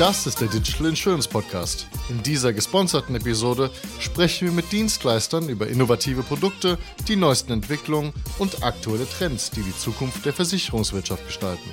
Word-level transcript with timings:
Das 0.00 0.26
ist 0.26 0.40
der 0.40 0.48
Digital 0.48 0.88
Insurance 0.88 1.28
Podcast. 1.28 1.86
In 2.10 2.20
dieser 2.24 2.52
gesponserten 2.52 3.14
Episode 3.14 3.70
sprechen 4.00 4.48
wir 4.48 4.52
mit 4.52 4.72
Dienstleistern 4.72 5.48
über 5.48 5.68
innovative 5.68 6.24
Produkte, 6.24 6.78
die 7.06 7.14
neuesten 7.14 7.52
Entwicklungen 7.52 8.12
und 8.40 8.64
aktuelle 8.64 9.06
Trends, 9.06 9.52
die 9.52 9.62
die 9.62 9.76
Zukunft 9.76 10.26
der 10.26 10.32
Versicherungswirtschaft 10.32 11.24
gestalten. 11.24 11.70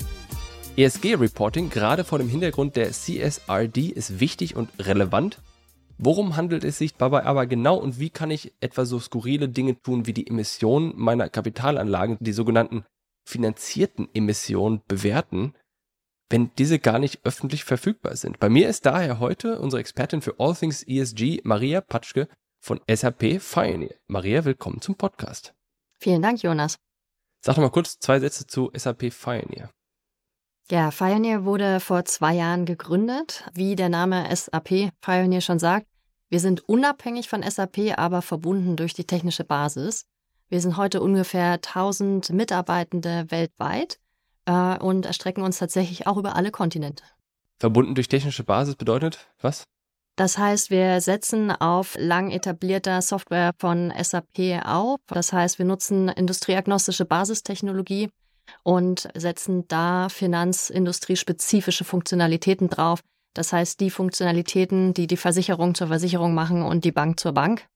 ESG-Reporting, 0.78 1.71
gerade 1.71 2.04
vor 2.04 2.20
dem 2.20 2.29
Hintergrund 2.29 2.75
der 2.75 2.92
CSRD, 2.92 3.88
ist 3.88 4.20
wichtig 4.20 4.56
und 4.56 4.69
relevant. 4.78 5.42
Worum 5.97 6.36
handelt 6.36 6.64
es 6.64 6.78
sich 6.78 6.93
dabei 6.93 7.25
aber 7.25 7.47
genau 7.47 7.78
und 7.78 8.00
wie 8.00 8.11
kann 8.11 8.29
ich 8.29 8.54
etwa 8.61 8.86
so 8.86 9.00
skurrile 9.00 9.50
Dinge 9.50 9.82
tun 9.82 10.06
wie 10.06 10.14
die 10.14 10.28
Emissionen 10.28 10.93
meiner 10.96 11.28
Kapitalanlagen, 11.28 12.18
die 12.19 12.33
sogenannten 12.33 12.86
finanzierten 13.28 14.10
Emissionen 14.14 14.82
bewerten, 14.88 15.56
wenn 16.32 16.52
diese 16.58 16.80
gar 16.80 16.98
nicht 16.98 17.26
öffentlich 17.26 17.64
verfügbar 17.64 18.16
sind? 18.16 18.40
Bei 18.40 18.50
mir 18.50 18.70
ist 18.70 18.86
daher 18.86 19.20
heute 19.20 19.60
unsere 19.60 19.82
Expertin 19.82 20.21
für 20.21 20.36
All 20.40 20.56
Things 20.56 20.84
ESG, 20.84 21.42
Maria 21.44 21.82
Patschke 21.82 22.28
von 22.60 22.80
SAP 22.90 23.40
Pioneer. 23.40 23.96
Maria, 24.07 24.46
willkommen 24.46 24.82
zum 24.82 24.96
Podcast. 24.96 25.54
Vielen 26.00 26.21
Dank, 26.21 26.42
Jonas. 26.42 26.78
Sag 27.44 27.56
doch 27.56 27.62
mal 27.62 27.70
kurz 27.70 28.00
zwei 28.00 28.20
Sätze 28.20 28.48
zu 28.48 28.71
SAP 28.74 29.10
Pioneer. 29.10 29.70
Ja, 30.70 30.90
Pioneer 30.92 31.44
wurde 31.44 31.80
vor 31.80 32.06
zwei 32.06 32.34
Jahren 32.36 32.66
gegründet. 32.66 33.44
Wie 33.54 33.76
der 33.76 33.90
Name 33.90 34.34
SAP 34.34 34.92
Pioneer 35.02 35.42
schon 35.42 35.59
sagt, 35.59 35.88
wir 36.30 36.40
sind 36.40 36.68
unabhängig 36.70 37.28
von 37.28 37.44
SAP, 37.44 37.98
aber 37.98 38.22
verbunden 38.22 38.78
durch 38.78 38.94
die 38.94 39.04
technische 39.04 39.44
Basis. 39.44 40.06
Wir 40.48 40.62
sind 40.62 40.78
heute 40.78 41.02
ungefähr 41.02 41.54
1000 41.54 42.30
Mitarbeitende 42.30 43.26
weltweit 43.30 44.00
äh, 44.52 44.83
und 44.83 45.05
erstrecken 45.05 45.44
uns 45.44 45.59
tatsächlich 45.59 46.08
auch 46.08 46.17
über 46.17 46.36
alle 46.36 46.52
Kontinente. 46.52 47.03
Verbunden 47.59 47.95
durch 47.95 48.08
technische 48.08 48.44
Basis 48.44 48.76
bedeutet 48.76 49.30
was? 49.42 49.64
Das 50.17 50.38
heißt, 50.38 50.70
wir 50.70 51.00
setzen 51.00 51.52
auf 51.52 51.95
lang 51.98 52.31
etablierter 52.31 53.02
Software 53.02 53.53
von 53.58 53.94
SAP 53.98 54.66
auf. 54.66 55.00
Das 55.08 55.31
heißt, 55.31 55.58
wir 55.58 55.66
nutzen 55.66 56.09
industrieagnostische 56.09 57.06
Basistechnologie 57.06 58.09
und 58.64 59.08
setzen 59.16 59.67
da 59.67 60.09
finanzindustriespezifische 60.09 61.86
Funktionalitäten 61.86 62.70
drauf. 62.70 63.00
Das 63.33 63.54
heißt, 63.54 63.80
die 63.80 63.89
Funktionalitäten, 63.89 64.94
die 64.94 65.08
die 65.08 65.17
Versicherung 65.17 65.76
zur 65.76 65.88
Versicherung 65.88 66.33
machen 66.33 66.61
und 66.61 66.83
die 66.83 66.92
Bank 66.92 67.20
zur 67.20 67.31
Bank. 67.31 67.67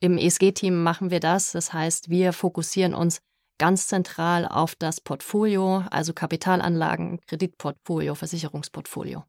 Im 0.00 0.16
ESG-Team 0.16 0.82
machen 0.82 1.10
wir 1.10 1.20
das. 1.20 1.52
Das 1.52 1.72
heißt, 1.72 2.08
wir 2.08 2.32
fokussieren 2.32 2.94
uns 2.94 3.18
ganz 3.58 3.86
zentral 3.86 4.46
auf 4.46 4.74
das 4.74 5.00
Portfolio, 5.00 5.84
also 5.90 6.12
Kapitalanlagen, 6.12 7.20
Kreditportfolio, 7.26 8.14
Versicherungsportfolio. 8.14 9.24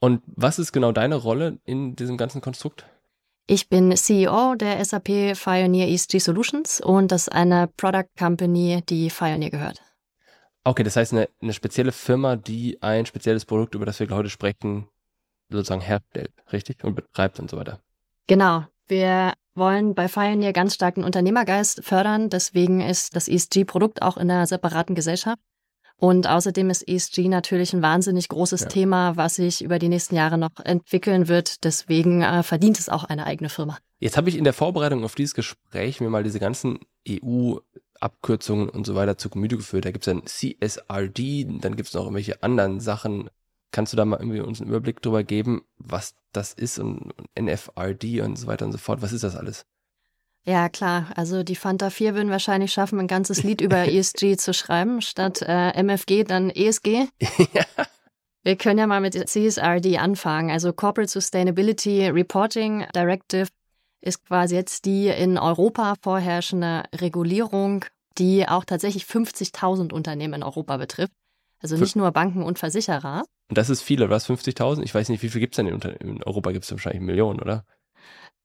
Und 0.00 0.22
was 0.26 0.58
ist 0.58 0.72
genau 0.72 0.92
deine 0.92 1.16
Rolle 1.16 1.58
in 1.64 1.96
diesem 1.96 2.16
ganzen 2.16 2.40
Konstrukt? 2.40 2.86
Ich 3.48 3.68
bin 3.68 3.96
CEO 3.96 4.56
der 4.56 4.84
SAP 4.84 5.34
Pioneer 5.34 5.88
ESG 5.88 6.18
Solutions 6.18 6.80
und 6.80 7.12
das 7.12 7.22
ist 7.22 7.32
eine 7.32 7.68
Product 7.76 8.08
Company, 8.18 8.82
die 8.88 9.08
Pioneer 9.08 9.50
gehört. 9.50 9.80
Okay, 10.64 10.82
das 10.82 10.96
heißt 10.96 11.12
eine, 11.12 11.28
eine 11.40 11.52
spezielle 11.52 11.92
Firma, 11.92 12.34
die 12.34 12.82
ein 12.82 13.06
spezielles 13.06 13.44
Produkt, 13.44 13.76
über 13.76 13.86
das 13.86 14.00
wir 14.00 14.10
heute 14.10 14.30
sprechen, 14.30 14.88
sozusagen 15.48 15.80
herstellt, 15.80 16.32
richtig? 16.52 16.82
Und 16.82 16.96
betreibt 16.96 17.38
und 17.38 17.48
so 17.48 17.56
weiter. 17.56 17.78
Genau. 18.26 18.64
Wir 18.88 19.32
wollen 19.56 19.94
bei 19.94 20.08
Pioneer 20.08 20.52
ganz 20.52 20.74
stark 20.74 20.96
den 20.96 21.04
Unternehmergeist 21.04 21.84
fördern. 21.84 22.30
Deswegen 22.30 22.80
ist 22.80 23.16
das 23.16 23.28
ESG-Produkt 23.28 24.02
auch 24.02 24.16
in 24.16 24.30
einer 24.30 24.46
separaten 24.46 24.94
Gesellschaft. 24.94 25.38
Und 25.98 26.28
außerdem 26.28 26.68
ist 26.68 26.86
ESG 26.86 27.28
natürlich 27.28 27.72
ein 27.72 27.80
wahnsinnig 27.80 28.28
großes 28.28 28.62
ja. 28.62 28.68
Thema, 28.68 29.16
was 29.16 29.36
sich 29.36 29.64
über 29.64 29.78
die 29.78 29.88
nächsten 29.88 30.14
Jahre 30.14 30.36
noch 30.36 30.50
entwickeln 30.62 31.28
wird. 31.28 31.64
Deswegen 31.64 32.22
äh, 32.22 32.42
verdient 32.42 32.78
es 32.78 32.90
auch 32.90 33.04
eine 33.04 33.26
eigene 33.26 33.48
Firma. 33.48 33.78
Jetzt 33.98 34.18
habe 34.18 34.28
ich 34.28 34.36
in 34.36 34.44
der 34.44 34.52
Vorbereitung 34.52 35.04
auf 35.04 35.14
dieses 35.14 35.34
Gespräch 35.34 36.00
mir 36.00 36.10
mal 36.10 36.22
diese 36.22 36.38
ganzen 36.38 36.80
EU 37.08 37.56
Abkürzungen 37.98 38.68
und 38.68 38.86
so 38.86 38.94
weiter 38.94 39.16
zu 39.16 39.30
Gemüte 39.30 39.56
geführt. 39.56 39.86
Da 39.86 39.90
gibt 39.90 40.06
es 40.06 40.12
dann 40.12 40.26
CSRD, 40.26 41.46
dann 41.60 41.76
gibt 41.76 41.88
es 41.88 41.94
noch 41.94 42.02
irgendwelche 42.02 42.42
anderen 42.42 42.80
Sachen. 42.80 43.30
Kannst 43.72 43.92
du 43.92 43.96
da 43.96 44.04
mal 44.04 44.18
irgendwie 44.20 44.40
uns 44.40 44.60
einen 44.60 44.70
Überblick 44.70 45.02
drüber 45.02 45.24
geben, 45.24 45.64
was 45.76 46.14
das 46.32 46.52
ist 46.52 46.78
und, 46.78 47.12
NFRD 47.38 48.22
und 48.22 48.36
so 48.36 48.46
weiter 48.46 48.64
und 48.66 48.72
so 48.72 48.78
fort? 48.78 49.02
Was 49.02 49.12
ist 49.12 49.24
das 49.24 49.36
alles? 49.36 49.66
Ja, 50.44 50.68
klar. 50.68 51.06
Also 51.16 51.42
die 51.42 51.56
Fanta 51.56 51.90
4 51.90 52.14
würden 52.14 52.30
wahrscheinlich 52.30 52.72
schaffen, 52.72 53.00
ein 53.00 53.08
ganzes 53.08 53.42
Lied 53.42 53.60
über 53.60 53.88
ESG 53.92 54.36
zu 54.36 54.54
schreiben. 54.54 55.02
Statt 55.02 55.42
äh, 55.42 55.72
MFG 55.82 56.24
dann 56.24 56.50
ESG. 56.50 57.08
ja. 57.52 57.64
Wir 58.44 58.56
können 58.56 58.78
ja 58.78 58.86
mal 58.86 59.00
mit 59.00 59.14
CSRD 59.14 59.98
anfangen. 59.98 60.52
Also 60.52 60.72
Corporate 60.72 61.10
Sustainability 61.10 62.06
Reporting 62.06 62.86
Directive 62.94 63.48
ist 64.00 64.24
quasi 64.24 64.54
jetzt 64.54 64.84
die 64.84 65.08
in 65.08 65.36
Europa 65.36 65.94
vorherrschende 66.00 66.84
Regulierung, 66.94 67.84
die 68.18 68.46
auch 68.46 68.64
tatsächlich 68.64 69.02
50.000 69.02 69.92
Unternehmen 69.92 70.34
in 70.34 70.42
Europa 70.44 70.76
betrifft. 70.76 71.12
Also 71.60 71.76
nicht 71.76 71.96
nur 71.96 72.12
Banken 72.12 72.44
und 72.44 72.60
Versicherer. 72.60 73.24
Und 73.48 73.58
das 73.58 73.70
ist 73.70 73.82
viele, 73.82 74.10
was? 74.10 74.28
50.000? 74.28 74.82
Ich 74.82 74.94
weiß 74.94 75.08
nicht, 75.08 75.22
wie 75.22 75.28
viel 75.28 75.40
gibt 75.40 75.54
es 75.54 75.56
denn 75.56 75.68
in, 75.68 75.80
in 75.80 76.22
Europa? 76.24 76.52
Gibt 76.52 76.64
es 76.64 76.70
wahrscheinlich 76.70 77.02
Millionen, 77.02 77.40
oder? 77.40 77.64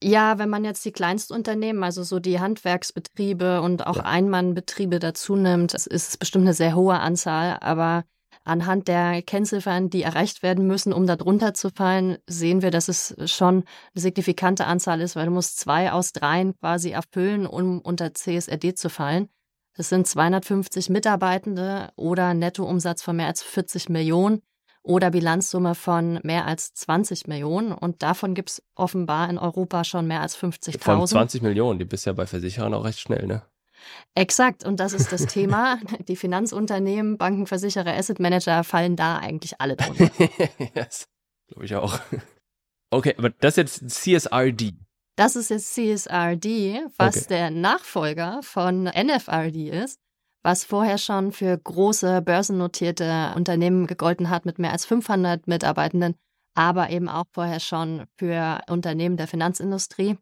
Ja, 0.03 0.39
wenn 0.39 0.49
man 0.49 0.65
jetzt 0.65 0.83
die 0.83 0.91
Kleinstunternehmen, 0.91 1.83
also 1.83 2.01
so 2.03 2.19
die 2.19 2.39
Handwerksbetriebe 2.39 3.61
und 3.61 3.85
auch 3.85 3.97
ja. 3.97 4.03
Einmannbetriebe 4.03 4.97
dazu 4.97 5.35
nimmt, 5.35 5.73
ist 5.73 5.87
es 5.87 6.17
bestimmt 6.17 6.45
eine 6.45 6.55
sehr 6.55 6.75
hohe 6.75 6.99
Anzahl. 6.99 7.57
Aber 7.61 8.03
anhand 8.43 8.87
der 8.87 9.21
Kennziffern, 9.21 9.91
die 9.91 10.01
erreicht 10.01 10.41
werden 10.41 10.65
müssen, 10.65 10.91
um 10.91 11.05
da 11.05 11.15
drunter 11.15 11.53
zu 11.53 11.69
fallen, 11.69 12.17
sehen 12.27 12.63
wir, 12.63 12.71
dass 12.71 12.87
es 12.87 13.15
schon 13.31 13.57
eine 13.93 14.01
signifikante 14.01 14.65
Anzahl 14.65 15.01
ist, 15.01 15.15
weil 15.15 15.27
du 15.27 15.31
musst 15.31 15.59
zwei 15.59 15.91
aus 15.91 16.13
dreien 16.13 16.57
quasi 16.57 16.89
erfüllen, 16.91 17.45
um 17.45 17.79
unter 17.79 18.13
CSRD 18.13 18.75
zu 18.75 18.89
fallen. 18.89 19.29
Das 19.75 19.89
sind 19.89 20.07
250 20.07 20.89
Mitarbeitende 20.89 21.89
oder 21.95 22.33
Nettoumsatz 22.33 23.03
von 23.03 23.15
mehr 23.15 23.27
als 23.27 23.43
40 23.43 23.89
Millionen 23.89 24.41
oder 24.83 25.11
Bilanzsumme 25.11 25.75
von 25.75 26.19
mehr 26.23 26.45
als 26.45 26.73
20 26.73 27.27
Millionen. 27.27 27.71
Und 27.71 28.01
davon 28.01 28.33
gibt 28.33 28.49
es 28.49 28.63
offenbar 28.75 29.29
in 29.29 29.37
Europa 29.37 29.83
schon 29.83 30.07
mehr 30.07 30.21
als 30.21 30.37
50.000. 30.37 30.79
Von 30.79 31.07
20 31.07 31.41
Millionen, 31.41 31.79
die 31.79 31.85
bist 31.85 32.05
ja 32.05 32.13
bei 32.13 32.25
Versicherern 32.25 32.73
auch 32.73 32.85
recht 32.85 32.99
schnell, 32.99 33.27
ne? 33.27 33.43
Exakt, 34.13 34.63
und 34.63 34.79
das 34.79 34.93
ist 34.93 35.11
das 35.11 35.25
Thema. 35.25 35.79
Die 36.07 36.15
Finanzunternehmen, 36.15 37.17
Banken, 37.17 37.47
Versicherer, 37.47 37.93
Asset 37.93 38.19
Manager 38.19 38.63
fallen 38.63 38.95
da 38.95 39.17
eigentlich 39.17 39.59
alle 39.59 39.75
drunter. 39.75 40.09
yes, 40.75 41.07
glaube 41.47 41.65
ich 41.65 41.75
auch. 41.75 41.99
Okay, 42.91 43.15
aber 43.17 43.29
das 43.29 43.57
ist 43.57 43.81
jetzt 43.81 44.03
CSRD. 44.03 44.73
Das 45.15 45.35
ist 45.35 45.49
jetzt 45.49 45.73
CSRD, 45.73 46.81
was 46.97 47.17
okay. 47.17 47.25
der 47.29 47.49
Nachfolger 47.51 48.41
von 48.43 48.83
NFRD 48.83 49.69
ist, 49.69 49.99
was 50.43 50.63
vorher 50.63 50.97
schon 50.97 51.31
für 51.31 51.57
große 51.57 52.21
börsennotierte 52.21 53.33
Unternehmen 53.35 53.87
gegolten 53.87 54.29
hat 54.29 54.45
mit 54.45 54.59
mehr 54.59 54.71
als 54.71 54.85
500 54.85 55.47
Mitarbeitenden, 55.47 56.15
aber 56.55 56.89
eben 56.89 57.09
auch 57.09 57.25
vorher 57.31 57.59
schon 57.59 58.05
für 58.17 58.61
Unternehmen 58.69 59.17
der 59.17 59.27
Finanzindustrie. 59.27 60.17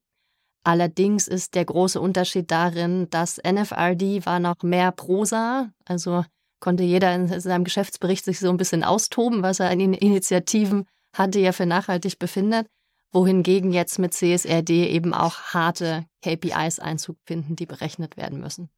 Allerdings 0.63 1.27
ist 1.27 1.55
der 1.55 1.65
große 1.65 2.01
Unterschied 2.01 2.51
darin, 2.51 3.09
dass 3.09 3.37
NFRD 3.37 4.25
war 4.25 4.39
noch 4.39 4.61
mehr 4.61 4.91
Prosa, 4.91 5.71
also 5.85 6.25
konnte 6.59 6.83
jeder 6.83 7.15
in 7.15 7.39
seinem 7.39 7.63
Geschäftsbericht 7.63 8.25
sich 8.25 8.39
so 8.39 8.49
ein 8.49 8.57
bisschen 8.57 8.83
austoben, 8.83 9.41
was 9.41 9.61
er 9.61 9.71
in 9.71 9.93
Initiativen 9.93 10.85
hatte, 11.15 11.39
ja 11.39 11.53
für 11.53 11.65
nachhaltig 11.65 12.19
befindet, 12.19 12.67
wohingegen 13.13 13.71
jetzt 13.71 13.99
mit 13.99 14.13
CSRD 14.13 14.89
eben 14.89 15.13
auch 15.13 15.39
harte 15.53 16.05
KPIs 16.21 16.79
Einzug 16.79 17.17
finden, 17.25 17.55
die 17.55 17.65
berechnet 17.65 18.17
werden 18.17 18.39
müssen. 18.41 18.69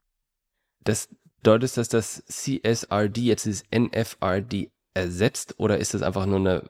Das 0.84 1.09
deutet, 1.44 1.78
dass 1.78 1.90
das 1.90 2.24
CSRD 2.25 3.18
jetzt 3.22 3.48
das 3.48 3.63
NFRD 3.74 4.69
ersetzt 4.94 5.56
oder 5.57 5.78
ist 5.78 5.94
das 5.94 6.01
einfach 6.01 6.25
nur 6.25 6.39
eine 6.39 6.69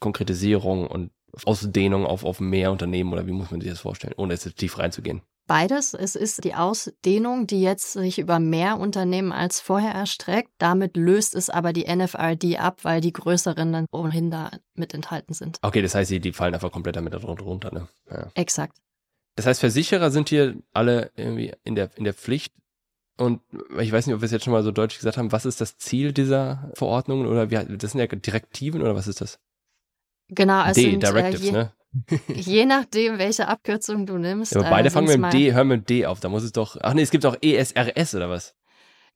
Konkretisierung 0.00 0.86
und 0.86 1.10
Ausdehnung 1.44 2.06
auf, 2.06 2.24
auf 2.24 2.40
mehr 2.40 2.70
Unternehmen 2.70 3.12
oder 3.12 3.26
wie 3.26 3.32
muss 3.32 3.50
man 3.50 3.60
sich 3.60 3.70
das 3.70 3.80
vorstellen, 3.80 4.14
ohne 4.16 4.34
jetzt 4.34 4.56
tief 4.56 4.78
reinzugehen? 4.78 5.22
Beides. 5.46 5.92
Es 5.92 6.16
ist 6.16 6.44
die 6.44 6.54
Ausdehnung, 6.54 7.46
die 7.46 7.60
jetzt 7.60 7.92
sich 7.92 8.18
über 8.18 8.38
mehr 8.38 8.78
Unternehmen 8.78 9.30
als 9.30 9.60
vorher 9.60 9.92
erstreckt. 9.92 10.50
Damit 10.56 10.96
löst 10.96 11.34
es 11.34 11.50
aber 11.50 11.74
die 11.74 11.84
NFRD 11.84 12.58
ab, 12.58 12.78
weil 12.82 13.02
die 13.02 13.12
größeren 13.12 13.70
dann 13.70 13.86
ohnehin 13.92 14.30
da 14.30 14.52
mit 14.74 14.94
enthalten 14.94 15.34
sind. 15.34 15.58
Okay, 15.60 15.82
das 15.82 15.94
heißt, 15.94 16.10
die, 16.10 16.20
die 16.20 16.32
fallen 16.32 16.54
einfach 16.54 16.72
komplett 16.72 16.96
damit 16.96 17.14
runter, 17.22 17.72
ne? 17.72 17.88
Ja. 18.10 18.28
Exakt. 18.34 18.78
Das 19.36 19.44
heißt, 19.44 19.60
Versicherer 19.60 20.10
sind 20.10 20.30
hier 20.30 20.56
alle 20.72 21.10
irgendwie 21.14 21.52
in 21.62 21.74
der, 21.74 21.90
in 21.96 22.04
der 22.04 22.14
Pflicht. 22.14 22.54
Und 23.16 23.40
ich 23.78 23.92
weiß 23.92 24.06
nicht, 24.06 24.14
ob 24.14 24.22
wir 24.22 24.26
es 24.26 24.32
jetzt 24.32 24.44
schon 24.44 24.52
mal 24.52 24.64
so 24.64 24.72
deutlich 24.72 24.98
gesagt 24.98 25.16
haben, 25.16 25.30
was 25.30 25.46
ist 25.46 25.60
das 25.60 25.76
Ziel 25.76 26.12
dieser 26.12 26.70
Verordnungen 26.74 27.26
oder 27.26 27.50
wie, 27.50 27.76
das 27.76 27.92
sind 27.92 28.00
ja 28.00 28.06
Direktiven 28.06 28.82
oder 28.82 28.96
was 28.96 29.06
ist 29.06 29.20
das? 29.20 29.38
Genau, 30.28 30.60
also 30.60 30.80
D, 30.80 30.90
sind, 30.90 31.04
äh, 31.04 31.06
Directives, 31.06 31.42
äh, 31.42 31.46
je, 31.46 31.52
ne? 31.52 31.72
je 32.34 32.66
nachdem, 32.66 33.18
welche 33.18 33.46
Abkürzung 33.46 34.06
du 34.06 34.18
nimmst. 34.18 34.52
Ja, 34.52 34.60
aber 34.60 34.70
beide 34.70 34.88
äh, 34.88 34.90
fangen 34.90 35.06
mit 35.06 35.14
dem 35.14 35.30
D, 35.30 35.52
hören 35.52 35.68
mit 35.68 35.88
D 35.88 36.06
auf. 36.06 36.20
Da 36.20 36.28
muss 36.28 36.42
es 36.42 36.52
doch. 36.52 36.76
Ach 36.80 36.94
nee, 36.94 37.02
es 37.02 37.10
gibt 37.10 37.24
auch 37.24 37.36
ESRS 37.40 38.16
oder 38.16 38.30
was? 38.30 38.54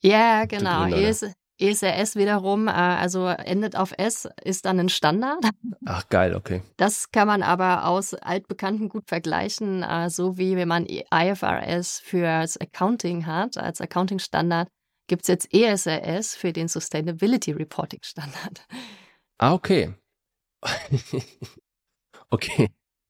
Ja, 0.01 0.45
genau. 0.45 0.87
ES, 0.87 1.27
ESRS 1.59 2.17
wiederum, 2.17 2.69
äh, 2.69 2.71
also 2.71 3.27
endet 3.27 3.77
auf 3.77 3.93
S, 3.97 4.29
ist 4.43 4.65
dann 4.65 4.79
ein 4.79 4.89
Standard. 4.89 5.45
Ach 5.85 6.09
geil, 6.09 6.35
okay. 6.35 6.63
Das 6.77 7.11
kann 7.11 7.27
man 7.27 7.43
aber 7.43 7.87
aus 7.87 8.15
altbekannten 8.15 8.89
gut 8.89 9.09
vergleichen, 9.09 9.83
äh, 9.83 10.09
so 10.11 10.39
wie 10.39 10.57
wenn 10.57 10.69
man 10.69 10.87
IFRS 10.87 12.01
fürs 12.01 12.57
Accounting 12.61 13.27
hat, 13.27 13.59
als 13.59 13.81
Accounting-Standard, 13.81 14.69
gibt 15.09 15.23
es 15.23 15.29
jetzt 15.29 15.53
ESRS 15.53 16.37
für 16.37 16.53
den 16.53 16.69
Sustainability 16.69 17.53
Reporting 17.53 18.01
Standard. 18.03 18.67
Ah, 19.39 19.55
okay. 19.55 19.95
okay. 22.31 22.69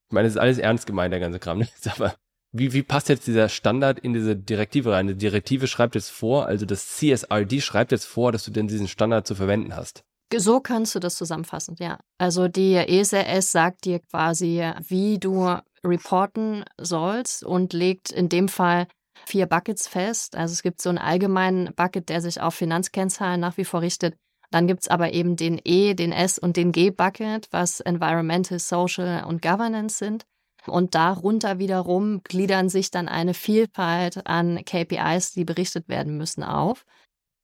Ich 0.08 0.14
meine, 0.14 0.26
das 0.26 0.34
ist 0.36 0.40
alles 0.40 0.58
ernst 0.58 0.86
gemeint, 0.86 1.12
der 1.12 1.20
ganze 1.20 1.38
Kram. 1.38 1.58
Ne? 1.58 1.68
Aber 1.96 2.14
wie, 2.52 2.72
wie 2.72 2.82
passt 2.82 3.08
jetzt 3.08 3.26
dieser 3.26 3.48
Standard 3.48 3.98
in 3.98 4.12
diese 4.12 4.36
Direktive 4.36 4.92
rein? 4.92 5.06
Die 5.06 5.16
Direktive 5.16 5.66
schreibt 5.66 5.94
jetzt 5.94 6.10
vor, 6.10 6.46
also 6.46 6.64
das 6.66 6.96
CSRD 6.96 7.60
schreibt 7.60 7.92
jetzt 7.92 8.06
vor, 8.06 8.32
dass 8.32 8.44
du 8.44 8.50
denn 8.50 8.68
diesen 8.68 8.88
Standard 8.88 9.26
zu 9.26 9.34
verwenden 9.34 9.76
hast. 9.76 10.02
So 10.34 10.60
kannst 10.60 10.94
du 10.94 10.98
das 10.98 11.16
zusammenfassen, 11.16 11.76
ja. 11.78 11.98
Also 12.18 12.48
die 12.48 12.74
ESRS 12.74 13.50
sagt 13.50 13.84
dir 13.86 14.00
quasi, 14.00 14.62
wie 14.86 15.18
du 15.18 15.56
reporten 15.84 16.64
sollst 16.78 17.44
und 17.44 17.72
legt 17.72 18.10
in 18.10 18.28
dem 18.28 18.48
Fall 18.48 18.88
vier 19.26 19.46
Buckets 19.46 19.88
fest. 19.88 20.36
Also 20.36 20.52
es 20.52 20.62
gibt 20.62 20.82
so 20.82 20.90
einen 20.90 20.98
allgemeinen 20.98 21.74
Bucket, 21.74 22.08
der 22.08 22.20
sich 22.20 22.40
auf 22.40 22.54
Finanzkennzahlen 22.54 23.40
nach 23.40 23.56
wie 23.56 23.64
vor 23.64 23.80
richtet. 23.80 24.16
Dann 24.50 24.66
gibt 24.66 24.82
es 24.82 24.88
aber 24.88 25.12
eben 25.12 25.36
den 25.36 25.60
E, 25.64 25.94
den 25.94 26.12
S 26.12 26.38
und 26.38 26.56
den 26.56 26.72
G-Bucket, 26.72 27.48
was 27.50 27.80
Environmental, 27.80 28.58
Social 28.58 29.24
und 29.24 29.42
Governance 29.42 29.98
sind. 29.98 30.24
Und 30.70 30.94
darunter 30.94 31.58
wiederum 31.58 32.22
gliedern 32.24 32.68
sich 32.68 32.90
dann 32.90 33.08
eine 33.08 33.34
Vielfalt 33.34 34.26
an 34.26 34.64
KPIs, 34.64 35.32
die 35.32 35.44
berichtet 35.44 35.88
werden 35.88 36.16
müssen, 36.16 36.42
auf. 36.42 36.84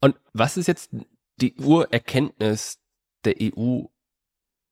Und 0.00 0.16
was 0.32 0.56
ist 0.56 0.66
jetzt 0.66 0.90
die 1.40 1.54
Urerkenntnis 1.54 2.78
der 3.24 3.36
EU, 3.40 3.84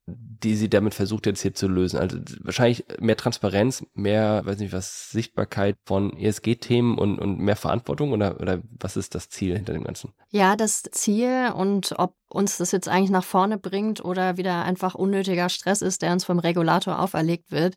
die 0.07 0.57
sie 0.57 0.69
damit 0.69 0.95
versucht 0.95 1.27
jetzt 1.27 1.41
hier 1.41 1.55
zu 1.55 1.69
lösen? 1.69 1.99
Also 1.99 2.19
wahrscheinlich 2.41 2.85
mehr 3.01 3.17
Transparenz, 3.17 3.85
mehr, 3.95 4.45
weiß 4.45 4.59
nicht 4.59 4.73
was, 4.73 5.11
Sichtbarkeit 5.11 5.77
von 5.87 6.17
ESG-Themen 6.19 6.99
und, 6.99 7.19
und 7.19 7.39
mehr 7.39 7.57
Verantwortung 7.57 8.13
oder, 8.13 8.41
oder 8.41 8.61
was 8.79 8.97
ist 8.97 9.15
das 9.15 9.29
Ziel 9.29 9.57
hinter 9.57 9.73
dem 9.73 9.85
Ganzen? 9.85 10.13
Ja, 10.31 10.57
das 10.57 10.83
Ziel 10.83 11.53
und 11.57 11.95
ob 11.99 12.15
uns 12.29 12.59
das 12.59 12.73
jetzt 12.73 12.89
eigentlich 12.89 13.11
nach 13.11 13.25
vorne 13.25 13.59
bringt 13.59 14.05
oder 14.05 14.37
wieder 14.37 14.65
einfach 14.65 14.95
unnötiger 14.95 15.49
Stress 15.49 15.83
ist, 15.83 16.03
der 16.03 16.13
uns 16.13 16.25
vom 16.25 16.39
Regulator 16.39 16.99
auferlegt 16.99 17.53
wird, 17.53 17.77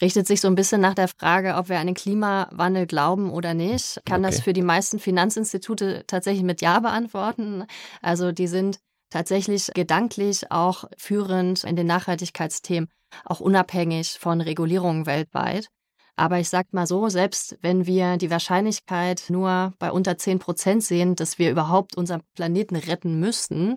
richtet 0.00 0.26
sich 0.26 0.40
so 0.40 0.48
ein 0.48 0.54
bisschen 0.54 0.80
nach 0.80 0.94
der 0.94 1.08
Frage, 1.08 1.54
ob 1.56 1.68
wir 1.68 1.78
an 1.78 1.86
den 1.86 1.94
Klimawandel 1.94 2.86
glauben 2.86 3.30
oder 3.30 3.54
nicht. 3.54 4.00
Kann 4.04 4.24
okay. 4.24 4.32
das 4.32 4.40
für 4.42 4.52
die 4.52 4.62
meisten 4.62 4.98
Finanzinstitute 4.98 6.04
tatsächlich 6.06 6.44
mit 6.44 6.60
Ja 6.60 6.80
beantworten. 6.80 7.64
Also 8.02 8.32
die 8.32 8.46
sind 8.46 8.80
tatsächlich 9.10 9.70
gedanklich 9.74 10.50
auch 10.50 10.84
führend 10.96 11.64
in 11.64 11.76
den 11.76 11.86
Nachhaltigkeitsthemen, 11.86 12.88
auch 13.24 13.40
unabhängig 13.40 14.18
von 14.18 14.40
Regulierungen 14.40 15.06
weltweit. 15.06 15.68
Aber 16.16 16.40
ich 16.40 16.48
sag 16.48 16.72
mal 16.72 16.86
so, 16.86 17.08
selbst 17.08 17.56
wenn 17.62 17.86
wir 17.86 18.16
die 18.16 18.30
Wahrscheinlichkeit 18.30 19.26
nur 19.28 19.72
bei 19.78 19.92
unter 19.92 20.18
10 20.18 20.40
Prozent 20.40 20.82
sehen, 20.82 21.14
dass 21.14 21.38
wir 21.38 21.50
überhaupt 21.50 21.96
unseren 21.96 22.22
Planeten 22.34 22.74
retten 22.74 23.20
müssten, 23.20 23.76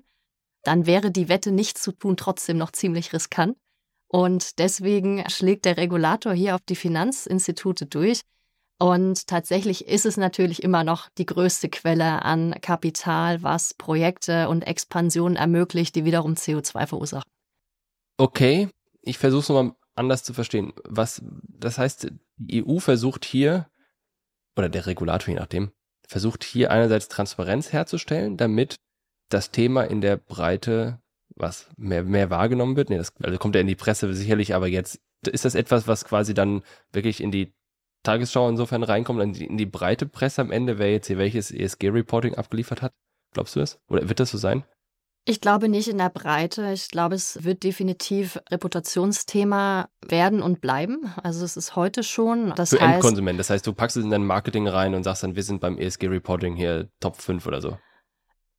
dann 0.64 0.88
wäre 0.88 1.12
die 1.12 1.30
Wette 1.30 1.52
nichts 1.52 1.84
zu 1.84 1.92
tun 1.92 2.18
trotzdem 2.18 2.58
noch 2.58 2.72
ziemlich 2.72 3.14
riskant. 3.14 3.58
Und 4.12 4.60
deswegen 4.60 5.24
schlägt 5.30 5.64
der 5.64 5.78
Regulator 5.78 6.34
hier 6.34 6.56
auf 6.56 6.62
die 6.68 6.76
Finanzinstitute 6.76 7.86
durch. 7.86 8.22
Und 8.78 9.28
tatsächlich 9.28 9.88
ist 9.88 10.06
es 10.06 10.18
natürlich 10.18 10.64
immer 10.64 10.84
noch 10.84 11.08
die 11.18 11.26
größte 11.26 11.70
Quelle 11.70 12.26
an 12.26 12.56
Kapital, 12.62 13.42
was 13.42 13.74
Projekte 13.74 14.50
und 14.50 14.64
Expansionen 14.64 15.38
ermöglicht, 15.38 15.96
die 15.96 16.04
wiederum 16.04 16.34
CO2 16.34 16.88
verursachen. 16.88 17.30
Okay, 18.18 18.70
ich 19.02 19.18
versuche 19.18 19.42
es 19.42 19.50
nochmal 19.50 19.76
anders 19.96 20.24
zu 20.24 20.34
verstehen. 20.34 20.74
Was, 20.84 21.22
das 21.48 21.78
heißt, 21.78 22.12
die 22.36 22.66
EU 22.66 22.80
versucht 22.80 23.24
hier, 23.24 23.70
oder 24.58 24.68
der 24.68 24.88
Regulator 24.88 25.30
je 25.30 25.40
nachdem, 25.40 25.72
versucht 26.06 26.44
hier 26.44 26.72
einerseits 26.72 27.08
Transparenz 27.08 27.72
herzustellen, 27.72 28.36
damit 28.36 28.76
das 29.30 29.52
Thema 29.52 29.84
in 29.84 30.02
der 30.02 30.18
Breite 30.18 31.01
was 31.42 31.70
mehr, 31.78 32.04
mehr 32.04 32.30
wahrgenommen 32.30 32.76
wird. 32.76 32.90
Nee, 32.90 32.98
das 32.98 33.14
also 33.22 33.38
kommt 33.38 33.56
ja 33.56 33.62
in 33.62 33.68
die 33.68 33.76
Presse 33.76 34.14
sicherlich, 34.14 34.56
aber 34.56 34.68
jetzt 34.68 35.02
ist 35.30 35.46
das 35.46 35.56
etwas, 35.56 35.88
was 35.88 36.06
quasi 36.06 36.34
dann 36.34 36.62
wirklich 36.92 37.22
in 37.22 37.32
die 37.32 37.54
Tagesschau 38.04 38.50
insofern 38.50 38.84
reinkommt, 38.84 39.22
in 39.22 39.34
die, 39.34 39.46
in 39.46 39.58
die 39.58 39.66
breite 39.66 40.06
Presse 40.06 40.42
am 40.42 40.52
Ende, 40.52 40.80
wer 40.80 40.92
jetzt 40.92 41.08
hier 41.08 41.18
welches 41.18 41.52
ESG-Reporting 41.52 42.36
abgeliefert 42.36 42.82
hat? 42.82 42.94
Glaubst 43.34 43.56
du 43.56 43.60
das? 43.60 43.80
Oder 43.88 44.08
wird 44.10 44.20
das 44.20 44.32
so 44.32 44.38
sein? 44.38 44.64
Ich 45.26 45.40
glaube 45.40 45.70
nicht 45.70 45.88
in 45.88 46.00
der 46.00 46.10
Breite. 46.10 46.72
Ich 46.74 46.90
glaube, 46.90 47.14
es 47.14 47.44
wird 47.44 47.64
definitiv 47.64 48.40
Reputationsthema 48.50 49.88
werden 50.08 50.42
und 50.42 50.62
bleiben. 50.62 51.14
Also 51.22 51.46
es 51.46 51.58
ist 51.58 51.76
heute 51.76 52.02
schon. 52.02 52.54
Das 52.56 52.72
Für 52.72 52.82
heißt, 52.82 52.96
Endkonsument. 52.96 53.40
Das 53.40 53.52
heißt, 53.52 53.66
du 53.68 53.74
packst 53.74 53.98
es 53.98 54.04
in 54.04 54.10
dein 54.10 54.26
Marketing 54.26 54.68
rein 54.68 54.96
und 54.96 55.04
sagst 55.04 55.22
dann, 55.22 55.36
wir 55.36 55.44
sind 55.44 55.62
beim 55.62 55.78
ESG-Reporting 55.78 56.56
hier 56.56 56.90
Top 57.00 57.18
5 57.18 57.46
oder 57.46 57.62
so. 57.62 57.78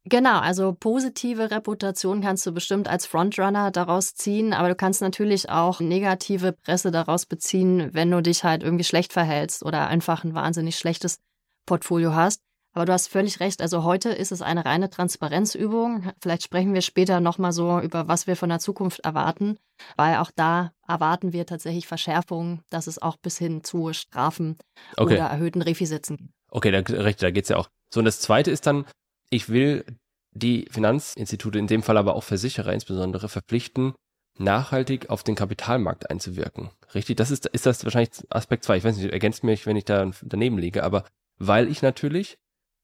Genau, 0.04 0.40
also 0.40 0.72
positive 0.72 1.50
Reputation 1.52 2.22
kannst 2.22 2.44
du 2.44 2.52
bestimmt 2.52 2.88
als 2.88 3.06
Frontrunner 3.06 3.70
daraus 3.70 4.14
ziehen, 4.14 4.52
aber 4.52 4.68
du 4.68 4.74
kannst 4.74 5.00
natürlich 5.00 5.48
auch 5.48 5.78
negative 5.78 6.52
Presse 6.52 6.90
daraus 6.90 7.24
beziehen, 7.24 7.90
wenn 7.92 8.10
du 8.10 8.20
dich 8.20 8.42
halt 8.42 8.64
irgendwie 8.64 8.84
schlecht 8.84 9.12
verhältst 9.12 9.64
oder 9.64 9.86
einfach 9.86 10.24
ein 10.24 10.34
wahnsinnig 10.34 10.76
schlechtes 10.76 11.20
Portfolio 11.66 12.14
hast. 12.14 12.42
Aber 12.74 12.86
du 12.86 12.92
hast 12.92 13.08
völlig 13.08 13.38
recht, 13.38 13.60
also 13.60 13.84
heute 13.84 14.08
ist 14.08 14.32
es 14.32 14.40
eine 14.40 14.64
reine 14.64 14.88
Transparenzübung. 14.88 16.10
Vielleicht 16.20 16.42
sprechen 16.42 16.72
wir 16.72 16.80
später 16.80 17.20
nochmal 17.20 17.52
so 17.52 17.78
über, 17.80 18.08
was 18.08 18.26
wir 18.26 18.34
von 18.34 18.48
der 18.48 18.60
Zukunft 18.60 19.00
erwarten, 19.00 19.58
weil 19.96 20.16
auch 20.16 20.30
da 20.34 20.72
erwarten 20.88 21.32
wir 21.34 21.44
tatsächlich 21.44 21.86
Verschärfungen, 21.86 22.62
dass 22.70 22.86
es 22.86 23.00
auch 23.00 23.18
bis 23.18 23.36
hin 23.36 23.62
zu 23.62 23.92
Strafen 23.92 24.56
okay. 24.96 25.14
oder 25.14 25.26
erhöhten 25.26 25.60
Refi-Sätzen 25.60 26.16
geht. 26.16 26.30
Okay, 26.48 26.70
da, 26.70 26.80
da 26.80 27.30
geht's 27.30 27.50
ja 27.50 27.58
auch. 27.58 27.68
So, 27.92 28.00
und 28.00 28.06
das 28.06 28.20
zweite 28.20 28.50
ist 28.50 28.66
dann, 28.66 28.86
ich 29.32 29.48
will 29.48 29.84
die 30.32 30.68
Finanzinstitute, 30.70 31.58
in 31.58 31.66
dem 31.66 31.82
Fall 31.82 31.96
aber 31.96 32.14
auch 32.14 32.22
Versicherer 32.22 32.72
insbesondere, 32.72 33.28
verpflichten, 33.28 33.94
nachhaltig 34.38 35.08
auf 35.10 35.22
den 35.22 35.34
Kapitalmarkt 35.34 36.10
einzuwirken. 36.10 36.70
Richtig? 36.94 37.16
Das 37.16 37.30
ist, 37.30 37.46
ist 37.46 37.66
das 37.66 37.82
wahrscheinlich 37.84 38.10
Aspekt 38.28 38.64
2. 38.64 38.76
Ich 38.76 38.84
weiß 38.84 38.96
nicht, 38.96 39.10
ergänzt 39.10 39.42
mich, 39.42 39.66
wenn 39.66 39.76
ich 39.76 39.84
da 39.84 40.10
daneben 40.22 40.58
liege, 40.58 40.84
aber 40.84 41.04
weil 41.38 41.68
ich 41.68 41.80
natürlich, 41.80 42.38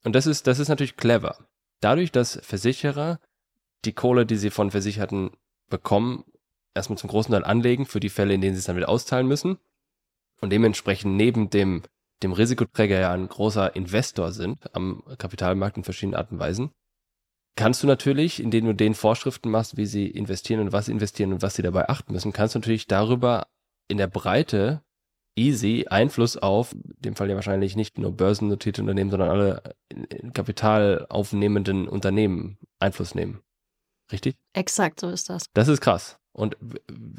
und 0.04 0.14
das 0.14 0.26
ist, 0.26 0.46
das 0.46 0.58
ist 0.58 0.68
natürlich 0.68 0.96
clever, 0.96 1.36
dadurch, 1.80 2.12
dass 2.12 2.40
Versicherer 2.42 3.20
die 3.84 3.92
Kohle, 3.92 4.24
die 4.24 4.36
sie 4.36 4.50
von 4.50 4.70
Versicherten 4.70 5.30
bekommen, 5.68 6.24
erstmal 6.74 6.98
zum 6.98 7.10
großen 7.10 7.32
Teil 7.32 7.44
anlegen 7.44 7.84
für 7.84 8.00
die 8.00 8.08
Fälle, 8.08 8.34
in 8.34 8.40
denen 8.40 8.54
sie 8.54 8.60
es 8.60 8.66
dann 8.66 8.76
wieder 8.76 8.88
auszahlen 8.88 9.26
müssen 9.26 9.58
und 10.40 10.50
dementsprechend 10.50 11.14
neben 11.14 11.50
dem 11.50 11.82
dem 12.22 12.32
Risikoträger 12.32 12.98
ja 12.98 13.12
ein 13.12 13.28
großer 13.28 13.76
Investor 13.76 14.32
sind 14.32 14.74
am 14.74 15.02
Kapitalmarkt 15.18 15.76
in 15.76 15.84
verschiedenen 15.84 16.16
Arten 16.16 16.34
und 16.34 16.40
Weisen, 16.40 16.70
kannst 17.56 17.82
du 17.82 17.86
natürlich, 17.86 18.40
indem 18.40 18.66
du 18.66 18.74
den 18.74 18.94
Vorschriften 18.94 19.50
machst, 19.50 19.76
wie 19.76 19.86
sie 19.86 20.06
investieren 20.06 20.60
und 20.60 20.72
was 20.72 20.86
sie 20.86 20.92
investieren 20.92 21.32
und 21.32 21.42
was 21.42 21.54
sie 21.54 21.62
dabei 21.62 21.88
achten 21.88 22.12
müssen, 22.12 22.32
kannst 22.32 22.54
du 22.54 22.58
natürlich 22.58 22.86
darüber 22.86 23.46
in 23.88 23.98
der 23.98 24.06
Breite 24.06 24.82
easy 25.36 25.86
Einfluss 25.88 26.36
auf, 26.36 26.72
in 26.72 26.82
dem 26.98 27.16
Fall 27.16 27.28
ja 27.28 27.36
wahrscheinlich 27.36 27.76
nicht 27.76 27.98
nur 27.98 28.12
börsennotierte 28.12 28.82
Unternehmen, 28.82 29.10
sondern 29.10 29.30
alle 29.30 29.62
Kapital 30.34 31.06
aufnehmenden 31.08 31.88
Unternehmen 31.88 32.58
Einfluss 32.80 33.14
nehmen. 33.14 33.40
Richtig? 34.10 34.36
Exakt, 34.52 35.00
so 35.00 35.08
ist 35.08 35.30
das. 35.30 35.44
Das 35.54 35.68
ist 35.68 35.80
krass. 35.80 36.18
Und 36.32 36.56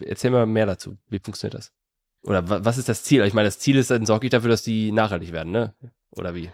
erzähl 0.06 0.32
mal 0.32 0.46
mehr 0.46 0.66
dazu. 0.66 0.98
Wie 1.08 1.20
funktioniert 1.20 1.56
das? 1.56 1.72
Oder 2.24 2.66
was 2.66 2.78
ist 2.78 2.90
das 2.90 3.04
Ziel? 3.04 3.24
Ich 3.24 3.34
meine, 3.34 3.48
das 3.48 3.60
Ziel 3.60 3.78
ist, 3.78 3.92
dann 3.92 4.06
sorge 4.06 4.28
ich 4.28 4.32
dafür, 4.32 4.50
dass 4.50 4.64
die 4.64 4.92
nachhaltig 4.92 5.32
werden, 5.32 5.52
ne? 5.52 5.74
Oder 6.12 6.36
wie? 6.36 6.50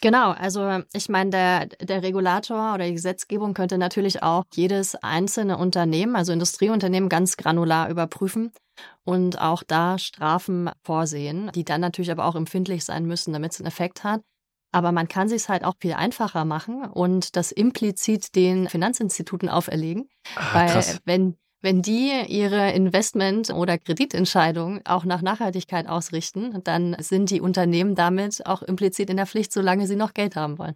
Genau, 0.00 0.32
also 0.32 0.82
ich 0.92 1.08
meine, 1.08 1.30
der, 1.30 1.66
der 1.66 2.02
Regulator 2.02 2.74
oder 2.74 2.84
die 2.84 2.94
Gesetzgebung 2.94 3.54
könnte 3.54 3.78
natürlich 3.78 4.22
auch 4.22 4.44
jedes 4.52 4.96
einzelne 4.96 5.56
Unternehmen, 5.56 6.16
also 6.16 6.32
Industrieunternehmen, 6.32 7.08
ganz 7.08 7.36
granular 7.36 7.88
überprüfen 7.88 8.52
und 9.04 9.40
auch 9.40 9.62
da 9.62 9.98
Strafen 9.98 10.70
vorsehen, 10.82 11.50
die 11.54 11.64
dann 11.64 11.80
natürlich 11.80 12.10
aber 12.10 12.26
auch 12.26 12.34
empfindlich 12.34 12.84
sein 12.84 13.06
müssen, 13.06 13.32
damit 13.32 13.52
es 13.52 13.60
einen 13.60 13.68
Effekt 13.68 14.04
hat. 14.04 14.20
Aber 14.72 14.90
man 14.90 15.06
kann 15.06 15.28
sich 15.28 15.42
es 15.42 15.48
halt 15.48 15.64
auch 15.64 15.76
viel 15.80 15.92
einfacher 15.92 16.44
machen 16.44 16.84
und 16.84 17.36
das 17.36 17.52
implizit 17.52 18.34
den 18.34 18.68
Finanzinstituten 18.68 19.48
auferlegen. 19.48 20.08
Ah, 20.34 20.54
weil 20.54 20.84
wenn 21.04 21.36
wenn 21.64 21.80
die 21.80 22.12
ihre 22.28 22.72
Investment- 22.72 23.48
oder 23.48 23.78
Kreditentscheidung 23.78 24.82
auch 24.84 25.06
nach 25.06 25.22
Nachhaltigkeit 25.22 25.88
ausrichten, 25.88 26.62
dann 26.62 26.94
sind 27.00 27.30
die 27.30 27.40
Unternehmen 27.40 27.94
damit 27.94 28.44
auch 28.44 28.62
implizit 28.62 29.08
in 29.08 29.16
der 29.16 29.26
Pflicht, 29.26 29.50
solange 29.50 29.86
sie 29.86 29.96
noch 29.96 30.12
Geld 30.12 30.36
haben 30.36 30.58
wollen. 30.58 30.74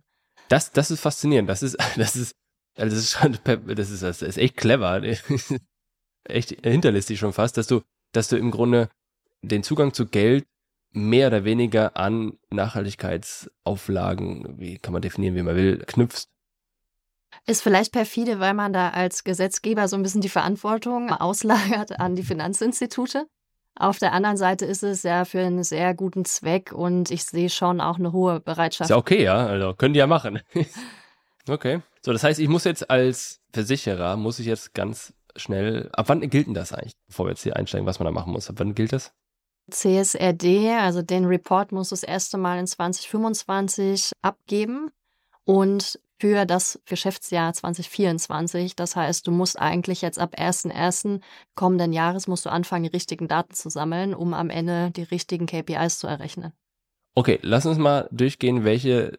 Das, 0.49 0.73
das 0.73 0.91
ist 0.91 1.01
faszinierend. 1.01 1.49
Das 1.49 1.63
ist, 1.63 1.77
das 1.97 2.17
ist, 2.17 2.35
das 2.75 2.95
ist 2.95 3.11
schon, 3.11 3.39
das 3.45 3.91
ist, 3.91 4.03
das 4.03 4.23
ist 4.23 4.39
echt 4.39 4.57
clever. 4.57 5.03
echt 6.25 6.57
hinterlistig 6.65 7.19
schon 7.19 7.35
fast, 7.35 7.59
dass 7.59 7.67
du, 7.67 7.83
dass 8.13 8.29
du 8.29 8.37
im 8.37 8.51
Grunde 8.51 8.89
den 9.43 9.63
Zugang 9.63 9.93
zu 9.93 10.07
Geld 10.07 10.47
mehr 10.93 11.29
oder 11.29 11.45
weniger 11.45 11.99
an 11.99 12.39
Nachhaltigkeitsauflagen, 12.49 14.59
wie 14.59 14.79
kann 14.79 14.95
man 14.95 15.03
definieren, 15.03 15.35
wie 15.35 15.43
man 15.43 15.55
will, 15.55 15.85
knüpfst. 15.87 16.31
Ist 17.47 17.63
vielleicht 17.63 17.93
perfide, 17.93 18.41
weil 18.41 18.55
man 18.55 18.73
da 18.73 18.91
als 18.91 19.25
Gesetzgeber 19.25 19.89
so 19.89 19.97
ein 19.97 20.03
bisschen 20.03 20.21
die 20.21 20.29
Verantwortung 20.29 21.11
auslagert 21.11 21.99
an 22.01 22.17
die 22.17 22.23
Finanzinstitute. 22.23 23.27
Auf 23.79 23.99
der 23.99 24.13
anderen 24.13 24.37
Seite 24.37 24.67
ist 24.67 24.83
es 24.83 25.05
ja 25.05 25.25
für 25.25 25.41
einen 25.41 25.63
sehr 25.63 25.95
guten 25.95 26.25
Zweck 26.25 26.73
und 26.73 27.13
ich 27.13 27.25
sehe 27.25 27.49
schon 27.49 27.81
auch 27.81 27.99
eine 27.99 28.13
hohe 28.13 28.41
Bereitschaft. 28.41 28.91
Ist 28.91 28.91
ja 28.91 28.97
okay, 28.97 29.23
ja. 29.23 29.47
Also 29.47 29.73
können 29.75 29.95
die 29.95 30.01
ja 30.01 30.09
machen. 30.09 30.41
okay. 31.49 31.81
So, 32.05 32.13
das 32.13 32.25
heißt, 32.25 32.41
ich 32.41 32.49
muss 32.49 32.65
jetzt 32.65 32.91
als 32.91 33.41
Versicherer, 33.53 34.17
muss 34.17 34.41
ich 34.41 34.47
jetzt 34.47 34.75
ganz 34.75 35.15
schnell, 35.37 35.91
ab 35.93 36.09
wann 36.09 36.29
gilt 36.29 36.49
denn 36.49 36.55
das 36.55 36.73
eigentlich, 36.73 36.95
bevor 37.07 37.27
wir 37.27 37.31
jetzt 37.31 37.43
hier 37.43 37.57
einsteigen, 37.57 37.87
was 37.87 38.01
man 38.01 38.07
da 38.07 38.11
machen 38.13 38.33
muss? 38.33 38.51
Ab 38.51 38.57
wann 38.59 38.75
gilt 38.75 38.93
das? 38.93 39.13
CSRD, 39.71 40.71
also 40.81 41.03
den 41.03 41.27
Report 41.27 41.73
muss 41.73 41.91
das 41.91 42.03
erste 42.03 42.39
Mal 42.39 42.59
in 42.59 42.67
2025 42.67 44.13
abgeben 44.23 44.91
und 45.45 46.01
für 46.21 46.47
das 46.47 46.81
Geschäftsjahr 46.87 47.53
2024. 47.53 48.75
Das 48.77 48.97
heißt, 48.97 49.27
du 49.27 49.31
musst 49.31 49.59
eigentlich 49.59 50.03
jetzt 50.03 50.19
ab 50.19 50.35
1.1. 50.37 51.21
kommenden 51.55 51.93
Jahres 51.93 52.27
musst 52.27 52.47
du 52.47 52.51
anfangen, 52.51 52.85
die 52.85 52.91
richtigen 52.91 53.29
Daten 53.29 53.55
zu 53.55 53.71
sammeln, 53.71 54.15
um 54.15 54.35
am 54.35 54.51
Ende 54.51 54.91
die 54.91 55.05
richtigen 55.05 55.47
KPIs 55.47 55.99
zu 55.99 56.07
errechnen. 56.07 56.53
Okay, 57.15 57.39
lass 57.43 57.67
uns 57.67 57.79
mal 57.79 58.09
durchgehen, 58.11 58.65
welche 58.65 59.19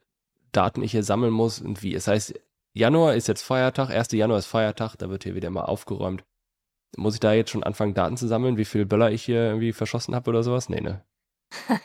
Daten 0.52 0.82
ich 0.82 0.92
hier 0.92 1.04
sammeln 1.04 1.34
muss 1.34 1.60
und 1.60 1.84
wie. 1.84 1.94
Das 1.94 2.08
heißt, 2.08 2.34
Januar 2.74 3.16
ist 3.16 3.28
jetzt 3.28 3.42
Feiertag, 3.42 3.90
1. 3.90 4.12
Januar 4.12 4.40
ist 4.40 4.46
Feiertag, 4.46 4.96
da 4.96 5.10
wird 5.10 5.24
hier 5.24 5.36
wieder 5.36 5.50
mal 5.50 5.64
aufgeräumt. 5.64 6.24
Muss 6.98 7.14
ich 7.16 7.20
da 7.20 7.34
jetzt 7.34 7.52
schon 7.52 7.64
anfangen, 7.64 7.94
Daten 7.94 8.18
zu 8.18 8.28
sammeln, 8.28 8.58
wie 8.58 8.66
viel 8.66 8.86
Böller 8.86 9.12
ich 9.12 9.24
hier 9.24 9.44
irgendwie 9.44 9.74
verschossen 9.74 10.16
habe 10.16 10.30
oder 10.30 10.44
sowas? 10.44 10.70
Nee, 10.70 10.82
ne? 10.82 11.04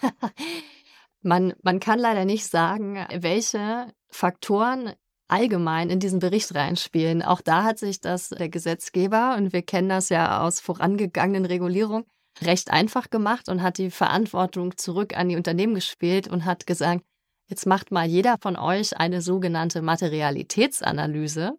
man, 1.23 1.54
man 1.62 1.80
kann 1.80 1.99
leider 1.99 2.25
nicht 2.25 2.47
sagen, 2.47 3.04
welche 3.12 3.92
Faktoren 4.09 4.92
allgemein 5.28 5.90
in 5.90 6.00
diesen 6.00 6.19
Bericht 6.19 6.54
reinspielen. 6.54 7.23
Auch 7.23 7.40
da 7.40 7.64
hat 7.64 7.78
sich 7.78 8.00
das 8.00 8.28
der 8.31 8.49
Gesetzgeber, 8.49 9.37
und 9.37 9.52
wir 9.52 9.62
kennen 9.62 9.88
das 9.88 10.09
ja 10.09 10.43
aus 10.43 10.61
vorangegangenen 10.61 11.47
Regulierungen, 11.47 12.04
recht 12.43 12.71
einfach 12.71 13.11
gemacht 13.11 13.49
und 13.49 13.62
hat 13.62 13.78
die 13.78 13.90
Verantwortung 13.90 14.76
zurück 14.76 15.16
an 15.16 15.28
die 15.28 15.37
Unternehmen 15.37 15.75
gespielt 15.75 16.28
und 16.28 16.45
hat 16.45 16.66
gesagt, 16.66 17.04
jetzt 17.49 17.66
macht 17.66 17.90
mal 17.90 18.07
jeder 18.07 18.37
von 18.40 18.57
euch 18.57 18.97
eine 18.99 19.23
sogenannte 19.23 19.83
Materialitätsanalyse 19.83 21.57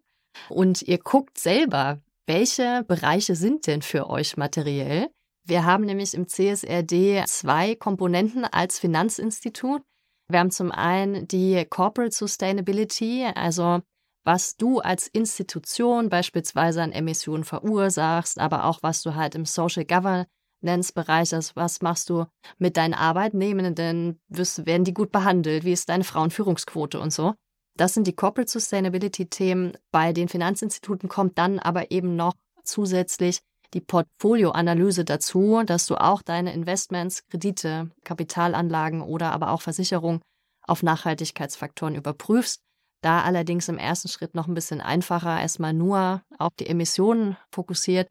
und 0.48 0.82
ihr 0.82 0.98
guckt 0.98 1.38
selber, 1.38 2.00
welche 2.26 2.84
Bereiche 2.86 3.36
sind 3.36 3.66
denn 3.66 3.82
für 3.82 4.10
euch 4.10 4.36
materiell? 4.36 5.08
Wir 5.44 5.64
haben 5.64 5.84
nämlich 5.84 6.12
im 6.14 6.26
CSRD 6.26 7.24
zwei 7.26 7.76
Komponenten 7.76 8.44
als 8.44 8.80
Finanzinstitut. 8.80 9.82
Wir 10.28 10.40
haben 10.40 10.50
zum 10.50 10.72
einen 10.72 11.28
die 11.28 11.64
Corporate 11.70 12.14
Sustainability, 12.14 13.26
also 13.34 13.80
was 14.24 14.56
du 14.56 14.80
als 14.80 15.06
Institution 15.06 16.08
beispielsweise 16.08 16.82
an 16.82 16.90
Emissionen 16.90 17.44
verursachst, 17.44 18.40
aber 18.40 18.64
auch 18.64 18.80
was 18.82 19.02
du 19.02 19.14
halt 19.14 19.36
im 19.36 19.44
Social 19.44 19.84
Governance-Bereich 19.84 21.32
hast. 21.32 21.54
Was 21.54 21.80
machst 21.80 22.10
du 22.10 22.24
mit 22.58 22.76
deinen 22.76 22.94
Arbeitnehmenden? 22.94 24.20
Werden 24.28 24.84
die 24.84 24.94
gut 24.94 25.12
behandelt? 25.12 25.64
Wie 25.64 25.72
ist 25.72 25.88
deine 25.88 26.02
Frauenführungsquote 26.02 26.98
und 26.98 27.12
so? 27.12 27.34
Das 27.76 27.94
sind 27.94 28.08
die 28.08 28.16
Corporate 28.16 28.50
Sustainability-Themen. 28.50 29.76
Bei 29.92 30.12
den 30.12 30.28
Finanzinstituten 30.28 31.08
kommt 31.08 31.38
dann 31.38 31.60
aber 31.60 31.92
eben 31.92 32.16
noch 32.16 32.34
zusätzlich 32.64 33.42
die 33.74 33.80
Portfolioanalyse 33.80 35.04
dazu, 35.04 35.62
dass 35.64 35.86
du 35.86 35.96
auch 35.96 36.22
deine 36.22 36.52
Investments, 36.52 37.24
Kredite, 37.26 37.90
Kapitalanlagen 38.04 39.02
oder 39.02 39.32
aber 39.32 39.50
auch 39.50 39.62
Versicherungen 39.62 40.20
auf 40.62 40.82
Nachhaltigkeitsfaktoren 40.82 41.94
überprüfst. 41.94 42.60
Da 43.02 43.22
allerdings 43.22 43.68
im 43.68 43.78
ersten 43.78 44.08
Schritt 44.08 44.34
noch 44.34 44.48
ein 44.48 44.54
bisschen 44.54 44.80
einfacher, 44.80 45.40
erstmal 45.40 45.72
nur 45.72 46.22
auf 46.38 46.52
die 46.58 46.66
Emissionen 46.66 47.36
fokussiert. 47.52 48.08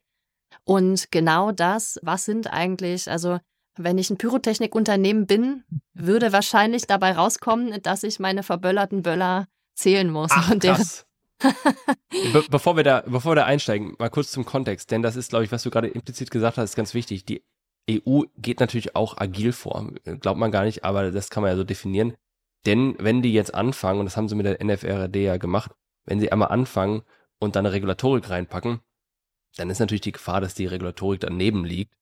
Und 0.63 1.12
genau 1.12 1.51
das, 1.51 2.00
was 2.01 2.25
sind 2.25 2.51
eigentlich, 2.51 3.09
also 3.09 3.39
wenn 3.77 3.97
ich 3.97 4.09
ein 4.09 4.17
Pyrotechnikunternehmen 4.17 5.25
bin, 5.25 5.63
würde 5.93 6.31
wahrscheinlich 6.31 6.88
dabei 6.88 7.13
rauskommen, 7.13 7.81
dass 7.81 8.03
ich 8.03 8.19
meine 8.19 8.43
verböllerten 8.43 9.01
Böller 9.01 9.47
zählen 9.75 10.09
muss. 10.09 10.31
Ach, 10.33 10.51
und 10.51 10.63
krass. 10.63 11.04
Be 11.39 12.43
bevor, 12.49 12.77
wir 12.77 12.83
da, 12.83 13.01
bevor 13.01 13.31
wir 13.31 13.35
da 13.35 13.45
einsteigen, 13.45 13.95
mal 13.99 14.09
kurz 14.09 14.31
zum 14.31 14.45
Kontext, 14.45 14.91
denn 14.91 15.01
das 15.01 15.15
ist, 15.15 15.29
glaube 15.29 15.43
ich, 15.43 15.51
was 15.51 15.63
du 15.63 15.69
gerade 15.69 15.87
implizit 15.87 16.31
gesagt 16.31 16.57
hast, 16.57 16.71
ist 16.71 16.75
ganz 16.75 16.93
wichtig. 16.93 17.25
Die 17.25 17.43
EU 17.89 18.21
geht 18.37 18.59
natürlich 18.59 18.95
auch 18.95 19.17
agil 19.17 19.51
vor. 19.51 19.91
Glaubt 20.21 20.39
man 20.39 20.51
gar 20.51 20.63
nicht, 20.63 20.83
aber 20.83 21.11
das 21.11 21.29
kann 21.29 21.43
man 21.43 21.51
ja 21.51 21.57
so 21.57 21.63
definieren. 21.63 22.15
Denn 22.65 22.95
wenn 22.99 23.21
die 23.21 23.33
jetzt 23.33 23.53
anfangen, 23.53 23.99
und 23.99 24.05
das 24.05 24.17
haben 24.17 24.27
sie 24.27 24.35
mit 24.35 24.45
der 24.45 24.63
NFRD 24.63 25.17
ja 25.17 25.37
gemacht, 25.37 25.71
wenn 26.05 26.19
sie 26.19 26.31
einmal 26.31 26.49
anfangen 26.49 27.03
und 27.39 27.55
dann 27.55 27.65
eine 27.65 27.73
Regulatorik 27.73 28.29
reinpacken, 28.29 28.79
dann 29.57 29.69
ist 29.69 29.79
natürlich 29.79 30.01
die 30.01 30.11
Gefahr, 30.11 30.41
dass 30.41 30.55
die 30.55 30.65
Regulatorik 30.65 31.21
daneben 31.21 31.63
liegt, 31.63 31.93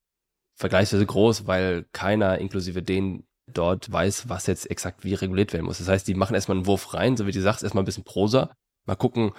vergleichsweise 0.56 1.06
groß, 1.06 1.48
weil 1.48 1.86
keiner, 1.92 2.38
inklusive 2.38 2.82
denen 2.82 3.28
dort, 3.48 3.92
weiß, 3.92 4.30
was 4.30 4.48
jetzt 4.48 4.70
exakt 4.72 5.04
wie 5.04 5.14
reguliert 5.14 5.52
werden 5.54 5.66
muss. 5.66 5.80
Das 5.80 5.90
heißt, 5.90 6.08
die 6.08 6.14
machen 6.14 6.36
erstmal 6.36 6.58
einen 6.58 6.66
Wurf 6.66 6.94
rein, 6.94 7.18
so 7.18 7.28
wie 7.28 7.32
du 7.32 7.42
sagst, 7.42 7.64
erstmal 7.64 7.84
ein 7.84 7.86
bisschen 7.86 8.06
Prosa, 8.06 8.56
mal 8.86 8.96
gucken, 8.96 9.34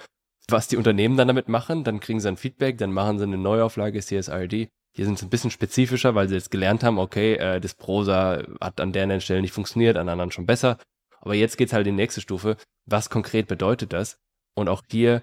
was 0.47 0.67
die 0.67 0.77
Unternehmen 0.77 1.17
dann 1.17 1.27
damit 1.27 1.49
machen, 1.49 1.83
dann 1.83 1.99
kriegen 1.99 2.19
sie 2.19 2.27
ein 2.27 2.37
Feedback, 2.37 2.77
dann 2.77 2.91
machen 2.91 3.17
sie 3.17 3.23
eine 3.23 3.37
Neuauflage 3.37 4.01
CSRD. 4.01 4.69
Hier 4.95 5.05
sind 5.05 5.19
sie 5.19 5.25
ein 5.25 5.29
bisschen 5.29 5.51
spezifischer, 5.51 6.15
weil 6.15 6.29
sie 6.29 6.35
jetzt 6.35 6.51
gelernt 6.51 6.83
haben, 6.83 6.99
okay, 6.99 7.35
äh, 7.35 7.59
das 7.59 7.75
Prosa 7.75 8.43
hat 8.61 8.79
an 8.79 8.93
der 8.93 9.19
Stelle 9.19 9.41
nicht 9.41 9.51
funktioniert, 9.51 9.97
an 9.97 10.07
anderen 10.07 10.31
schon 10.31 10.45
besser. 10.45 10.77
Aber 11.19 11.33
jetzt 11.33 11.57
geht's 11.57 11.73
halt 11.73 11.87
in 11.87 11.95
die 11.95 12.01
nächste 12.03 12.21
Stufe. 12.21 12.57
Was 12.85 13.09
konkret 13.09 13.47
bedeutet 13.47 13.91
das? 13.91 14.19
Und 14.55 14.69
auch 14.69 14.83
hier, 14.89 15.21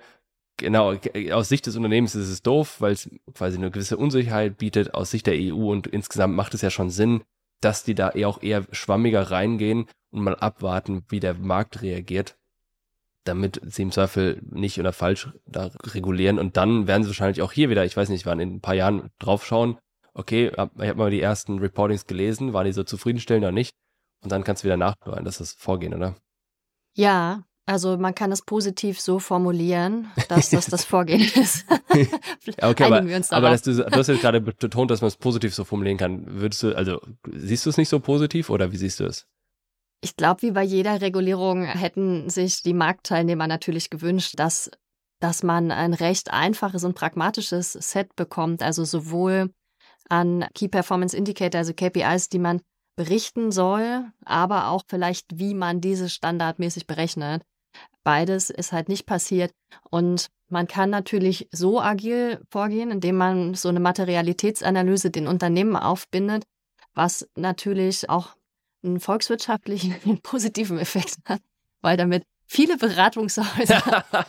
genau, 0.59 0.95
aus 1.33 1.49
Sicht 1.49 1.67
des 1.67 1.77
Unternehmens 1.77 2.15
ist 2.15 2.29
es 2.29 2.43
doof, 2.43 2.81
weil 2.81 2.93
es 2.93 3.09
quasi 3.35 3.57
eine 3.57 3.71
gewisse 3.71 3.97
Unsicherheit 3.97 4.59
bietet. 4.59 4.93
Aus 4.95 5.13
Sicht 5.13 5.27
der 5.27 5.37
EU 5.37 5.71
und 5.71 5.87
insgesamt 5.87 6.35
macht 6.35 6.55
es 6.55 6.63
ja 6.63 6.71
schon 6.71 6.91
Sinn, 6.91 7.23
dass 7.63 7.85
die 7.85 7.95
da 7.95 8.11
eher 8.11 8.29
auch 8.29 8.43
eher 8.43 8.67
schwammiger 8.73 9.31
reingehen 9.31 9.87
und 10.11 10.23
mal 10.23 10.35
abwarten, 10.35 11.05
wie 11.09 11.21
der 11.21 11.35
Markt 11.35 11.81
reagiert 11.81 12.37
damit 13.25 13.61
sie 13.65 13.83
im 13.83 13.93
Zweifel 13.93 14.43
nicht 14.51 14.79
oder 14.81 14.93
falsch 14.93 15.31
da 15.47 15.71
regulieren. 15.85 16.39
Und 16.39 16.57
dann 16.57 16.87
werden 16.87 17.03
sie 17.03 17.11
wahrscheinlich 17.11 17.43
auch 17.43 17.53
hier 17.53 17.71
wieder, 17.71 17.85
ich 17.85 17.97
weiß 17.97 18.09
nicht, 18.09 18.27
wann 18.27 18.41
in 18.41 18.57
ein 18.57 18.61
paar 18.61 18.75
Jahren 18.75 19.11
draufschauen, 19.19 19.79
okay, 20.15 20.49
ich 20.49 20.59
habe 20.59 20.95
mal 20.95 21.11
die 21.11 21.21
ersten 21.21 21.59
Reportings 21.59 22.07
gelesen, 22.07 22.53
waren 22.53 22.67
die 22.67 22.73
so 22.73 22.85
zufriedenstellend 22.85 23.45
oder 23.45 23.53
nicht? 23.53 23.75
Und 24.23 24.31
dann 24.31 24.45
kannst 24.45 24.63
du 24.63 24.67
wieder 24.67 24.77
nachhören, 24.77 25.25
dass 25.25 25.39
das 25.39 25.53
Vorgehen, 25.53 25.95
oder? 25.95 26.17
Ja, 26.95 27.45
also 27.65 27.97
man 27.97 28.15
kann 28.15 28.33
es 28.33 28.43
positiv 28.43 29.01
so 29.01 29.19
formulieren, 29.19 30.11
dass 30.29 30.51
das 30.51 30.67
das 30.67 30.85
Vorgehen 30.85 31.21
ist. 31.35 31.65
okay, 32.61 32.85
aber, 32.85 33.05
aber 33.31 33.51
dass 33.51 33.63
du, 33.63 33.75
du 33.75 33.91
hast 33.91 34.09
jetzt 34.09 34.21
gerade 34.21 34.41
betont, 34.41 34.91
dass 34.91 35.01
man 35.01 35.09
es 35.09 35.17
positiv 35.17 35.55
so 35.55 35.65
formulieren 35.65 35.97
kann. 35.97 36.25
Würdest 36.41 36.63
du, 36.63 36.77
also 36.77 37.01
siehst 37.31 37.65
du 37.65 37.71
es 37.71 37.77
nicht 37.77 37.89
so 37.89 38.01
positiv 38.01 38.51
oder 38.51 38.73
wie 38.73 38.77
siehst 38.77 39.01
du 39.01 39.05
es? 39.05 39.27
Ich 40.05 40.17
glaube, 40.17 40.43
wie 40.43 40.51
bei 40.51 40.65
jeder 40.65 41.01
Regulierung 41.01 41.65
hätten 41.65 42.29
sich 42.29 42.63
die 42.63 42.75
Marktteilnehmer 42.75 43.47
natürlich 43.47 43.89
gewünscht, 43.89 44.35
dass, 44.37 44.69
dass 45.21 45.45
man 45.45 45.71
ein 45.71 45.95
recht 45.95 46.33
einfaches 46.33 46.83
und 46.83 46.95
pragmatisches 46.95 47.73
Set 47.73 48.17
bekommt, 48.17 48.65
also 48.65 48.85
sowohl 48.85 49.55
an 50.09 50.45
Key 50.55 50.67
Performance 50.67 51.17
Indicator, 51.17 51.61
also 51.61 51.73
KPIs, 51.73 52.29
die 52.29 52.41
man 52.41 52.61
berichten 52.97 53.53
soll, 53.53 54.11
aber 54.25 54.69
auch 54.69 54.83
vielleicht, 54.89 55.39
wie 55.39 55.55
man 55.55 55.81
diese 55.81 56.09
standardmäßig 56.09 56.89
berechnet. 56.89 57.45
Beides 58.03 58.51
ist 58.51 58.73
halt 58.73 58.89
nicht 58.89 59.07
passiert. 59.07 59.53
Und 59.89 60.27
man 60.49 60.67
kann 60.67 60.91
natürlich 60.91 61.49
so 61.53 61.81
agil 61.81 62.43
vorgehen, 62.51 62.91
indem 62.91 63.17
man 63.17 63.55
so 63.55 63.69
eine 63.69 63.81
Materialitätsanalyse 63.81 65.11
den 65.11 65.29
Unternehmen 65.29 65.77
aufbindet, 65.77 66.45
was 66.93 67.29
natürlich 67.37 68.11
auch 68.11 68.35
einen 68.85 69.01
volkswirtschaftlichen 69.01 70.21
positiven 70.23 70.79
Effekt 70.79 71.17
hat, 71.25 71.41
weil 71.81 71.97
damit 71.97 72.25
viele 72.47 72.77
Beratungshäuser 72.77 74.05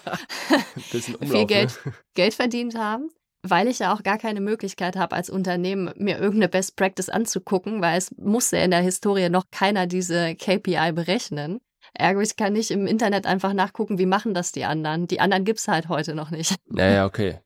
viel 1.22 1.46
Geld, 1.46 1.80
ne? 1.86 1.94
Geld 2.14 2.34
verdient 2.34 2.78
haben, 2.78 3.10
weil 3.44 3.68
ich 3.68 3.80
ja 3.80 3.94
auch 3.94 4.04
gar 4.04 4.18
keine 4.18 4.42
Möglichkeit 4.42 4.96
habe, 4.96 5.16
als 5.16 5.30
Unternehmen 5.30 5.92
mir 5.98 6.18
irgendeine 6.18 6.50
Best 6.50 6.76
Practice 6.76 7.10
anzugucken, 7.10 7.82
weil 7.82 7.98
es 7.98 8.12
musste 8.18 8.58
in 8.58 8.72
der 8.72 8.82
Historie 8.82 9.30
noch 9.30 9.46
keiner 9.52 9.88
diese 9.88 10.36
KPI 10.36 10.94
berechnen. 10.94 11.60
Ergo, 11.94 12.22
ich 12.22 12.38
kann 12.38 12.54
nicht 12.54 12.72
im 12.72 12.88
Internet 12.88 13.26
einfach 13.28 13.54
nachgucken, 13.54 14.00
wie 14.00 14.06
machen 14.06 14.34
das 14.34 14.52
die 14.52 14.64
anderen. 14.64 15.06
Die 15.08 15.20
anderen 15.20 15.44
gibt 15.44 15.60
es 15.60 15.68
halt 15.68 15.90
heute 15.90 16.16
noch 16.16 16.32
nicht. 16.32 16.56
Naja, 16.66 17.06
okay. 17.06 17.40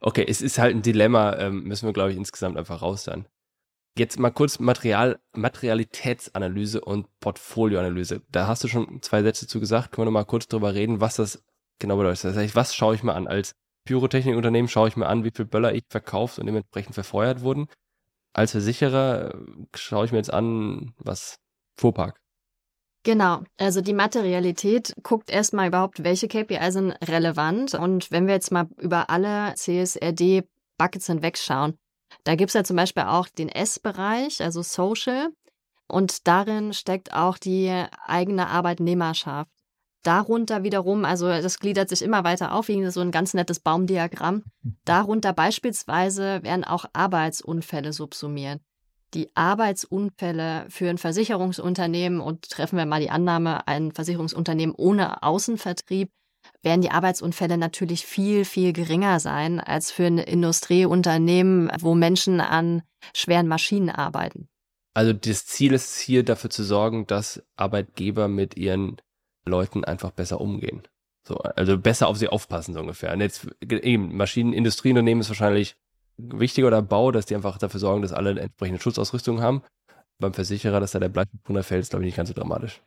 Okay, 0.00 0.26
es 0.28 0.42
ist 0.42 0.58
halt 0.58 0.74
ein 0.74 0.82
Dilemma, 0.82 1.36
ähm, 1.38 1.62
müssen 1.64 1.86
wir, 1.86 1.92
glaube 1.92 2.10
ich, 2.10 2.16
insgesamt 2.16 2.58
einfach 2.58 2.82
raus 2.82 3.04
dann. 3.04 3.26
Jetzt 3.98 4.18
mal 4.18 4.30
kurz 4.30 4.58
Material, 4.58 5.20
Materialitätsanalyse 5.34 6.80
und 6.80 7.08
Portfolioanalyse. 7.20 8.22
Da 8.30 8.46
hast 8.46 8.64
du 8.64 8.68
schon 8.68 9.02
zwei 9.02 9.22
Sätze 9.22 9.46
zu 9.46 9.60
gesagt. 9.60 9.92
Können 9.92 10.02
wir 10.02 10.10
noch 10.10 10.20
mal 10.20 10.24
kurz 10.24 10.48
drüber 10.48 10.74
reden, 10.74 11.00
was 11.00 11.16
das 11.16 11.44
genau 11.78 11.98
bedeutet. 11.98 12.24
Das 12.24 12.36
heißt, 12.36 12.56
was 12.56 12.74
schaue 12.74 12.94
ich 12.94 13.02
mir 13.02 13.14
an? 13.14 13.28
Als 13.28 13.52
Pyrotechnikunternehmen 13.84 14.68
schaue 14.68 14.88
ich 14.88 14.96
mir 14.96 15.08
an, 15.08 15.24
wie 15.24 15.30
viel 15.34 15.44
Böller 15.44 15.74
ich 15.74 15.84
verkauft 15.90 16.38
und 16.38 16.46
dementsprechend 16.46 16.94
verfeuert 16.94 17.42
wurden. 17.42 17.66
Als 18.32 18.52
Versicherer 18.52 19.34
äh, 19.34 19.38
schaue 19.74 20.06
ich 20.06 20.12
mir 20.12 20.18
jetzt 20.18 20.32
an, 20.32 20.94
was 20.96 21.36
Fuhrpark. 21.78 22.18
Genau, 23.04 23.42
also 23.58 23.80
die 23.80 23.94
Materialität 23.94 24.94
guckt 25.02 25.28
erstmal 25.28 25.68
überhaupt, 25.68 26.04
welche 26.04 26.28
KPI 26.28 26.70
sind 26.70 26.92
relevant. 27.04 27.74
Und 27.74 28.10
wenn 28.12 28.26
wir 28.26 28.34
jetzt 28.34 28.52
mal 28.52 28.68
über 28.78 29.10
alle 29.10 29.54
CSRD-Buckets 29.56 31.08
hinwegschauen, 31.08 31.76
da 32.24 32.34
gibt 32.34 32.50
es 32.50 32.54
ja 32.54 32.64
zum 32.64 32.76
Beispiel 32.76 33.04
auch 33.04 33.28
den 33.28 33.48
S-Bereich, 33.48 34.42
also 34.42 34.62
Social. 34.62 35.28
Und 35.88 36.26
darin 36.26 36.72
steckt 36.72 37.12
auch 37.12 37.36
die 37.36 37.84
eigene 38.06 38.48
Arbeitnehmerschaft. 38.48 39.50
Darunter 40.02 40.64
wiederum, 40.64 41.04
also 41.04 41.28
das 41.28 41.60
gliedert 41.60 41.88
sich 41.88 42.02
immer 42.02 42.24
weiter 42.24 42.54
auf, 42.54 42.68
wie 42.68 42.90
so 42.90 43.00
ein 43.00 43.12
ganz 43.12 43.34
nettes 43.34 43.60
Baumdiagramm. 43.60 44.42
Darunter 44.84 45.32
beispielsweise 45.32 46.42
werden 46.42 46.64
auch 46.64 46.86
Arbeitsunfälle 46.92 47.92
subsumiert. 47.92 48.60
Die 49.14 49.30
Arbeitsunfälle 49.36 50.66
für 50.70 50.88
ein 50.88 50.98
Versicherungsunternehmen 50.98 52.20
und 52.20 52.48
treffen 52.48 52.78
wir 52.78 52.86
mal 52.86 53.00
die 53.00 53.10
Annahme, 53.10 53.68
ein 53.68 53.92
Versicherungsunternehmen 53.92 54.74
ohne 54.74 55.22
Außenvertrieb, 55.22 56.10
werden 56.62 56.80
die 56.80 56.90
Arbeitsunfälle 56.90 57.58
natürlich 57.58 58.06
viel, 58.06 58.44
viel 58.44 58.72
geringer 58.72 59.20
sein 59.20 59.60
als 59.60 59.90
für 59.90 60.06
ein 60.06 60.18
Industrieunternehmen, 60.18 61.70
wo 61.80 61.94
Menschen 61.94 62.40
an 62.40 62.82
schweren 63.14 63.48
Maschinen 63.48 63.90
arbeiten. 63.90 64.48
Also 64.94 65.12
das 65.12 65.46
Ziel 65.46 65.72
ist 65.72 65.98
hier 65.98 66.22
dafür 66.24 66.50
zu 66.50 66.64
sorgen, 66.64 67.06
dass 67.06 67.42
Arbeitgeber 67.56 68.28
mit 68.28 68.56
ihren 68.56 68.96
Leuten 69.44 69.84
einfach 69.84 70.10
besser 70.10 70.40
umgehen. 70.40 70.82
So, 71.24 71.36
also 71.36 71.78
besser 71.78 72.08
auf 72.08 72.18
sie 72.18 72.28
aufpassen, 72.28 72.74
so 72.74 72.80
ungefähr. 72.80 73.12
Und 73.12 73.20
jetzt 73.20 73.46
eben, 73.62 74.16
Maschinenindustrieunternehmen 74.16 75.22
ist 75.22 75.28
wahrscheinlich 75.28 75.76
wichtiger 76.16 76.66
oder 76.66 76.82
Bau, 76.82 77.10
dass 77.10 77.26
die 77.26 77.34
einfach 77.34 77.58
dafür 77.58 77.80
sorgen, 77.80 78.02
dass 78.02 78.12
alle 78.12 78.38
entsprechende 78.38 78.80
Schutzausrüstung 78.80 79.40
haben. 79.40 79.62
Beim 80.18 80.34
Versicherer, 80.34 80.80
dass 80.80 80.92
da 80.92 80.98
der 80.98 81.08
Bleistift 81.08 81.48
runterfällt, 81.48 81.82
ist, 81.82 81.90
glaube 81.90 82.04
ich, 82.04 82.08
nicht 82.08 82.16
ganz 82.16 82.28
so 82.28 82.34
dramatisch. 82.34 82.82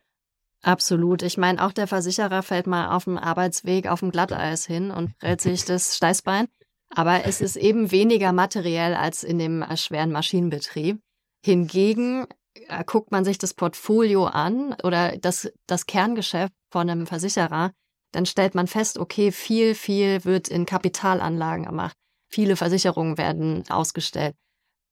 Absolut. 0.62 1.22
Ich 1.22 1.38
meine, 1.38 1.64
auch 1.64 1.72
der 1.72 1.88
Versicherer 1.88 2.42
fällt 2.42 2.68
mal 2.68 2.96
auf 2.96 3.04
dem 3.04 3.18
Arbeitsweg 3.18 3.88
auf 3.88 4.00
dem 4.00 4.12
Glatteis 4.12 4.66
hin 4.66 4.92
und 4.92 5.18
prellt 5.20 5.42
sich 5.42 5.66
das 5.66 5.96
Steißbein. 5.96 6.48
Aber 6.90 7.26
es 7.26 7.42
ist 7.42 7.56
eben 7.56 7.92
weniger 7.92 8.32
materiell 8.32 8.94
als 8.94 9.24
in 9.24 9.40
dem 9.40 9.66
schweren 9.76 10.12
Maschinenbetrieb. 10.12 11.00
Hingegen 11.44 12.26
äh, 12.54 12.84
guckt 12.86 13.12
man 13.12 13.26
sich 13.26 13.38
das 13.38 13.54
Portfolio 13.54 14.26
an 14.26 14.76
oder 14.84 15.18
das, 15.18 15.52
das 15.68 15.86
Kerngeschäft 15.86 16.54
von 16.70 16.90
einem 16.90 17.06
Versicherer, 17.06 17.72
dann 18.12 18.26
stellt 18.26 18.56
man 18.56 18.68
fest, 18.68 18.98
okay, 18.98 19.32
viel, 19.32 19.76
viel 19.76 20.24
wird 20.24 20.48
in 20.48 20.66
Kapitalanlagen 20.66 21.66
gemacht. 21.66 21.98
Viele 22.30 22.56
Versicherungen 22.56 23.18
werden 23.18 23.64
ausgestellt. 23.70 24.36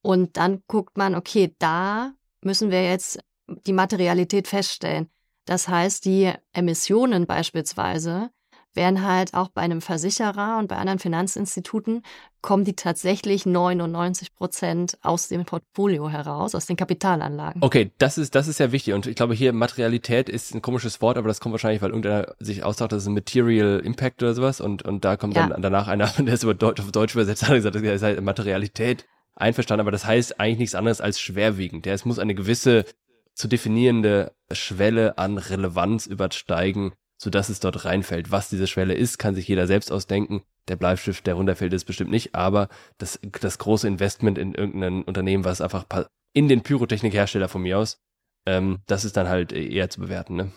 Und 0.01 0.35
dann 0.35 0.61
guckt 0.67 0.97
man, 0.97 1.15
okay, 1.15 1.55
da 1.59 2.13
müssen 2.41 2.69
wir 2.69 2.85
jetzt 2.85 3.19
die 3.65 3.73
Materialität 3.73 4.47
feststellen. 4.47 5.09
Das 5.45 5.67
heißt, 5.67 6.05
die 6.05 6.31
Emissionen 6.53 7.25
beispielsweise 7.25 8.29
werden 8.75 9.05
halt 9.05 9.33
auch 9.33 9.49
bei 9.49 9.61
einem 9.61 9.81
Versicherer 9.81 10.57
und 10.57 10.67
bei 10.67 10.77
anderen 10.77 10.99
Finanzinstituten 10.99 12.01
kommen 12.41 12.65
die 12.65 12.75
tatsächlich 12.75 13.45
99 13.45 14.35
Prozent 14.35 14.97
aus 15.01 15.27
dem 15.27 15.45
Portfolio 15.45 16.09
heraus, 16.09 16.55
aus 16.55 16.65
den 16.65 16.75
Kapitalanlagen. 16.75 17.61
Okay, 17.61 17.91
das 17.99 18.17
ist, 18.17 18.35
das 18.35 18.47
ist 18.47 18.59
ja 18.59 18.71
wichtig. 18.71 18.93
Und 18.93 19.05
ich 19.07 19.15
glaube, 19.15 19.33
hier 19.33 19.53
Materialität 19.53 20.27
ist 20.27 20.53
ein 20.53 20.61
komisches 20.61 21.01
Wort, 21.01 21.17
aber 21.17 21.27
das 21.27 21.39
kommt 21.39 21.53
wahrscheinlich, 21.53 21.81
weil 21.81 21.89
irgendeiner 21.89 22.33
sich 22.39 22.63
aussagt, 22.63 22.91
das 22.91 23.03
ist 23.03 23.07
ein 23.07 23.13
Material 23.13 23.79
Impact 23.79 24.23
oder 24.23 24.33
sowas. 24.33 24.59
Und, 24.59 24.83
und 24.83 25.05
da 25.05 25.15
kommt 25.17 25.35
ja. 25.35 25.47
dann 25.47 25.61
danach 25.61 25.87
einer, 25.87 26.07
der 26.17 26.33
ist 26.33 26.43
über 26.43 26.53
Deutsch, 26.53 26.81
auf 26.81 26.91
Deutsch 26.91 27.13
übersetzt, 27.13 27.43
hat 27.47 27.53
gesagt, 27.53 27.75
das 27.75 27.81
ist 27.83 28.03
halt 28.03 28.21
Materialität 28.21 29.05
einverstanden, 29.35 29.81
aber 29.81 29.91
das 29.91 30.05
heißt 30.05 30.39
eigentlich 30.39 30.59
nichts 30.59 30.75
anderes 30.75 31.01
als 31.01 31.19
schwerwiegend. 31.19 31.85
Ja, 31.85 31.93
es 31.93 32.05
muss 32.05 32.19
eine 32.19 32.35
gewisse 32.35 32.85
zu 33.33 33.47
definierende 33.47 34.33
Schwelle 34.51 35.17
an 35.17 35.37
Relevanz 35.37 36.05
übersteigen, 36.05 36.93
sodass 37.17 37.49
es 37.49 37.59
dort 37.59 37.85
reinfällt. 37.85 38.31
Was 38.31 38.49
diese 38.49 38.67
Schwelle 38.67 38.93
ist, 38.93 39.17
kann 39.17 39.35
sich 39.35 39.47
jeder 39.47 39.67
selbst 39.67 39.91
ausdenken. 39.91 40.43
Der 40.67 40.75
Bleistift, 40.75 41.25
der 41.27 41.33
runterfällt, 41.35 41.73
ist 41.73 41.85
bestimmt 41.85 42.11
nicht, 42.11 42.35
aber 42.35 42.69
das, 42.97 43.19
das 43.41 43.57
große 43.57 43.87
Investment 43.87 44.37
in 44.37 44.53
irgendein 44.53 45.03
Unternehmen, 45.03 45.43
was 45.43 45.61
einfach 45.61 45.85
in 46.33 46.47
den 46.47 46.61
Pyrotechnikhersteller 46.61 47.49
von 47.49 47.61
mir 47.61 47.79
aus, 47.79 47.97
ähm, 48.45 48.79
das 48.87 49.05
ist 49.05 49.17
dann 49.17 49.29
halt 49.29 49.51
eher 49.51 49.89
zu 49.89 50.01
bewerten. 50.01 50.35
Ne? 50.35 50.51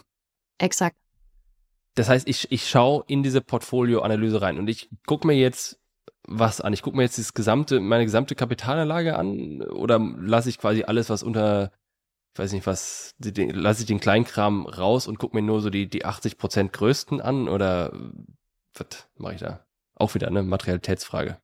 Exakt. 0.58 0.96
Das 1.94 2.08
heißt, 2.08 2.28
ich, 2.28 2.52
ich 2.52 2.68
schaue 2.68 3.04
in 3.06 3.22
diese 3.22 3.40
Portfolioanalyse 3.40 4.42
rein 4.42 4.58
und 4.58 4.68
ich 4.68 4.90
gucke 5.06 5.26
mir 5.26 5.34
jetzt 5.34 5.78
was 6.26 6.60
an. 6.60 6.72
Ich 6.72 6.82
gucke 6.82 6.96
mir 6.96 7.04
jetzt 7.04 7.18
das 7.18 7.32
gesamte, 7.32 7.80
meine 7.80 8.04
gesamte 8.04 8.34
Kapitalanlage 8.34 9.16
an 9.16 9.62
oder 9.62 9.98
lasse 9.98 10.48
ich 10.48 10.58
quasi 10.58 10.84
alles, 10.84 11.08
was 11.08 11.22
unter 11.22 11.72
ich 12.36 12.38
weiß 12.38 12.52
nicht 12.52 12.66
was, 12.66 13.14
lasse 13.18 13.80
ich 13.80 13.86
den 13.86 13.98
Kleinkram 13.98 14.66
raus 14.66 15.06
und 15.06 15.18
gucke 15.18 15.34
mir 15.34 15.40
nur 15.40 15.62
so 15.62 15.70
die, 15.70 15.88
die 15.88 16.04
80% 16.04 16.68
größten 16.68 17.22
an 17.22 17.48
oder 17.48 17.98
was 18.74 19.08
mache 19.16 19.34
ich 19.36 19.40
da? 19.40 19.64
Auch 19.94 20.14
wieder 20.14 20.26
eine 20.26 20.42
Materialitätsfrage. 20.42 21.40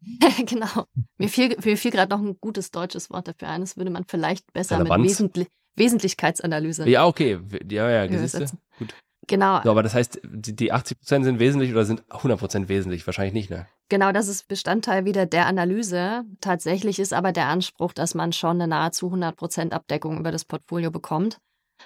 genau. 0.46 0.86
Mir 1.18 1.28
fiel, 1.28 1.54
mir 1.62 1.76
fiel 1.76 1.90
gerade 1.90 2.16
noch 2.16 2.22
ein 2.22 2.38
gutes 2.40 2.70
deutsches 2.70 3.10
Wort 3.10 3.28
dafür 3.28 3.48
ein. 3.48 3.60
Das 3.60 3.76
würde 3.76 3.90
man 3.90 4.06
vielleicht 4.08 4.50
besser 4.54 4.78
Relevanz? 4.78 5.02
mit 5.02 5.10
Wesentlich 5.10 5.48
Wesentlichkeitsanalyse. 5.76 6.88
Ja, 6.88 7.04
okay. 7.04 7.38
Ja, 7.70 7.90
ja. 7.90 8.06
Gut. 8.06 8.94
Genau. 9.30 9.60
So, 9.62 9.70
aber 9.70 9.84
das 9.84 9.94
heißt, 9.94 10.20
die, 10.24 10.56
die 10.56 10.72
80 10.72 10.98
Prozent 10.98 11.24
sind 11.24 11.38
wesentlich 11.38 11.70
oder 11.70 11.84
sind 11.84 12.02
100 12.10 12.40
Prozent 12.40 12.68
wesentlich? 12.68 13.06
Wahrscheinlich 13.06 13.32
nicht, 13.32 13.48
ne? 13.48 13.68
Genau, 13.88 14.10
das 14.10 14.26
ist 14.26 14.48
Bestandteil 14.48 15.04
wieder 15.04 15.24
der 15.24 15.46
Analyse. 15.46 16.24
Tatsächlich 16.40 16.98
ist 16.98 17.12
aber 17.12 17.30
der 17.30 17.46
Anspruch, 17.46 17.92
dass 17.92 18.16
man 18.16 18.32
schon 18.32 18.60
eine 18.60 18.66
nahezu 18.66 19.06
100 19.06 19.36
Prozent 19.36 19.72
Abdeckung 19.72 20.18
über 20.18 20.32
das 20.32 20.44
Portfolio 20.44 20.90
bekommt, 20.90 21.38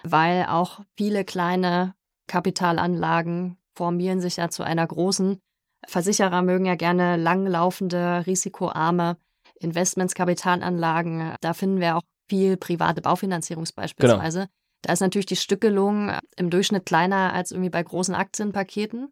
weil 0.03 0.47
auch 0.47 0.81
viele 0.97 1.23
kleine 1.27 1.95
Kapitalanlagen 2.29 3.59
formieren 3.75 4.23
sich 4.23 4.37
ja 4.37 4.49
zu 4.49 4.63
einer 4.63 4.87
großen. 4.87 5.39
Versicherer 5.87 6.41
mögen 6.41 6.65
ja 6.65 6.77
gerne 6.77 7.19
langlaufende, 7.19 8.25
risikoarme 8.27 9.19
Investments, 9.57 10.15
Kapitalanlagen. 10.15 11.35
Da 11.43 11.53
finden 11.53 11.81
wir 11.81 11.97
auch 11.97 12.03
viel 12.27 12.57
private 12.57 13.03
Baufinanzierung 13.03 13.65
genau. 13.65 13.75
beispielsweise. 13.77 14.39
Genau. 14.39 14.51
Da 14.85 14.93
ist 14.93 15.01
natürlich 15.01 15.27
die 15.27 15.37
Stückelung 15.37 16.13
im 16.37 16.51
Durchschnitt 16.51 16.85
kleiner 16.85 17.33
als 17.33 17.53
irgendwie 17.53 17.71
bei 17.71 17.83
großen 17.83 18.15
Aktienpaketen. 18.15 19.09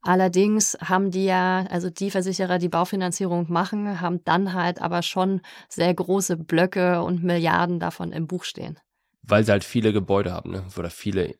Allerdings 0.00 0.78
haben 0.80 1.10
die 1.10 1.26
ja, 1.26 1.66
also 1.70 1.90
die 1.90 2.10
Versicherer, 2.10 2.58
die 2.58 2.68
Baufinanzierung 2.70 3.46
machen, 3.50 4.00
haben 4.00 4.24
dann 4.24 4.54
halt 4.54 4.80
aber 4.80 5.02
schon 5.02 5.42
sehr 5.68 5.92
große 5.92 6.38
Blöcke 6.38 7.02
und 7.02 7.22
Milliarden 7.22 7.80
davon 7.80 8.12
im 8.12 8.26
Buch 8.26 8.44
stehen. 8.44 8.78
Weil 9.22 9.44
sie 9.44 9.52
halt 9.52 9.64
viele 9.64 9.92
Gebäude 9.92 10.32
haben, 10.32 10.50
ne? 10.50 10.64
Oder 10.76 10.90
viele. 10.90 11.34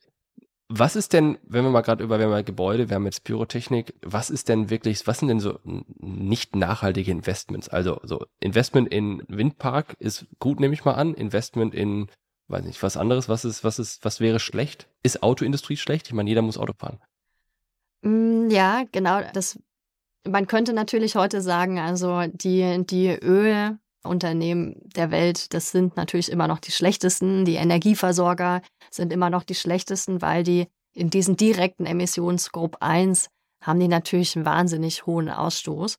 Was 0.68 0.96
ist 0.96 1.12
denn, 1.12 1.38
wenn 1.42 1.64
wir 1.64 1.70
mal 1.70 1.82
gerade 1.82 2.02
über, 2.02 2.18
wir 2.18 2.24
haben 2.24 2.32
mal 2.32 2.44
Gebäude, 2.44 2.88
wir 2.88 2.96
haben 2.96 3.04
jetzt 3.04 3.24
Pyrotechnik, 3.24 3.94
was 4.02 4.30
ist 4.30 4.48
denn 4.48 4.70
wirklich, 4.70 5.06
was 5.06 5.18
sind 5.18 5.28
denn 5.28 5.40
so 5.40 5.58
nicht 5.62 6.56
nachhaltige 6.56 7.10
Investments? 7.10 7.68
Also 7.68 8.00
so 8.02 8.24
Investment 8.40 8.88
in 8.88 9.22
Windpark 9.28 9.94
ist 9.98 10.26
gut, 10.38 10.60
nehme 10.60 10.72
ich 10.74 10.84
mal 10.84 10.94
an. 10.94 11.14
Investment 11.14 11.74
in 11.74 12.08
weiß 12.48 12.64
nicht, 12.64 12.82
was 12.82 12.96
anderes, 12.96 13.28
was 13.28 13.44
ist, 13.44 13.64
was 13.64 13.78
ist, 13.78 14.04
was 14.04 14.20
wäre 14.20 14.40
schlecht? 14.40 14.88
Ist 15.02 15.22
Autoindustrie 15.22 15.76
schlecht? 15.76 16.08
Ich 16.08 16.12
meine, 16.12 16.28
jeder 16.28 16.42
muss 16.42 16.58
Auto 16.58 16.72
fahren. 16.78 17.00
Mm, 18.02 18.50
ja, 18.50 18.84
genau. 18.92 19.20
Das, 19.32 19.58
man 20.26 20.46
könnte 20.46 20.72
natürlich 20.72 21.16
heute 21.16 21.40
sagen, 21.40 21.78
also 21.78 22.22
die, 22.32 22.84
die 22.86 23.08
Ölunternehmen 23.08 24.76
der 24.84 25.10
Welt, 25.10 25.54
das 25.54 25.70
sind 25.70 25.96
natürlich 25.96 26.30
immer 26.30 26.48
noch 26.48 26.58
die 26.58 26.72
schlechtesten. 26.72 27.44
Die 27.44 27.54
Energieversorger 27.54 28.62
sind 28.90 29.12
immer 29.12 29.30
noch 29.30 29.44
die 29.44 29.54
schlechtesten, 29.54 30.22
weil 30.22 30.42
die 30.42 30.66
in 30.92 31.10
diesen 31.10 31.36
direkten 31.36 31.86
Emissionsgruppe 31.86 32.80
1 32.80 33.28
haben 33.62 33.80
die 33.80 33.88
natürlich 33.88 34.36
einen 34.36 34.44
wahnsinnig 34.44 35.06
hohen 35.06 35.30
Ausstoß. 35.30 35.96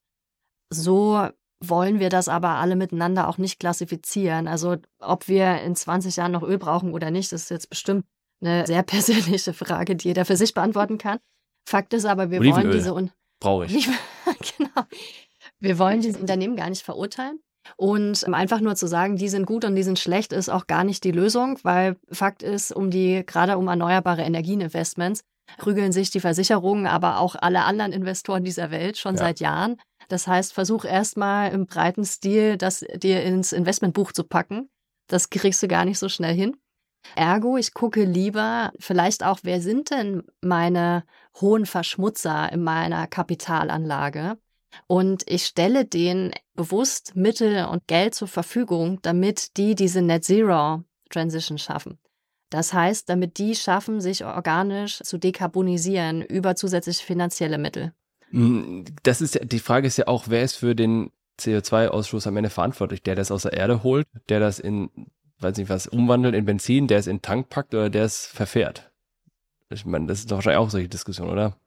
So 0.69 1.27
wollen 1.63 1.99
wir 1.99 2.09
das 2.09 2.27
aber 2.27 2.49
alle 2.49 2.75
miteinander 2.75 3.27
auch 3.27 3.37
nicht 3.37 3.59
klassifizieren. 3.59 4.47
Also 4.47 4.77
ob 4.99 5.27
wir 5.27 5.61
in 5.61 5.75
20 5.75 6.17
Jahren 6.17 6.31
noch 6.31 6.43
Öl 6.43 6.57
brauchen 6.57 6.93
oder 6.93 7.11
nicht, 7.11 7.31
das 7.31 7.43
ist 7.43 7.49
jetzt 7.49 7.69
bestimmt 7.69 8.05
eine 8.41 8.65
sehr 8.67 8.83
persönliche 8.83 9.53
Frage, 9.53 9.95
die 9.95 10.09
jeder 10.09 10.25
für 10.25 10.37
sich 10.37 10.53
beantworten 10.53 10.97
kann. 10.97 11.19
Fakt 11.67 11.93
ist 11.93 12.05
aber, 12.05 12.29
wir 12.29 12.39
Olivenöl. 12.39 12.63
wollen 12.63 12.73
diese 12.73 12.93
Un 12.93 13.11
brauche 13.39 13.65
ich. 13.65 13.87
genau. 14.57 14.87
Wir 15.59 15.77
wollen 15.79 16.01
diese 16.01 16.19
Unternehmen 16.19 16.55
gar 16.55 16.69
nicht 16.69 16.83
verurteilen. 16.83 17.39
Und 17.77 18.31
einfach 18.31 18.59
nur 18.59 18.75
zu 18.75 18.87
sagen, 18.87 19.17
die 19.17 19.29
sind 19.29 19.45
gut 19.45 19.65
und 19.65 19.75
die 19.75 19.83
sind 19.83 19.97
schlecht, 19.97 20.33
ist 20.33 20.49
auch 20.49 20.67
gar 20.67 20.83
nicht 20.83 21.03
die 21.03 21.11
Lösung, 21.11 21.57
weil 21.63 21.97
Fakt 22.11 22.43
ist, 22.43 22.71
um 22.71 22.91
die, 22.91 23.23
gerade 23.25 23.57
um 23.57 23.67
erneuerbare 23.67 24.21
Energieninvestments, 24.21 25.23
prügeln 25.57 25.91
sich 25.91 26.11
die 26.11 26.19
Versicherungen, 26.19 26.85
aber 26.85 27.19
auch 27.19 27.35
alle 27.35 27.63
anderen 27.63 27.91
Investoren 27.91 28.43
dieser 28.43 28.71
Welt 28.71 28.97
schon 28.97 29.15
ja. 29.15 29.19
seit 29.19 29.39
Jahren. 29.39 29.77
Das 30.07 30.27
heißt, 30.27 30.53
versuch 30.53 30.85
erstmal 30.85 31.51
im 31.51 31.65
breiten 31.65 32.05
Stil 32.05 32.57
das 32.57 32.85
dir 32.95 33.23
ins 33.23 33.53
Investmentbuch 33.53 34.11
zu 34.11 34.23
packen. 34.23 34.69
Das 35.07 35.29
kriegst 35.29 35.61
du 35.63 35.67
gar 35.67 35.85
nicht 35.85 35.99
so 35.99 36.09
schnell 36.09 36.35
hin. 36.35 36.57
Ergo, 37.15 37.57
ich 37.57 37.73
gucke 37.73 38.03
lieber 38.03 38.71
vielleicht 38.79 39.23
auch, 39.23 39.39
wer 39.43 39.61
sind 39.61 39.91
denn 39.91 40.23
meine 40.41 41.03
hohen 41.39 41.65
Verschmutzer 41.65 42.51
in 42.51 42.63
meiner 42.63 43.07
Kapitalanlage? 43.07 44.37
Und 44.87 45.23
ich 45.27 45.45
stelle 45.45 45.85
denen 45.85 46.33
bewusst 46.55 47.15
Mittel 47.15 47.65
und 47.65 47.87
Geld 47.87 48.15
zur 48.15 48.27
Verfügung, 48.27 48.99
damit 49.03 49.57
die 49.57 49.75
diese 49.75 50.01
Net 50.01 50.25
Zero 50.25 50.83
Transition 51.09 51.57
schaffen. 51.57 51.99
Das 52.49 52.73
heißt, 52.73 53.09
damit 53.09 53.37
die 53.37 53.55
schaffen, 53.55 54.01
sich 54.01 54.25
organisch 54.25 54.99
zu 54.99 55.17
dekarbonisieren 55.17 56.21
über 56.21 56.55
zusätzliche 56.55 57.03
finanzielle 57.03 57.57
Mittel. 57.57 57.93
Hm, 58.31 58.85
das 59.03 59.21
ist 59.21 59.39
die 59.43 59.59
Frage 59.59 59.87
ist 59.87 59.97
ja 59.97 60.07
auch, 60.07 60.25
wer 60.27 60.43
ist 60.43 60.55
für 60.55 60.75
den 60.75 61.11
CO2-Ausstoß 61.39 62.27
am 62.27 62.37
Ende 62.37 62.49
verantwortlich? 62.49 63.03
Der 63.03 63.15
das 63.15 63.31
aus 63.31 63.43
der 63.43 63.53
Erde 63.53 63.83
holt, 63.83 64.07
der 64.29 64.39
das 64.39 64.59
in, 64.59 64.89
weiß 65.39 65.57
nicht 65.57 65.69
was, 65.69 65.87
umwandelt 65.87 66.35
in 66.35 66.45
Benzin, 66.45 66.87
der 66.87 66.99
es 66.99 67.07
in 67.07 67.17
den 67.17 67.21
Tank 67.21 67.49
packt 67.49 67.73
oder 67.73 67.89
der 67.89 68.05
es 68.05 68.25
verfährt? 68.25 68.91
Ich 69.69 69.85
meine, 69.85 70.07
das 70.07 70.19
ist 70.19 70.31
doch 70.31 70.37
wahrscheinlich 70.37 70.59
auch 70.59 70.69
solche 70.69 70.89
Diskussion, 70.89 71.29
oder? 71.29 71.57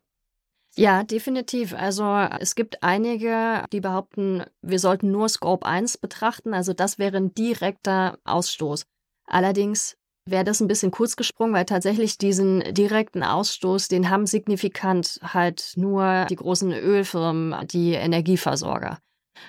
Ja, 0.76 1.02
definitiv. 1.02 1.74
Also 1.74 2.04
es 2.38 2.54
gibt 2.54 2.82
einige, 2.82 3.64
die 3.72 3.80
behaupten, 3.80 4.44
wir 4.62 4.78
sollten 4.78 5.10
nur 5.10 5.28
Scope 5.28 5.66
1 5.66 5.98
betrachten. 5.98 6.54
Also 6.54 6.72
das 6.72 6.98
wäre 6.98 7.16
ein 7.16 7.34
direkter 7.34 8.18
Ausstoß. 8.24 8.86
Allerdings 9.26 9.96
wäre 10.30 10.44
das 10.44 10.60
ein 10.60 10.68
bisschen 10.68 10.90
kurz 10.90 11.16
gesprungen, 11.16 11.54
weil 11.54 11.64
tatsächlich 11.64 12.18
diesen 12.18 12.60
direkten 12.74 13.22
Ausstoß, 13.22 13.88
den 13.88 14.10
haben 14.10 14.26
signifikant 14.26 15.20
halt 15.22 15.72
nur 15.76 16.26
die 16.26 16.36
großen 16.36 16.72
Ölfirmen, 16.72 17.66
die 17.68 17.92
Energieversorger. 17.92 18.98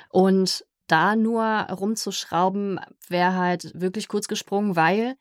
Und 0.09 0.65
da 0.87 1.15
nur 1.15 1.43
rumzuschrauben, 1.43 2.79
wäre 3.07 3.35
halt 3.35 3.71
wirklich 3.79 4.07
kurz 4.07 4.27
gesprungen, 4.27 4.75
weil 4.75 5.15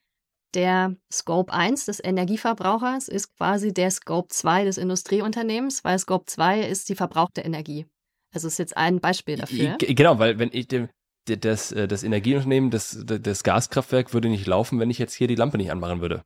der 0.55 0.97
Scope 1.12 1.53
1 1.53 1.87
des 1.87 2.03
Energieverbrauchers 2.03 3.09
ist 3.09 3.37
quasi 3.37 3.73
der 3.73 3.90
Scope 3.90 4.29
2 4.29 4.64
des 4.64 4.79
Industrieunternehmens, 4.79 5.85
weil 5.85 5.99
Scope 5.99 6.25
2 6.27 6.62
ist 6.62 6.88
die 6.88 6.94
verbrauchte 6.94 7.42
Energie. 7.42 7.87
Also 8.35 8.49
ist 8.49 8.59
jetzt 8.59 8.77
ein 8.77 9.01
Beispiel 9.01 9.37
dafür. 9.37 9.77
Genau, 9.79 10.18
weil 10.18 10.38
wenn 10.38 10.51
ich 10.53 10.68
dem, 10.68 10.88
das, 11.37 11.73
äh, 11.73 11.88
das 11.88 12.03
Energieunternehmen, 12.03 12.71
das, 12.71 13.05
das 13.05 13.43
Gaskraftwerk 13.43 14.14
würde 14.14 14.29
nicht 14.29 14.47
laufen, 14.47 14.81
wenn 14.81 14.91
ich 14.91 14.99
jetzt 14.99 15.14
hier 15.14 15.29
die 15.29 15.35
Lampe 15.35 15.59
nicht 15.59 15.71
anmachen 15.71 16.01
würde. 16.01 16.23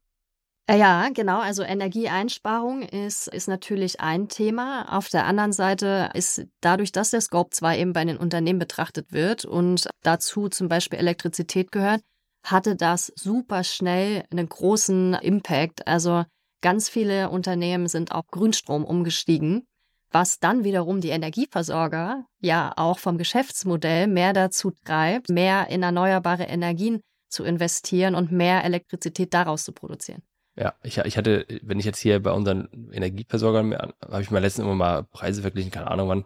Äh, 0.69 0.79
ja, 0.79 1.09
genau. 1.13 1.41
Also 1.41 1.63
Energieeinsparung 1.63 2.83
ist, 2.83 3.27
ist 3.29 3.49
natürlich 3.49 4.01
ein 4.01 4.29
Thema. 4.29 4.97
Auf 4.97 5.09
der 5.09 5.27
anderen 5.27 5.53
Seite 5.53 6.11
ist 6.15 6.47
dadurch, 6.61 6.93
dass 6.93 7.11
der 7.11 7.21
Scope 7.21 7.51
2 7.51 7.81
eben 7.81 7.93
bei 7.93 8.05
den 8.05 8.17
Unternehmen 8.17 8.59
betrachtet 8.59 9.13
wird 9.13 9.45
und 9.45 9.89
dazu 10.03 10.49
zum 10.49 10.69
Beispiel 10.69 10.99
Elektrizität 10.99 11.73
gehört, 11.73 12.03
hatte 12.45 12.77
das 12.77 13.13
super 13.17 13.65
schnell 13.65 14.25
einen 14.31 14.49
großen 14.49 15.15
Impact. 15.15 15.87
Also 15.87 16.25
ganz 16.61 16.89
viele 16.89 17.31
Unternehmen 17.31 17.89
sind 17.89 18.13
auf 18.13 18.27
Grünstrom 18.29 18.85
umgestiegen, 18.85 19.67
was 20.13 20.39
dann 20.39 20.65
wiederum 20.65 21.01
die 21.01 21.11
Energieversorger 21.11 22.25
ja 22.41 22.73
auch 22.77 22.99
vom 22.99 23.19
Geschäftsmodell 23.19 24.07
mehr 24.07 24.33
dazu 24.33 24.73
treibt, 24.85 25.29
mehr 25.29 25.69
in 25.69 25.83
erneuerbare 25.83 26.45
Energien 26.45 27.01
zu 27.29 27.45
investieren 27.45 28.15
und 28.15 28.31
mehr 28.31 28.65
Elektrizität 28.65 29.33
daraus 29.33 29.65
zu 29.65 29.73
produzieren. 29.73 30.23
Ja, 30.55 30.75
ich, 30.83 30.99
ich 30.99 31.17
hatte, 31.17 31.47
wenn 31.63 31.79
ich 31.79 31.87
jetzt 31.87 31.99
hier 31.99 32.23
bei 32.23 32.31
unseren 32.31 32.91
Energieversorgern, 32.93 33.75
habe 33.75 34.23
ich 34.23 34.31
mal 34.31 34.41
letztens 34.41 34.67
immer 34.67 34.75
mal 34.75 35.05
Preise 35.05 35.41
verglichen, 35.41 35.71
keine 35.71 35.91
Ahnung 35.91 36.09
wann. 36.09 36.25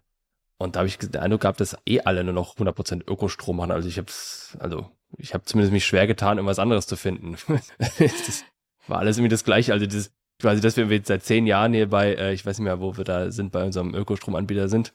Und 0.58 0.74
da 0.74 0.80
habe 0.80 0.88
ich 0.88 0.98
den 0.98 1.14
Eindruck 1.16 1.42
gehabt, 1.42 1.60
dass 1.60 1.76
eh 1.86 2.00
alle 2.00 2.24
nur 2.24 2.32
noch 2.32 2.56
100% 2.56 3.08
Ökostrom 3.08 3.56
machen. 3.56 3.70
Also 3.70 3.88
ich 3.88 3.98
habe 3.98 4.10
also 4.58 4.90
ich 5.18 5.34
habe 5.34 5.44
zumindest 5.44 5.72
mich 5.72 5.86
schwer 5.86 6.06
getan, 6.06 6.38
irgendwas 6.38 6.58
anderes 6.58 6.86
zu 6.86 6.96
finden. 6.96 7.36
das 7.78 8.44
war 8.88 8.98
alles 8.98 9.18
irgendwie 9.18 9.30
das 9.30 9.44
Gleiche. 9.44 9.72
Also 9.72 9.86
das, 9.86 10.10
quasi, 10.40 10.60
dass 10.60 10.76
wir 10.76 10.86
jetzt 10.86 11.08
seit 11.08 11.22
zehn 11.22 11.46
Jahren 11.46 11.72
hier 11.72 11.88
bei, 11.88 12.14
äh, 12.14 12.32
ich 12.32 12.44
weiß 12.44 12.58
nicht 12.58 12.64
mehr, 12.64 12.80
wo 12.80 12.96
wir 12.96 13.04
da 13.04 13.30
sind, 13.30 13.52
bei 13.52 13.64
unserem 13.64 13.94
Ökostromanbieter 13.94 14.68
sind. 14.68 14.94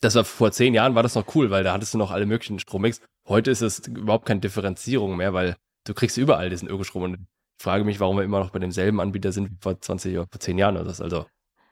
Das 0.00 0.14
war 0.14 0.24
vor 0.24 0.52
zehn 0.52 0.74
Jahren 0.74 0.94
war 0.94 1.02
das 1.02 1.14
noch 1.14 1.34
cool, 1.34 1.50
weil 1.50 1.64
da 1.64 1.72
hattest 1.72 1.94
du 1.94 1.98
noch 1.98 2.10
alle 2.10 2.26
möglichen 2.26 2.58
Strommix. 2.58 3.00
Heute 3.26 3.50
ist 3.50 3.62
es 3.62 3.86
überhaupt 3.86 4.26
keine 4.26 4.40
Differenzierung 4.40 5.16
mehr, 5.16 5.32
weil 5.32 5.56
du 5.84 5.94
kriegst 5.94 6.16
überall 6.18 6.50
diesen 6.50 6.68
Ökostrom. 6.68 7.04
Und 7.04 7.14
ich 7.14 7.62
frage 7.62 7.84
mich, 7.84 8.00
warum 8.00 8.16
wir 8.16 8.24
immer 8.24 8.40
noch 8.40 8.50
bei 8.50 8.58
demselben 8.58 9.00
Anbieter 9.00 9.32
sind 9.32 9.50
wie 9.50 9.56
vor 9.60 9.80
20 9.80 10.16
oder 10.16 10.26
vor 10.30 10.40
zehn 10.40 10.58
Jahren 10.58 10.76
oder 10.76 10.84
das. 10.84 11.00
Also 11.00 11.26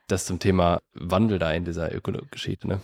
das 0.09 0.25
zum 0.25 0.39
Thema 0.39 0.81
Wandel 0.95 1.39
da 1.39 1.53
in 1.53 1.65
dieser 1.65 1.95
Ökogeschichte, 1.95 2.69
ne? 2.69 2.81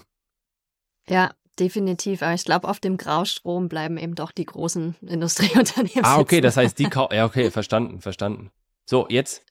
Ja, 1.09 1.31
Definitiv, 1.59 2.23
aber 2.23 2.35
ich 2.35 2.45
glaube, 2.45 2.69
auf 2.69 2.79
dem 2.79 2.97
Graustrom 2.97 3.69
bleiben 3.69 3.99
eben 3.99 4.15
doch 4.15 4.31
die 4.31 4.45
großen 4.45 4.95
Industrieunternehmen. 5.03 6.05
Ah, 6.05 6.19
okay, 6.19 6.41
das 6.41 6.57
heißt, 6.57 6.79
die 6.79 6.85
kaufen. 6.91 7.15
Ja, 7.15 7.25
okay, 7.25 7.51
verstanden, 7.51 8.01
verstanden. 8.01 8.51
So, 8.87 9.07
jetzt, 9.09 9.45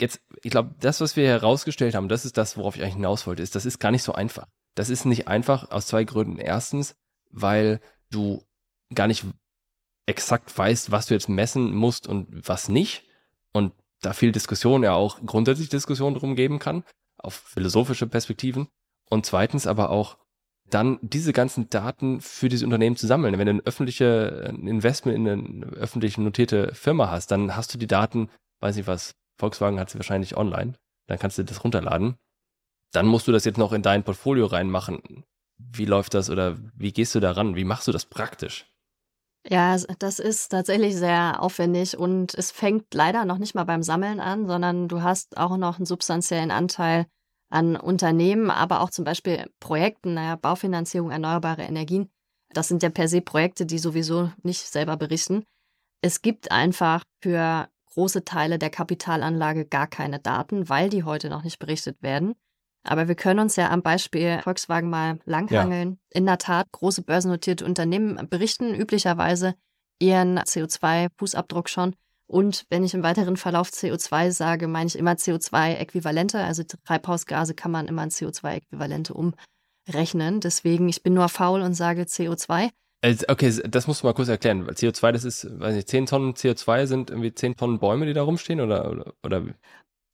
jetzt, 0.00 0.20
ich 0.42 0.50
glaube, 0.50 0.74
das, 0.80 1.00
was 1.00 1.16
wir 1.16 1.26
herausgestellt 1.26 1.94
haben, 1.94 2.08
das 2.08 2.24
ist 2.24 2.36
das, 2.36 2.56
worauf 2.56 2.76
ich 2.76 2.82
eigentlich 2.82 2.94
hinaus 2.94 3.26
wollte, 3.26 3.42
ist, 3.42 3.54
das 3.54 3.66
ist 3.66 3.78
gar 3.78 3.90
nicht 3.90 4.02
so 4.02 4.12
einfach. 4.12 4.46
Das 4.74 4.90
ist 4.90 5.04
nicht 5.04 5.28
einfach 5.28 5.70
aus 5.70 5.86
zwei 5.86 6.04
Gründen. 6.04 6.38
Erstens, 6.38 6.96
weil 7.30 7.80
du 8.10 8.42
gar 8.94 9.06
nicht 9.06 9.24
exakt 10.06 10.56
weißt, 10.56 10.90
was 10.92 11.06
du 11.06 11.14
jetzt 11.14 11.28
messen 11.28 11.74
musst 11.74 12.06
und 12.06 12.48
was 12.48 12.68
nicht. 12.68 13.04
Und 13.52 13.72
da 14.00 14.12
viel 14.12 14.32
Diskussion 14.32 14.82
ja 14.82 14.92
auch 14.92 15.18
grundsätzlich 15.24 15.68
Diskussion 15.68 16.14
drum 16.14 16.36
geben 16.36 16.58
kann, 16.58 16.84
auf 17.18 17.34
philosophische 17.34 18.06
Perspektiven. 18.06 18.68
Und 19.08 19.26
zweitens 19.26 19.66
aber 19.66 19.90
auch, 19.90 20.18
dann 20.68 20.98
diese 21.00 21.32
ganzen 21.32 21.70
Daten 21.70 22.20
für 22.20 22.48
diese 22.48 22.64
Unternehmen 22.64 22.96
zu 22.96 23.06
sammeln. 23.06 23.38
Wenn 23.38 23.46
du 23.46 23.54
ein 23.54 23.66
öffentliches 23.66 24.50
Investment 24.50 25.16
in 25.16 25.28
eine 25.28 25.66
öffentlich 25.72 26.18
notierte 26.18 26.74
Firma 26.74 27.10
hast, 27.10 27.30
dann 27.30 27.54
hast 27.56 27.72
du 27.72 27.78
die 27.78 27.86
Daten, 27.86 28.30
weiß 28.60 28.76
nicht 28.76 28.88
was, 28.88 29.14
Volkswagen 29.38 29.78
hat 29.78 29.90
sie 29.90 29.98
wahrscheinlich 29.98 30.36
online, 30.36 30.74
dann 31.06 31.18
kannst 31.18 31.38
du 31.38 31.44
das 31.44 31.62
runterladen. 31.64 32.16
Dann 32.92 33.06
musst 33.06 33.28
du 33.28 33.32
das 33.32 33.44
jetzt 33.44 33.58
noch 33.58 33.72
in 33.72 33.82
dein 33.82 34.04
Portfolio 34.04 34.46
reinmachen. 34.46 35.24
Wie 35.58 35.84
läuft 35.84 36.14
das 36.14 36.30
oder 36.30 36.56
wie 36.74 36.92
gehst 36.92 37.14
du 37.14 37.20
daran? 37.20 37.56
Wie 37.56 37.64
machst 37.64 37.88
du 37.88 37.92
das 37.92 38.06
praktisch? 38.06 38.66
Ja, 39.48 39.76
das 39.98 40.18
ist 40.18 40.48
tatsächlich 40.48 40.96
sehr 40.96 41.40
aufwendig 41.40 41.96
und 41.96 42.34
es 42.34 42.50
fängt 42.50 42.92
leider 42.92 43.24
noch 43.24 43.38
nicht 43.38 43.54
mal 43.54 43.64
beim 43.64 43.82
Sammeln 43.82 44.18
an, 44.18 44.46
sondern 44.46 44.88
du 44.88 45.02
hast 45.02 45.36
auch 45.36 45.56
noch 45.56 45.76
einen 45.76 45.86
substanziellen 45.86 46.50
Anteil 46.50 47.06
an 47.48 47.76
Unternehmen, 47.76 48.50
aber 48.50 48.80
auch 48.80 48.90
zum 48.90 49.04
Beispiel 49.04 49.48
Projekten, 49.60 50.14
naja, 50.14 50.34
Baufinanzierung, 50.34 51.12
erneuerbare 51.12 51.62
Energien. 51.62 52.10
Das 52.52 52.66
sind 52.66 52.82
ja 52.82 52.90
per 52.90 53.06
se 53.06 53.20
Projekte, 53.20 53.66
die 53.66 53.78
sowieso 53.78 54.32
nicht 54.42 54.66
selber 54.66 54.96
berichten. 54.96 55.44
Es 56.02 56.22
gibt 56.22 56.50
einfach 56.50 57.04
für 57.22 57.68
große 57.96 58.24
Teile 58.24 58.58
der 58.58 58.70
Kapitalanlage 58.70 59.64
gar 59.64 59.86
keine 59.86 60.20
Daten, 60.20 60.68
weil 60.68 60.88
die 60.88 61.02
heute 61.02 61.28
noch 61.28 61.42
nicht 61.42 61.58
berichtet 61.58 62.02
werden. 62.02 62.34
Aber 62.84 63.08
wir 63.08 63.16
können 63.16 63.40
uns 63.40 63.56
ja 63.56 63.70
am 63.70 63.82
Beispiel 63.82 64.38
Volkswagen 64.42 64.88
mal 64.88 65.18
langhangeln. 65.24 65.98
Ja. 66.12 66.18
In 66.18 66.26
der 66.26 66.38
Tat, 66.38 66.70
große 66.70 67.02
börsennotierte 67.02 67.64
Unternehmen 67.64 68.28
berichten 68.28 68.74
üblicherweise 68.74 69.54
ihren 69.98 70.38
CO2-Fußabdruck 70.38 71.68
schon 71.68 71.96
und 72.26 72.66
wenn 72.70 72.84
ich 72.84 72.94
im 72.94 73.02
weiteren 73.02 73.36
Verlauf 73.36 73.70
CO2 73.70 74.32
sage, 74.32 74.66
meine 74.66 74.88
ich 74.88 74.96
immer 74.96 75.12
CO2-Äquivalente. 75.12 76.42
Also 76.42 76.64
Treibhausgase 76.64 77.54
kann 77.54 77.70
man 77.70 77.86
immer 77.86 78.02
in 78.02 78.10
CO2-Äquivalente 78.10 79.12
umrechnen. 79.12 80.40
Deswegen, 80.40 80.88
ich 80.88 81.02
bin 81.02 81.14
nur 81.14 81.28
faul 81.28 81.62
und 81.62 81.74
sage 81.74 82.02
CO2. 82.02 82.70
Okay, 83.28 83.60
das 83.68 83.86
musst 83.86 84.02
du 84.02 84.06
mal 84.06 84.14
kurz 84.14 84.28
erklären. 84.28 84.66
CO2, 84.66 85.12
das 85.12 85.24
ist, 85.24 85.48
weiß 85.60 85.74
nicht, 85.74 85.88
10 85.88 86.06
Tonnen 86.06 86.34
CO2 86.34 86.86
sind 86.86 87.10
irgendwie 87.10 87.34
10 87.34 87.56
Tonnen 87.56 87.78
Bäume, 87.78 88.06
die 88.06 88.12
da 88.12 88.22
rumstehen 88.22 88.60
oder, 88.60 88.90
oder, 88.90 89.12
oder? 89.24 89.42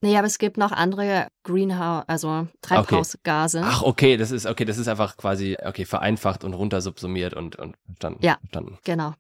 Nee, 0.05 0.19
aber 0.19 0.27
es 0.27 0.39
gibt 0.39 0.57
noch 0.57 0.73
andere 0.73 1.29
Greenhouse, 1.45 2.05
also 2.09 2.49
Treibhausgase. 2.61 3.61
Okay. 3.61 3.69
Ach, 3.71 3.83
okay, 3.83 4.17
das 4.17 4.33
ist, 4.33 4.47
okay, 4.47 4.65
das 4.65 4.79
ist 4.79 4.89
einfach 4.89 5.17
quasi, 5.17 5.57
okay, 5.65 5.85
vereinfacht 5.85 6.43
und 6.43 6.55
runtersubsumiert 6.55 7.35
und, 7.35 7.57
und 7.57 7.77
verstanden. 7.87 8.19
Ja, 8.23 8.39
verstanden. 8.41 8.79
genau. 8.85 9.15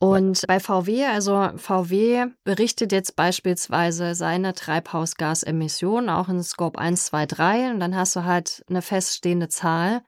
Und 0.00 0.44
bei 0.46 0.60
VW, 0.60 1.06
also 1.06 1.50
VW 1.56 2.26
berichtet 2.44 2.92
jetzt 2.92 3.16
beispielsweise 3.16 4.14
seine 4.14 4.54
Treibhausgasemissionen 4.54 6.08
auch 6.08 6.28
in 6.28 6.42
Scope 6.42 6.78
1, 6.78 7.06
2, 7.06 7.26
3 7.26 7.70
und 7.72 7.80
dann 7.80 7.96
hast 7.96 8.14
du 8.14 8.24
halt 8.24 8.62
eine 8.68 8.80
feststehende 8.80 9.48
Zahl, 9.48 10.02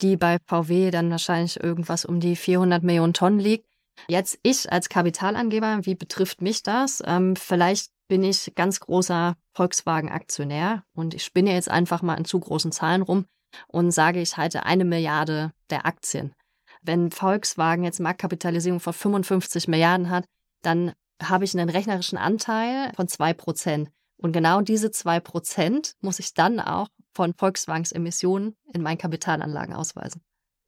die 0.00 0.16
bei 0.16 0.38
VW 0.46 0.90
dann 0.90 1.10
wahrscheinlich 1.10 1.62
irgendwas 1.62 2.04
um 2.04 2.20
die 2.20 2.36
400 2.36 2.82
Millionen 2.82 3.14
Tonnen 3.14 3.38
liegt. 3.38 3.66
Jetzt 4.08 4.38
ich 4.42 4.70
als 4.72 4.88
Kapitalangeber, 4.88 5.80
wie 5.82 5.94
betrifft 5.94 6.42
mich 6.42 6.62
das? 6.62 7.02
Ähm, 7.06 7.36
vielleicht 7.36 7.90
bin 8.08 8.22
ich 8.22 8.52
ganz 8.54 8.80
großer 8.80 9.36
Volkswagen-Aktionär 9.54 10.84
und 10.94 11.14
ich 11.14 11.24
spinne 11.24 11.52
jetzt 11.52 11.70
einfach 11.70 12.02
mal 12.02 12.16
in 12.16 12.24
zu 12.24 12.38
großen 12.38 12.72
Zahlen 12.72 13.02
rum 13.02 13.26
und 13.68 13.92
sage, 13.92 14.20
ich 14.20 14.36
halte 14.36 14.66
eine 14.66 14.84
Milliarde 14.84 15.52
der 15.70 15.86
Aktien. 15.86 16.34
Wenn 16.82 17.10
Volkswagen 17.10 17.84
jetzt 17.84 18.00
Marktkapitalisierung 18.00 18.80
von 18.80 18.92
55 18.92 19.68
Milliarden 19.68 20.10
hat, 20.10 20.26
dann 20.62 20.92
habe 21.22 21.44
ich 21.44 21.56
einen 21.56 21.70
rechnerischen 21.70 22.18
Anteil 22.18 22.92
von 22.94 23.06
2%. 23.06 23.86
Und 24.18 24.32
genau 24.32 24.60
diese 24.60 24.88
2% 24.88 25.94
muss 26.00 26.18
ich 26.18 26.34
dann 26.34 26.60
auch 26.60 26.88
von 27.14 27.34
Volkswagens 27.34 27.92
Emissionen 27.92 28.56
in 28.72 28.82
meinen 28.82 28.98
Kapitalanlagen 28.98 29.74
ausweisen. 29.74 30.22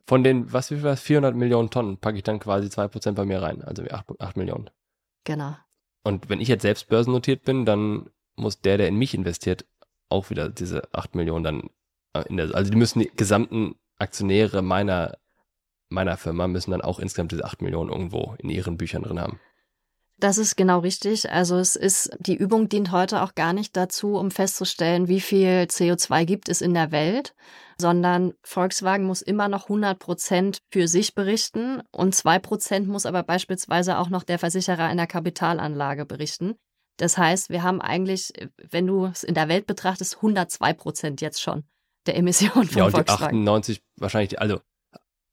Von 0.07 0.23
den, 0.23 0.53
was 0.53 0.71
wie 0.71 0.79
viel 0.79 0.97
400 0.97 1.35
Millionen 1.35 1.71
Tonnen 1.71 1.99
packe 1.99 2.19
ich 2.19 2.23
dann 2.23 2.39
quasi 2.39 2.69
2% 2.69 3.13
bei 3.13 3.25
mir 3.25 3.43
rein, 3.43 3.63
also 3.63 3.83
8, 3.85 4.21
8 4.21 4.37
Millionen. 4.37 4.71
Genau. 5.25 5.57
Und 6.05 6.29
wenn 6.29 6.41
ich 6.41 6.49
jetzt 6.49 6.63
selbst 6.63 6.89
börsennotiert 6.89 7.45
bin, 7.45 7.65
dann 7.65 8.09
muss 8.37 8.61
der, 8.61 8.79
der 8.79 8.89
in 8.89 8.97
mich 8.97 9.15
investiert, 9.15 9.67
auch 10.09 10.31
wieder 10.31 10.49
diese 10.49 10.83
8 10.93 11.17
Millionen 11.17 11.45
dann 11.45 11.71
äh, 12.13 12.29
in 12.29 12.37
der, 12.37 12.55
also 12.55 12.71
die 12.71 12.77
müssen 12.77 13.01
die 13.01 13.11
gesamten 13.17 13.75
Aktionäre 13.99 14.63
meiner 14.63 15.19
meiner 15.89 16.17
Firma 16.17 16.49
müssen 16.49 16.73
dann 16.73 16.83
auch 16.83 16.99
insgesamt 16.99 17.33
diese 17.33 17.45
8 17.45 17.63
Millionen 17.63 17.91
irgendwo 17.91 18.35
in 18.39 18.51
ihren 18.51 18.77
Büchern 18.77 19.03
drin 19.03 19.21
haben. 19.21 19.41
Das 20.19 20.39
ist 20.39 20.57
genau 20.57 20.79
richtig. 20.79 21.31
Also 21.31 21.57
es 21.57 21.77
ist, 21.77 22.17
die 22.21 22.37
Übung 22.37 22.71
dient 22.71 22.91
heute 22.91 23.23
auch 23.23 23.35
gar 23.35 23.53
nicht 23.53 23.77
dazu, 23.77 24.15
um 24.17 24.31
festzustellen, 24.31 25.09
wie 25.09 25.21
viel 25.21 25.67
CO2 25.69 26.25
gibt 26.25 26.49
es 26.49 26.63
in 26.63 26.73
der 26.73 26.91
Welt, 26.91 27.35
sondern 27.79 28.33
Volkswagen 28.43 29.05
muss 29.05 29.21
immer 29.21 29.49
noch 29.49 29.65
100 29.65 29.99
Prozent 29.99 30.59
für 30.71 30.89
sich 30.89 31.15
berichten 31.15 31.83
und 31.93 32.15
zwei 32.15 32.39
Prozent 32.39 32.89
muss 32.89 33.05
aber 33.05 33.23
beispielsweise 33.23 33.99
auch 33.99 34.09
noch 34.09 34.23
der 34.23 34.39
Versicherer 34.39 34.85
einer 34.85 35.07
Kapitalanlage 35.07 36.07
berichten. 36.07 36.55
Das 36.97 37.19
heißt, 37.19 37.51
wir 37.51 37.63
haben 37.63 37.83
eigentlich, 37.83 38.33
wenn 38.71 38.87
du 38.87 39.05
es 39.05 39.23
in 39.23 39.35
der 39.35 39.49
Welt 39.49 39.67
betrachtest, 39.67 40.17
102 40.17 40.73
Prozent 40.73 41.21
jetzt 41.21 41.43
schon 41.43 41.65
der 42.07 42.17
Emissionen 42.17 42.69
von 42.69 42.79
ja, 42.79 42.85
und 42.87 42.93
Volkswagen. 42.93 43.45
Die 43.45 43.51
98 43.51 43.83
wahrscheinlich, 43.97 44.41
also 44.41 44.61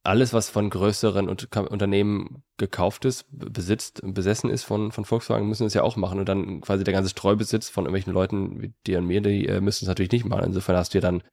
alles, 0.04 0.34
was 0.34 0.50
von 0.50 0.70
größeren 0.70 1.30
Unternehmen 1.30 2.44
gekauft 2.58 3.06
ist, 3.06 3.26
besitzt, 3.32 4.02
besessen 4.04 4.50
ist 4.50 4.64
von, 4.64 4.92
von 4.92 5.06
Volkswagen, 5.06 5.48
müssen 5.48 5.66
es 5.66 5.74
ja 5.74 5.82
auch 5.82 5.96
machen. 5.96 6.20
Und 6.20 6.28
dann 6.28 6.60
quasi 6.60 6.84
der 6.84 6.94
ganze 6.94 7.10
Streubesitz 7.10 7.70
von 7.70 7.86
irgendwelchen 7.86 8.14
Leuten 8.14 8.62
wie 8.62 8.74
dir 8.86 8.98
und 9.00 9.08
mir, 9.08 9.22
die 9.22 9.48
äh, 9.48 9.62
müssen 9.62 9.86
es 9.86 9.88
natürlich 9.88 10.12
nicht 10.12 10.26
machen. 10.26 10.44
Insofern 10.44 10.76
hast 10.76 10.94
du 10.94 10.98
ja 10.98 11.02
dann, 11.02 11.24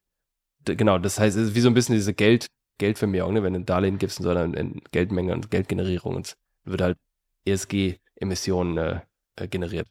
genau, 0.65 0.99
das 0.99 1.19
heißt, 1.19 1.37
es 1.37 1.49
ist 1.49 1.55
wie 1.57 1.61
so 1.61 1.69
ein 1.69 1.75
bisschen 1.75 1.97
diese 1.97 2.15
Geld, 2.15 2.47
Geldvermehrung, 2.79 3.35
ne? 3.35 3.43
wenn 3.43 3.55
du 3.55 3.61
ein 3.61 3.67
Darlehen 3.67 3.99
gibst, 3.99 4.23
sondern 4.23 4.55
in 4.55 4.81
Geldmenge 4.93 5.33
und 5.33 5.51
Geldgenerierung 5.51 6.15
und 6.15 6.37
wird 6.65 6.81
halt 6.81 6.99
ESG-Emissionen 7.47 8.77
äh, 8.79 9.01
äh, 9.37 9.49
generiert. 9.49 9.89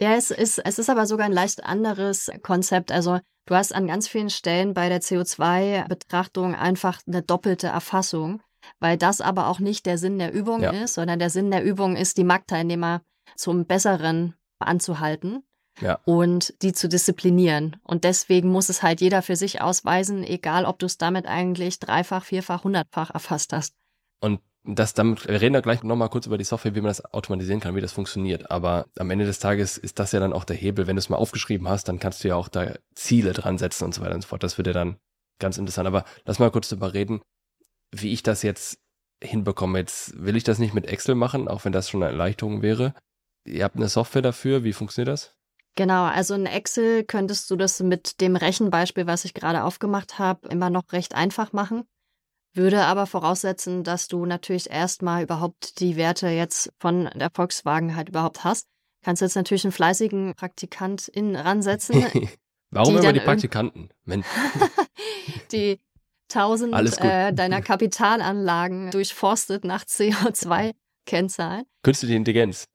Ja, 0.00 0.14
es 0.14 0.30
ist, 0.30 0.58
es 0.58 0.78
ist 0.78 0.90
aber 0.90 1.06
sogar 1.06 1.26
ein 1.26 1.32
leicht 1.32 1.64
anderes 1.64 2.30
Konzept. 2.42 2.92
Also 2.92 3.18
du 3.46 3.54
hast 3.54 3.74
an 3.74 3.86
ganz 3.86 4.08
vielen 4.08 4.30
Stellen 4.30 4.74
bei 4.74 4.88
der 4.88 5.00
CO2-Betrachtung 5.00 6.54
einfach 6.54 7.00
eine 7.06 7.22
doppelte 7.22 7.68
Erfassung, 7.68 8.42
weil 8.80 8.96
das 8.96 9.20
aber 9.20 9.48
auch 9.48 9.58
nicht 9.58 9.86
der 9.86 9.98
Sinn 9.98 10.18
der 10.18 10.32
Übung 10.32 10.62
ja. 10.62 10.70
ist, 10.70 10.94
sondern 10.94 11.18
der 11.18 11.30
Sinn 11.30 11.50
der 11.50 11.64
Übung 11.64 11.96
ist, 11.96 12.16
die 12.16 12.24
Marktteilnehmer 12.24 13.02
zum 13.36 13.66
Besseren 13.66 14.34
anzuhalten. 14.58 15.42
Ja. 15.80 15.98
und 16.04 16.54
die 16.62 16.72
zu 16.72 16.88
disziplinieren. 16.88 17.80
Und 17.82 18.04
deswegen 18.04 18.48
muss 18.48 18.68
es 18.68 18.84
halt 18.84 19.00
jeder 19.00 19.22
für 19.22 19.34
sich 19.34 19.60
ausweisen, 19.60 20.22
egal 20.22 20.66
ob 20.66 20.78
du 20.78 20.86
es 20.86 20.98
damit 20.98 21.26
eigentlich 21.26 21.80
dreifach, 21.80 22.24
vierfach, 22.24 22.62
hundertfach 22.62 23.10
erfasst 23.10 23.52
hast. 23.52 23.74
Und 24.20 24.40
das 24.64 24.94
damit, 24.94 25.28
wir 25.28 25.40
reden 25.40 25.52
da 25.52 25.60
gleich 25.60 25.82
nochmal 25.82 26.08
kurz 26.08 26.26
über 26.26 26.38
die 26.38 26.44
Software, 26.44 26.74
wie 26.74 26.80
man 26.80 26.88
das 26.88 27.04
automatisieren 27.12 27.60
kann, 27.60 27.76
wie 27.76 27.82
das 27.82 27.92
funktioniert. 27.92 28.50
Aber 28.50 28.86
am 28.98 29.10
Ende 29.10 29.26
des 29.26 29.38
Tages 29.38 29.76
ist 29.76 29.98
das 29.98 30.12
ja 30.12 30.20
dann 30.20 30.32
auch 30.32 30.44
der 30.44 30.56
Hebel. 30.56 30.86
Wenn 30.86 30.96
du 30.96 31.00
es 31.00 31.10
mal 31.10 31.18
aufgeschrieben 31.18 31.68
hast, 31.68 31.88
dann 31.88 31.98
kannst 31.98 32.24
du 32.24 32.28
ja 32.28 32.36
auch 32.36 32.48
da 32.48 32.74
Ziele 32.94 33.34
dran 33.34 33.58
setzen 33.58 33.84
und 33.84 33.94
so 33.94 34.00
weiter 34.00 34.14
und 34.14 34.22
so 34.22 34.28
fort. 34.28 34.42
Das 34.42 34.56
wird 34.56 34.66
ja 34.66 34.72
dann 34.72 34.96
ganz 35.38 35.58
interessant. 35.58 35.86
Aber 35.86 36.04
lass 36.24 36.38
mal 36.38 36.50
kurz 36.50 36.70
darüber 36.70 36.94
reden, 36.94 37.20
wie 37.94 38.12
ich 38.12 38.22
das 38.22 38.42
jetzt 38.42 38.78
hinbekomme. 39.22 39.78
Jetzt 39.78 40.24
will 40.24 40.36
ich 40.36 40.44
das 40.44 40.58
nicht 40.58 40.72
mit 40.72 40.86
Excel 40.86 41.14
machen, 41.14 41.46
auch 41.46 41.66
wenn 41.66 41.72
das 41.72 41.90
schon 41.90 42.02
eine 42.02 42.12
Erleichterung 42.12 42.62
wäre. 42.62 42.94
Ihr 43.44 43.64
habt 43.64 43.76
eine 43.76 43.88
Software 43.88 44.22
dafür. 44.22 44.64
Wie 44.64 44.72
funktioniert 44.72 45.12
das? 45.12 45.36
Genau, 45.76 46.04
also 46.04 46.34
in 46.34 46.46
Excel 46.46 47.04
könntest 47.04 47.50
du 47.50 47.56
das 47.56 47.80
mit 47.80 48.20
dem 48.20 48.36
Rechenbeispiel, 48.36 49.06
was 49.06 49.24
ich 49.24 49.34
gerade 49.34 49.64
aufgemacht 49.64 50.18
habe, 50.18 50.48
immer 50.48 50.70
noch 50.70 50.92
recht 50.92 51.14
einfach 51.14 51.52
machen. 51.52 51.84
Würde 52.54 52.82
aber 52.84 53.06
voraussetzen, 53.06 53.82
dass 53.82 54.06
du 54.06 54.26
natürlich 54.26 54.70
erstmal 54.70 55.24
überhaupt 55.24 55.80
die 55.80 55.96
Werte 55.96 56.28
jetzt 56.28 56.72
von 56.78 57.10
der 57.14 57.30
Volkswagen 57.34 57.96
halt 57.96 58.08
überhaupt 58.08 58.44
hast. 58.44 58.68
Kannst 59.02 59.22
jetzt 59.22 59.34
natürlich 59.34 59.64
einen 59.64 59.72
fleißigen 59.72 60.34
Praktikant 60.34 61.08
in 61.08 61.34
ransetzen. 61.34 62.04
Warum 62.70 62.94
die 62.94 63.00
immer 63.00 63.12
die 63.12 63.20
Praktikanten? 63.20 63.90
die 65.52 65.80
tausend 66.28 66.74
äh, 67.00 67.32
deiner 67.32 67.60
Kapitalanlagen 67.60 68.90
durchforstet 68.92 69.64
nach 69.64 69.84
CO2-Kennzahlen. 69.84 71.64
Künstliche 71.82 72.14
Intelligenz. 72.14 72.66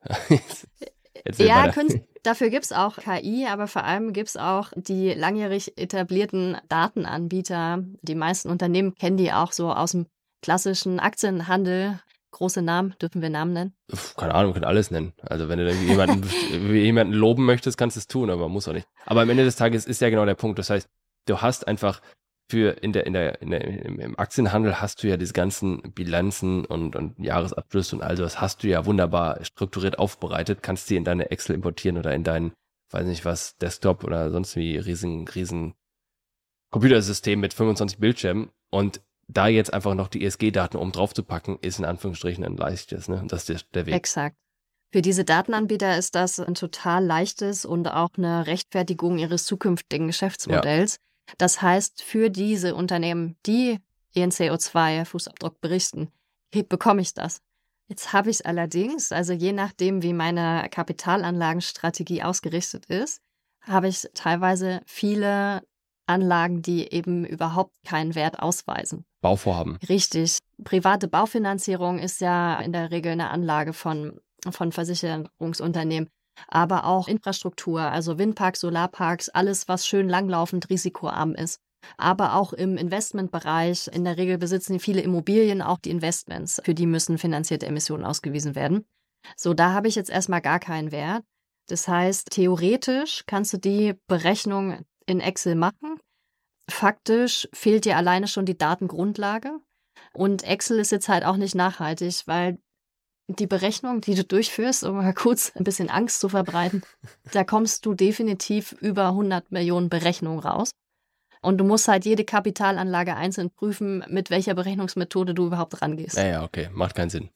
ja, 1.37 1.71
Künst 1.71 1.99
Dafür 2.23 2.49
gibt 2.49 2.65
es 2.65 2.71
auch 2.71 2.97
KI, 2.97 3.47
aber 3.47 3.67
vor 3.67 3.83
allem 3.83 4.13
gibt 4.13 4.29
es 4.29 4.37
auch 4.37 4.71
die 4.75 5.13
langjährig 5.13 5.77
etablierten 5.77 6.57
Datenanbieter. 6.67 7.83
Die 8.01 8.15
meisten 8.15 8.49
Unternehmen 8.49 8.95
kennen 8.95 9.17
die 9.17 9.31
auch 9.31 9.51
so 9.51 9.71
aus 9.71 9.91
dem 9.91 10.07
klassischen 10.41 10.99
Aktienhandel. 10.99 11.99
Große 12.31 12.61
Namen, 12.61 12.93
dürfen 13.01 13.21
wir 13.23 13.29
Namen 13.29 13.53
nennen? 13.53 13.73
Keine 14.15 14.35
Ahnung, 14.35 14.53
können 14.53 14.65
alles 14.65 14.91
nennen. 14.91 15.13
Also 15.21 15.49
wenn 15.49 15.57
du 15.57 15.71
jemanden, 15.73 16.23
jemanden 16.75 17.13
loben 17.13 17.45
möchtest, 17.45 17.77
kannst 17.77 17.95
du 17.95 17.99
es 17.99 18.07
tun, 18.07 18.29
aber 18.29 18.43
man 18.43 18.51
muss 18.51 18.67
auch 18.67 18.73
nicht. 18.73 18.87
Aber 19.05 19.21
am 19.21 19.29
Ende 19.29 19.43
des 19.43 19.55
Tages 19.55 19.85
ist 19.85 19.99
ja 19.99 20.09
genau 20.09 20.25
der 20.25 20.35
Punkt. 20.35 20.59
Das 20.59 20.69
heißt, 20.69 20.87
du 21.25 21.41
hast 21.41 21.67
einfach 21.67 22.01
für 22.49 22.81
in 22.81 22.93
der, 22.93 23.05
in 23.05 23.13
der, 23.13 23.41
in 23.41 23.51
der, 23.51 23.63
im 23.63 24.17
Aktienhandel 24.17 24.81
hast 24.81 25.03
du 25.03 25.07
ja 25.07 25.17
diese 25.17 25.33
ganzen 25.33 25.81
Bilanzen 25.93 26.65
und, 26.65 26.95
und 26.95 27.19
Jahresabschlüsse 27.19 27.95
und 27.95 28.01
all 28.01 28.15
das 28.15 28.41
hast 28.41 28.63
du 28.63 28.67
ja 28.67 28.85
wunderbar 28.85 29.43
strukturiert 29.45 29.99
aufbereitet, 29.99 30.63
kannst 30.63 30.89
die 30.89 30.95
in 30.95 31.03
deine 31.03 31.29
Excel 31.29 31.55
importieren 31.55 31.97
oder 31.97 32.13
in 32.13 32.23
dein, 32.23 32.51
weiß 32.89 33.05
nicht 33.05 33.23
was, 33.23 33.55
Desktop 33.57 34.03
oder 34.03 34.31
sonst 34.31 34.55
wie 34.55 34.77
riesen, 34.77 35.27
riesen 35.27 35.75
Computersystem 36.71 37.39
mit 37.39 37.53
25 37.53 37.99
Bildschirmen 37.99 38.49
und 38.71 39.01
da 39.27 39.47
jetzt 39.47 39.71
einfach 39.71 39.93
noch 39.93 40.07
die 40.07 40.25
ESG-Daten 40.25 40.77
oben 40.77 40.91
drauf 40.91 41.13
zu 41.13 41.21
packen, 41.21 41.59
ist 41.61 41.77
in 41.77 41.85
Anführungsstrichen 41.85 42.43
ein 42.43 42.57
leichtes, 42.57 43.07
ne? 43.07 43.23
Das 43.27 43.47
ist 43.47 43.67
der 43.75 43.85
Weg. 43.85 43.93
Exakt. 43.93 44.35
Für 44.91 45.03
diese 45.03 45.23
Datenanbieter 45.23 45.99
ist 45.99 46.15
das 46.15 46.39
ein 46.39 46.55
total 46.55 47.05
leichtes 47.05 47.63
und 47.63 47.87
auch 47.87 48.09
eine 48.17 48.47
Rechtfertigung 48.47 49.19
ihres 49.19 49.45
zukünftigen 49.45 50.07
Geschäftsmodells. 50.07 50.95
Ja 50.95 51.08
das 51.37 51.61
heißt, 51.61 52.01
für 52.01 52.29
diese 52.29 52.75
Unternehmen, 52.75 53.37
die 53.45 53.79
ihren 54.13 54.31
CO2-Fußabdruck 54.31 55.59
berichten, 55.61 56.11
bekomme 56.51 57.01
ich 57.01 57.13
das. 57.13 57.41
Jetzt 57.87 58.13
habe 58.13 58.29
ich 58.29 58.37
es 58.37 58.41
allerdings, 58.43 59.11
also 59.11 59.33
je 59.33 59.51
nachdem, 59.51 60.03
wie 60.03 60.13
meine 60.13 60.67
Kapitalanlagenstrategie 60.69 62.23
ausgerichtet 62.23 62.85
ist, 62.85 63.21
habe 63.61 63.87
ich 63.87 64.07
teilweise 64.13 64.81
viele 64.85 65.63
Anlagen, 66.05 66.61
die 66.61 66.91
eben 66.91 67.25
überhaupt 67.25 67.73
keinen 67.85 68.15
Wert 68.15 68.39
ausweisen. 68.39 69.05
Bauvorhaben. 69.21 69.77
Richtig. 69.87 70.37
Private 70.63 71.07
Baufinanzierung 71.07 71.99
ist 71.99 72.21
ja 72.21 72.59
in 72.59 72.73
der 72.73 72.91
Regel 72.91 73.11
eine 73.11 73.29
Anlage 73.29 73.73
von, 73.73 74.19
von 74.49 74.71
Versicherungsunternehmen 74.71 76.09
aber 76.47 76.85
auch 76.85 77.07
Infrastruktur, 77.07 77.81
also 77.81 78.17
Windparks, 78.17 78.61
Solarparks, 78.61 79.29
alles, 79.29 79.67
was 79.67 79.85
schön 79.85 80.09
langlaufend 80.09 80.69
risikoarm 80.69 81.35
ist. 81.35 81.59
Aber 81.97 82.35
auch 82.35 82.53
im 82.53 82.77
Investmentbereich, 82.77 83.87
in 83.87 84.03
der 84.03 84.17
Regel 84.17 84.37
besitzen 84.37 84.79
viele 84.79 85.01
Immobilien 85.01 85.61
auch 85.61 85.79
die 85.79 85.91
Investments, 85.91 86.61
für 86.63 86.73
die 86.73 86.85
müssen 86.85 87.17
finanzierte 87.17 87.65
Emissionen 87.67 88.05
ausgewiesen 88.05 88.55
werden. 88.55 88.85
So, 89.35 89.53
da 89.53 89.73
habe 89.73 89.87
ich 89.87 89.95
jetzt 89.95 90.09
erstmal 90.09 90.41
gar 90.41 90.59
keinen 90.59 90.91
Wert. 90.91 91.23
Das 91.67 91.87
heißt, 91.87 92.31
theoretisch 92.31 93.23
kannst 93.27 93.53
du 93.53 93.57
die 93.57 93.93
Berechnung 94.07 94.85
in 95.05 95.19
Excel 95.19 95.55
machen. 95.55 95.99
Faktisch 96.69 97.47
fehlt 97.53 97.85
dir 97.85 97.97
alleine 97.97 98.27
schon 98.27 98.45
die 98.45 98.57
Datengrundlage. 98.57 99.59
Und 100.13 100.43
Excel 100.43 100.79
ist 100.79 100.91
jetzt 100.91 101.09
halt 101.09 101.25
auch 101.25 101.37
nicht 101.37 101.55
nachhaltig, 101.55 102.23
weil 102.25 102.59
die 103.35 103.47
Berechnung, 103.47 104.01
die 104.01 104.15
du 104.15 104.23
durchführst, 104.23 104.83
um 104.83 104.97
mal 104.97 105.13
kurz 105.13 105.51
ein 105.55 105.63
bisschen 105.63 105.89
Angst 105.89 106.19
zu 106.19 106.29
verbreiten, 106.29 106.83
da 107.31 107.43
kommst 107.43 107.85
du 107.85 107.93
definitiv 107.93 108.73
über 108.73 109.07
100 109.09 109.51
Millionen 109.51 109.89
Berechnungen 109.89 110.39
raus. 110.39 110.71
Und 111.41 111.57
du 111.57 111.63
musst 111.63 111.87
halt 111.87 112.03
jede 112.03 112.25
Kapitalanlage 112.25 113.15
einzeln 113.15 113.49
prüfen, 113.49 114.03
mit 114.09 114.29
welcher 114.29 114.55
Berechnungsmethode 114.55 115.33
du 115.33 115.47
überhaupt 115.47 115.81
rangehst. 115.81 116.17
Ja, 116.17 116.27
ja, 116.27 116.43
okay. 116.43 116.69
Macht 116.73 116.95
keinen 116.95 117.09
Sinn. 117.09 117.29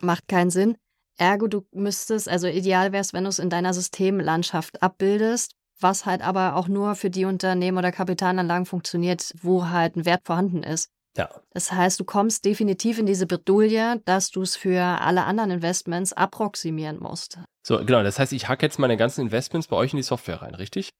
Macht 0.00 0.26
keinen 0.26 0.50
Sinn. 0.50 0.76
Ergo, 1.16 1.46
du 1.46 1.64
müsstest, 1.70 2.28
also 2.28 2.48
ideal 2.48 2.92
wäre 2.92 3.00
es, 3.00 3.12
wenn 3.12 3.22
du 3.22 3.28
es 3.28 3.38
in 3.38 3.48
deiner 3.48 3.72
Systemlandschaft 3.72 4.82
abbildest, 4.82 5.52
was 5.80 6.06
halt 6.06 6.22
aber 6.22 6.56
auch 6.56 6.68
nur 6.68 6.94
für 6.94 7.08
die 7.08 7.24
Unternehmen 7.24 7.78
oder 7.78 7.92
Kapitalanlagen 7.92 8.66
funktioniert, 8.66 9.32
wo 9.40 9.68
halt 9.68 9.96
ein 9.96 10.04
Wert 10.04 10.22
vorhanden 10.24 10.62
ist. 10.62 10.90
Ja. 11.16 11.30
Das 11.52 11.72
heißt, 11.72 11.98
du 11.98 12.04
kommst 12.04 12.44
definitiv 12.44 12.98
in 12.98 13.06
diese 13.06 13.26
Bredouille, 13.26 14.00
dass 14.04 14.30
du 14.30 14.42
es 14.42 14.56
für 14.56 14.82
alle 14.82 15.24
anderen 15.24 15.50
Investments 15.50 16.12
approximieren 16.12 16.98
musst. 17.00 17.38
So, 17.62 17.78
genau. 17.78 18.02
Das 18.02 18.18
heißt, 18.18 18.32
ich 18.32 18.48
hacke 18.48 18.66
jetzt 18.66 18.78
meine 18.78 18.96
ganzen 18.96 19.22
Investments 19.22 19.66
bei 19.68 19.76
euch 19.76 19.92
in 19.92 19.96
die 19.96 20.02
Software 20.02 20.42
rein, 20.42 20.54
richtig? 20.54 20.90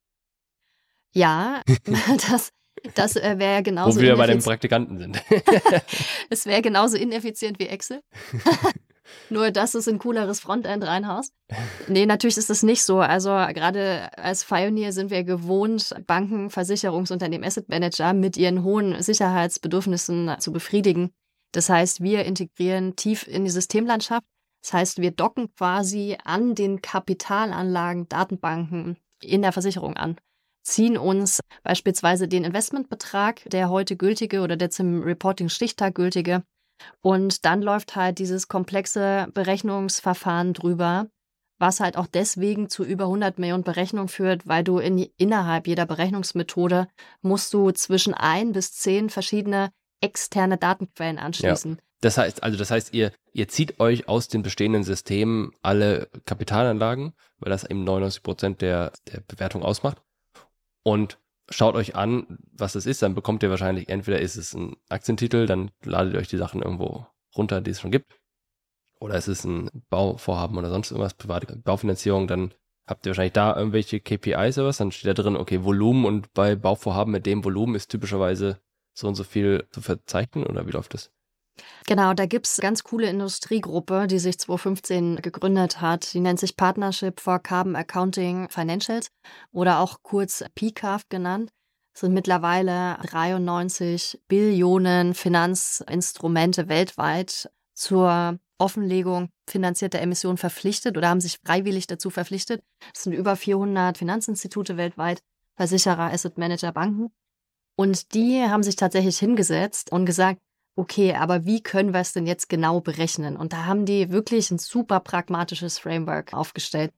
Ja, 1.13 1.63
das, 2.31 2.51
das 2.95 3.17
äh, 3.17 3.39
wäre 3.39 3.63
genauso. 3.63 3.99
Wo 3.99 4.03
wir 4.03 4.17
bei 4.17 4.27
den 4.27 4.43
Praktikanten 4.43 4.99
sind. 4.99 5.23
es 6.31 6.47
wäre 6.47 6.63
genauso 6.63 6.97
ineffizient 6.97 7.59
wie 7.59 7.67
Excel. 7.67 8.01
Nur, 9.31 9.51
dass 9.51 9.75
es 9.75 9.89
ein 9.89 9.99
cooleres 9.99 10.41
Frontend 10.41 10.85
reinhaust. 10.85 11.33
Nee, 11.89 12.07
natürlich 12.07 12.37
ist 12.37 12.51
das 12.51 12.63
nicht 12.63 12.83
so. 12.83 12.99
Also 12.99 13.31
gerade 13.31 14.11
als 14.17 14.45
Pioneer 14.45 14.93
sind 14.93 15.11
wir 15.11 15.25
gewohnt, 15.25 15.95
Banken, 16.07 16.51
Versicherungsunternehmen, 16.51 17.47
Asset 17.47 17.69
Manager 17.69 18.13
mit 18.13 18.37
ihren 18.37 18.63
hohen 18.65 19.01
Sicherheitsbedürfnissen 19.01 20.37
zu 20.39 20.53
befriedigen. 20.53 21.11
Das 21.53 21.69
heißt, 21.69 22.03
wir 22.03 22.25
integrieren 22.25 22.97
tief 22.97 23.27
in 23.27 23.45
die 23.45 23.51
Systemlandschaft. 23.51 24.27
Das 24.63 24.73
heißt, 24.73 24.99
wir 25.01 25.13
docken 25.13 25.55
quasi 25.57 26.17
an 26.25 26.55
den 26.55 26.83
Kapitalanlagen, 26.83 28.09
Datenbanken 28.09 28.97
in 29.23 29.43
der 29.43 29.53
Versicherung 29.53 29.97
an 29.97 30.17
ziehen 30.67 30.99
uns 30.99 31.41
beispielsweise 31.63 32.29
den 32.29 32.45
Investmentbetrag, 32.45 33.49
der 33.49 33.71
heute 33.71 33.97
gültige 33.97 34.41
oder 34.41 34.57
der 34.57 34.71
zum 34.71 35.03
Reporting-Stichtag 35.03 35.95
gültige, 35.95 36.43
Und 37.01 37.45
dann 37.45 37.63
läuft 37.63 37.97
halt 37.97 38.19
dieses 38.19 38.49
komplexe 38.49 39.29
Berechnungsverfahren 39.33 40.53
drüber, 40.53 41.09
was 41.59 41.81
halt 41.81 41.97
auch 41.97 42.07
deswegen 42.07 42.69
zu 42.69 42.85
über 42.85 43.05
100 43.05 43.39
Millionen 43.39 43.65
Berechnungen 43.65 44.09
führt, 44.09 44.47
weil 44.47 44.63
du 44.63 44.79
in, 44.79 45.09
innerhalb 45.17 45.67
jeder 45.67 45.87
Berechnungsmethode 45.87 46.89
musst 47.23 47.53
du 47.55 47.71
zwischen 47.71 48.15
ein 48.15 48.53
bis 48.53 48.73
zehn 48.73 49.11
verschiedene 49.11 49.71
externe 50.01 50.59
Datenquellen 50.59 51.19
anschließen. 51.19 51.73
Ja. 51.73 51.83
Das 52.03 52.19
heißt, 52.19 52.43
also 52.43 52.59
das 52.59 52.71
heißt, 52.71 52.93
ihr, 52.93 53.11
ihr 53.33 53.49
zieht 53.49 53.81
euch 53.81 54.07
aus 54.07 54.29
den 54.29 54.43
bestehenden 54.43 54.85
Systemen 54.85 55.53
alle 55.63 56.11
Kapitalanlagen, 56.27 57.15
weil 57.39 57.51
das 57.51 57.65
eben 57.65 57.85
99 57.85 58.23
Prozent 58.23 58.61
der, 58.61 58.93
der 59.11 59.21
Bewertung 59.21 59.63
ausmacht. 59.63 60.03
Und 60.83 61.19
schaut 61.51 61.75
euch 61.75 61.95
an, 61.95 62.39
was 62.53 62.73
das 62.73 62.87
ist. 62.87 63.03
Dann 63.03 63.15
bekommt 63.15 63.43
ihr 63.43 63.51
wahrscheinlich, 63.51 63.89
entweder 63.89 64.21
ist 64.21 64.37
es 64.37 64.55
ein 64.55 64.77
Aktientitel, 64.89 65.47
dann 65.47 65.71
ladet 65.85 66.15
ihr 66.15 66.19
euch 66.21 66.29
die 66.29 66.37
Sachen 66.37 66.63
irgendwo 66.63 67.07
runter, 67.37 67.61
die 67.61 67.71
es 67.71 67.81
schon 67.81 67.91
gibt. 67.91 68.19
Oder 68.99 69.15
es 69.15 69.29
ist 69.29 69.45
ein 69.45 69.71
Bauvorhaben 69.91 70.57
oder 70.57 70.71
sonst 70.71 70.91
irgendwas, 70.91 71.15
private 71.15 71.57
Baufinanzierung, 71.57 72.27
dann 72.27 72.55
habt 72.87 73.05
ihr 73.05 73.11
wahrscheinlich 73.11 73.35
da 73.35 73.57
irgendwelche 73.57 74.01
KPIs 74.01 74.59
oder 74.59 74.69
was, 74.69 74.79
dann 74.79 74.93
steht 74.93 75.19
da 75.19 75.23
drin, 75.23 75.37
okay, 75.37 75.65
Volumen 75.65 76.05
und 76.05 76.33
bei 76.33 76.57
Bauvorhaben 76.57 77.13
mit 77.13 77.27
dem 77.27 77.45
Volumen 77.45 77.75
ist 77.75 77.89
typischerweise 77.89 78.61
so 78.95 79.09
und 79.09 79.15
so 79.15 79.25
viel 79.25 79.67
zu 79.71 79.83
verzeichnen 79.83 80.47
oder 80.47 80.67
wie 80.67 80.71
läuft 80.71 80.95
das? 80.95 81.11
Genau, 81.87 82.13
da 82.15 82.27
gibt 82.27 82.47
es 82.47 82.59
ganz 82.59 82.83
coole 82.83 83.09
Industriegruppe, 83.09 84.07
die 84.07 84.19
sich 84.19 84.39
2015 84.39 85.17
gegründet 85.17 85.81
hat. 85.81 86.13
Die 86.13 86.21
nennt 86.21 86.41
sich 86.41 86.57
Partnership 86.57 87.21
for 87.21 87.39
Carbon 87.39 87.77
Accounting 87.77 88.49
Financials 88.51 89.09
oder 89.53 89.81
auch 89.81 89.99
kurz 90.03 90.45
PCAF 90.55 91.09
genannt. 91.09 91.51
Es 91.95 92.01
sind 92.01 92.13
mittlerweile 92.13 92.99
93 93.05 94.21
Billionen 94.29 95.15
Finanzinstrumente 95.15 96.69
weltweit 96.69 97.51
zur 97.75 98.39
Offenlegung 98.59 99.31
finanzierter 99.49 100.01
Emissionen 100.01 100.39
verpflichtet 100.39 100.97
oder 100.97 101.09
haben 101.09 101.21
sich 101.21 101.39
freiwillig 101.45 101.87
dazu 101.87 102.11
verpflichtet. 102.11 102.63
Es 102.95 103.05
sind 103.05 103.13
über 103.13 103.37
400 103.37 103.97
Finanzinstitute 103.97 104.77
weltweit, 104.77 105.21
Versicherer, 105.57 106.13
Asset 106.13 106.37
Manager, 106.37 106.73
Banken. 106.73 107.13
Und 107.77 108.15
die 108.15 108.43
haben 108.43 108.63
sich 108.63 108.77
tatsächlich 108.77 109.19
hingesetzt 109.19 109.93
und 109.93 110.07
gesagt, 110.07 110.41
okay, 110.77 111.15
aber 111.15 111.45
wie 111.47 111.63
können 111.63 111.93
wir 111.93 112.01
es 112.01 112.13
denn 112.13 112.27
jetzt 112.27 112.49
genau 112.49 112.81
berechnen? 112.81 113.37
Und 113.37 113.53
da 113.53 113.65
haben 113.65 113.87
die 113.87 114.11
wirklich 114.11 114.51
ein 114.51 114.59
super 114.59 115.01
pragmatisches 115.01 115.79
Framework 115.79 116.33
aufgestellt. 116.35 116.93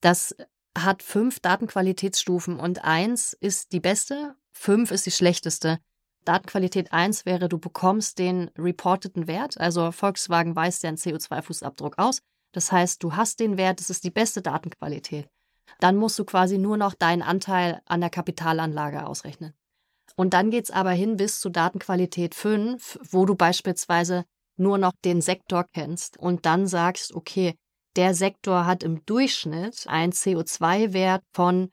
Das 0.00 0.36
hat 0.76 1.02
fünf 1.02 1.40
Datenqualitätsstufen 1.40 2.58
und 2.58 2.84
eins 2.84 3.32
ist 3.32 3.72
die 3.72 3.80
beste, 3.80 4.34
fünf 4.52 4.90
ist 4.90 5.06
die 5.06 5.10
schlechteste. 5.10 5.80
Datenqualität 6.24 6.92
eins 6.92 7.26
wäre, 7.26 7.48
du 7.48 7.58
bekommst 7.58 8.18
den 8.18 8.50
reporteten 8.56 9.26
Wert, 9.26 9.58
also 9.60 9.92
Volkswagen 9.92 10.56
weist 10.56 10.82
ja 10.82 10.88
einen 10.88 10.96
CO2-Fußabdruck 10.96 11.98
aus. 11.98 12.22
Das 12.52 12.72
heißt, 12.72 13.02
du 13.02 13.14
hast 13.14 13.40
den 13.40 13.56
Wert, 13.58 13.80
das 13.80 13.90
ist 13.90 14.04
die 14.04 14.10
beste 14.10 14.40
Datenqualität. 14.40 15.28
Dann 15.80 15.96
musst 15.96 16.18
du 16.18 16.24
quasi 16.24 16.56
nur 16.56 16.76
noch 16.76 16.94
deinen 16.94 17.22
Anteil 17.22 17.82
an 17.84 18.00
der 18.00 18.10
Kapitalanlage 18.10 19.06
ausrechnen. 19.06 19.54
Und 20.16 20.34
dann 20.34 20.50
geht 20.50 20.64
es 20.64 20.70
aber 20.70 20.90
hin 20.90 21.16
bis 21.16 21.40
zu 21.40 21.50
Datenqualität 21.50 22.34
5, 22.34 22.98
wo 23.10 23.26
du 23.26 23.34
beispielsweise 23.34 24.24
nur 24.56 24.78
noch 24.78 24.92
den 25.04 25.20
Sektor 25.20 25.64
kennst 25.72 26.16
und 26.16 26.46
dann 26.46 26.66
sagst, 26.66 27.14
okay, 27.14 27.54
der 27.96 28.14
Sektor 28.14 28.66
hat 28.66 28.82
im 28.82 29.04
Durchschnitt 29.06 29.86
einen 29.88 30.12
CO2-Wert 30.12 31.22
von, 31.32 31.70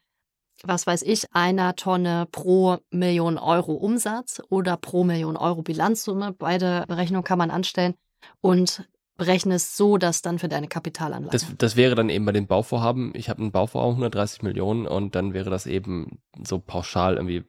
was 0.63 0.85
weiß 0.85 1.01
ich, 1.03 1.25
einer 1.31 1.75
Tonne 1.75 2.27
pro 2.31 2.77
Million 2.91 3.37
Euro 3.37 3.73
Umsatz 3.73 4.41
oder 4.49 4.77
pro 4.77 5.03
Million 5.03 5.37
Euro 5.37 5.61
Bilanzsumme. 5.61 6.33
Beide 6.37 6.85
Berechnungen 6.87 7.23
kann 7.23 7.39
man 7.39 7.51
anstellen 7.51 7.95
und 8.41 8.87
berechne 9.17 9.55
es 9.55 9.77
so, 9.77 9.97
dass 9.97 10.21
dann 10.21 10.39
für 10.39 10.47
deine 10.47 10.67
Kapitalanlage. 10.67 11.31
Das, 11.31 11.45
das 11.57 11.75
wäre 11.75 11.93
dann 11.95 12.09
eben 12.09 12.25
bei 12.25 12.31
den 12.31 12.47
Bauvorhaben, 12.47 13.11
ich 13.15 13.29
habe 13.29 13.43
ein 13.43 13.51
Bauvorhaben 13.51 13.93
130 13.93 14.41
Millionen 14.41 14.87
und 14.87 15.13
dann 15.13 15.33
wäre 15.33 15.49
das 15.49 15.67
eben 15.67 16.19
so 16.43 16.59
pauschal 16.59 17.15
irgendwie 17.15 17.43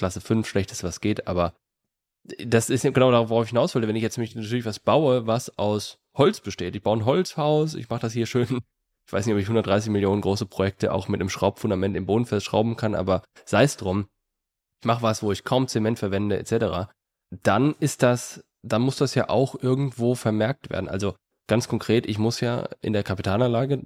Klasse 0.00 0.22
5, 0.22 0.48
schlechteste, 0.48 0.86
was 0.86 1.00
geht, 1.02 1.26
aber 1.26 1.52
das 2.38 2.70
ist 2.70 2.82
genau 2.82 3.10
darauf, 3.10 3.28
worauf 3.28 3.44
ich 3.44 3.50
hinaus 3.50 3.74
wollte. 3.74 3.86
Wenn 3.86 3.96
ich 3.96 4.02
jetzt 4.02 4.16
natürlich 4.16 4.64
was 4.64 4.78
baue, 4.78 5.26
was 5.26 5.58
aus 5.58 5.98
Holz 6.16 6.40
besteht. 6.40 6.74
Ich 6.74 6.82
baue 6.82 6.98
ein 6.98 7.04
Holzhaus, 7.04 7.74
ich 7.74 7.88
mache 7.90 8.00
das 8.00 8.14
hier 8.14 8.26
schön. 8.26 8.60
Ich 9.06 9.12
weiß 9.12 9.26
nicht, 9.26 9.34
ob 9.34 9.40
ich 9.40 9.46
130 9.46 9.90
Millionen 9.90 10.22
große 10.22 10.46
Projekte 10.46 10.92
auch 10.92 11.08
mit 11.08 11.20
einem 11.20 11.28
Schraubfundament 11.28 11.96
im 11.96 12.06
Boden 12.06 12.24
festschrauben 12.26 12.76
kann, 12.76 12.94
aber 12.94 13.24
sei 13.44 13.64
es 13.64 13.76
drum. 13.76 14.06
Ich 14.80 14.86
mache 14.86 15.02
was, 15.02 15.22
wo 15.22 15.32
ich 15.32 15.44
kaum 15.44 15.68
Zement 15.68 15.98
verwende, 15.98 16.38
etc. 16.38 16.90
Dann 17.42 17.74
ist 17.80 18.02
das, 18.02 18.42
dann 18.62 18.82
muss 18.82 18.96
das 18.96 19.14
ja 19.14 19.28
auch 19.28 19.60
irgendwo 19.60 20.14
vermerkt 20.14 20.70
werden. 20.70 20.88
Also 20.88 21.14
ganz 21.46 21.68
konkret, 21.68 22.06
ich 22.06 22.18
muss 22.18 22.40
ja 22.40 22.68
in 22.80 22.92
der 22.92 23.02
Kapitalanlage, 23.02 23.82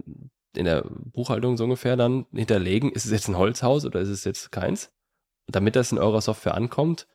in 0.55 0.65
der 0.65 0.85
Buchhaltung 0.85 1.57
so 1.57 1.65
ungefähr 1.65 1.97
dann 1.97 2.27
hinterlegen, 2.33 2.93
ist 2.93 3.05
es 3.05 3.11
jetzt 3.11 3.29
ein 3.29 3.39
Holzhaus 3.39 3.85
oder 3.85 4.01
ist 4.01 4.11
es 4.11 4.25
jetzt 4.25 4.53
keins? 4.53 4.93
Damit 5.47 5.77
das 5.77 5.93
in 5.93 5.99
eurer 5.99 6.21
Software 6.21 6.55
ankommt. 6.55 7.07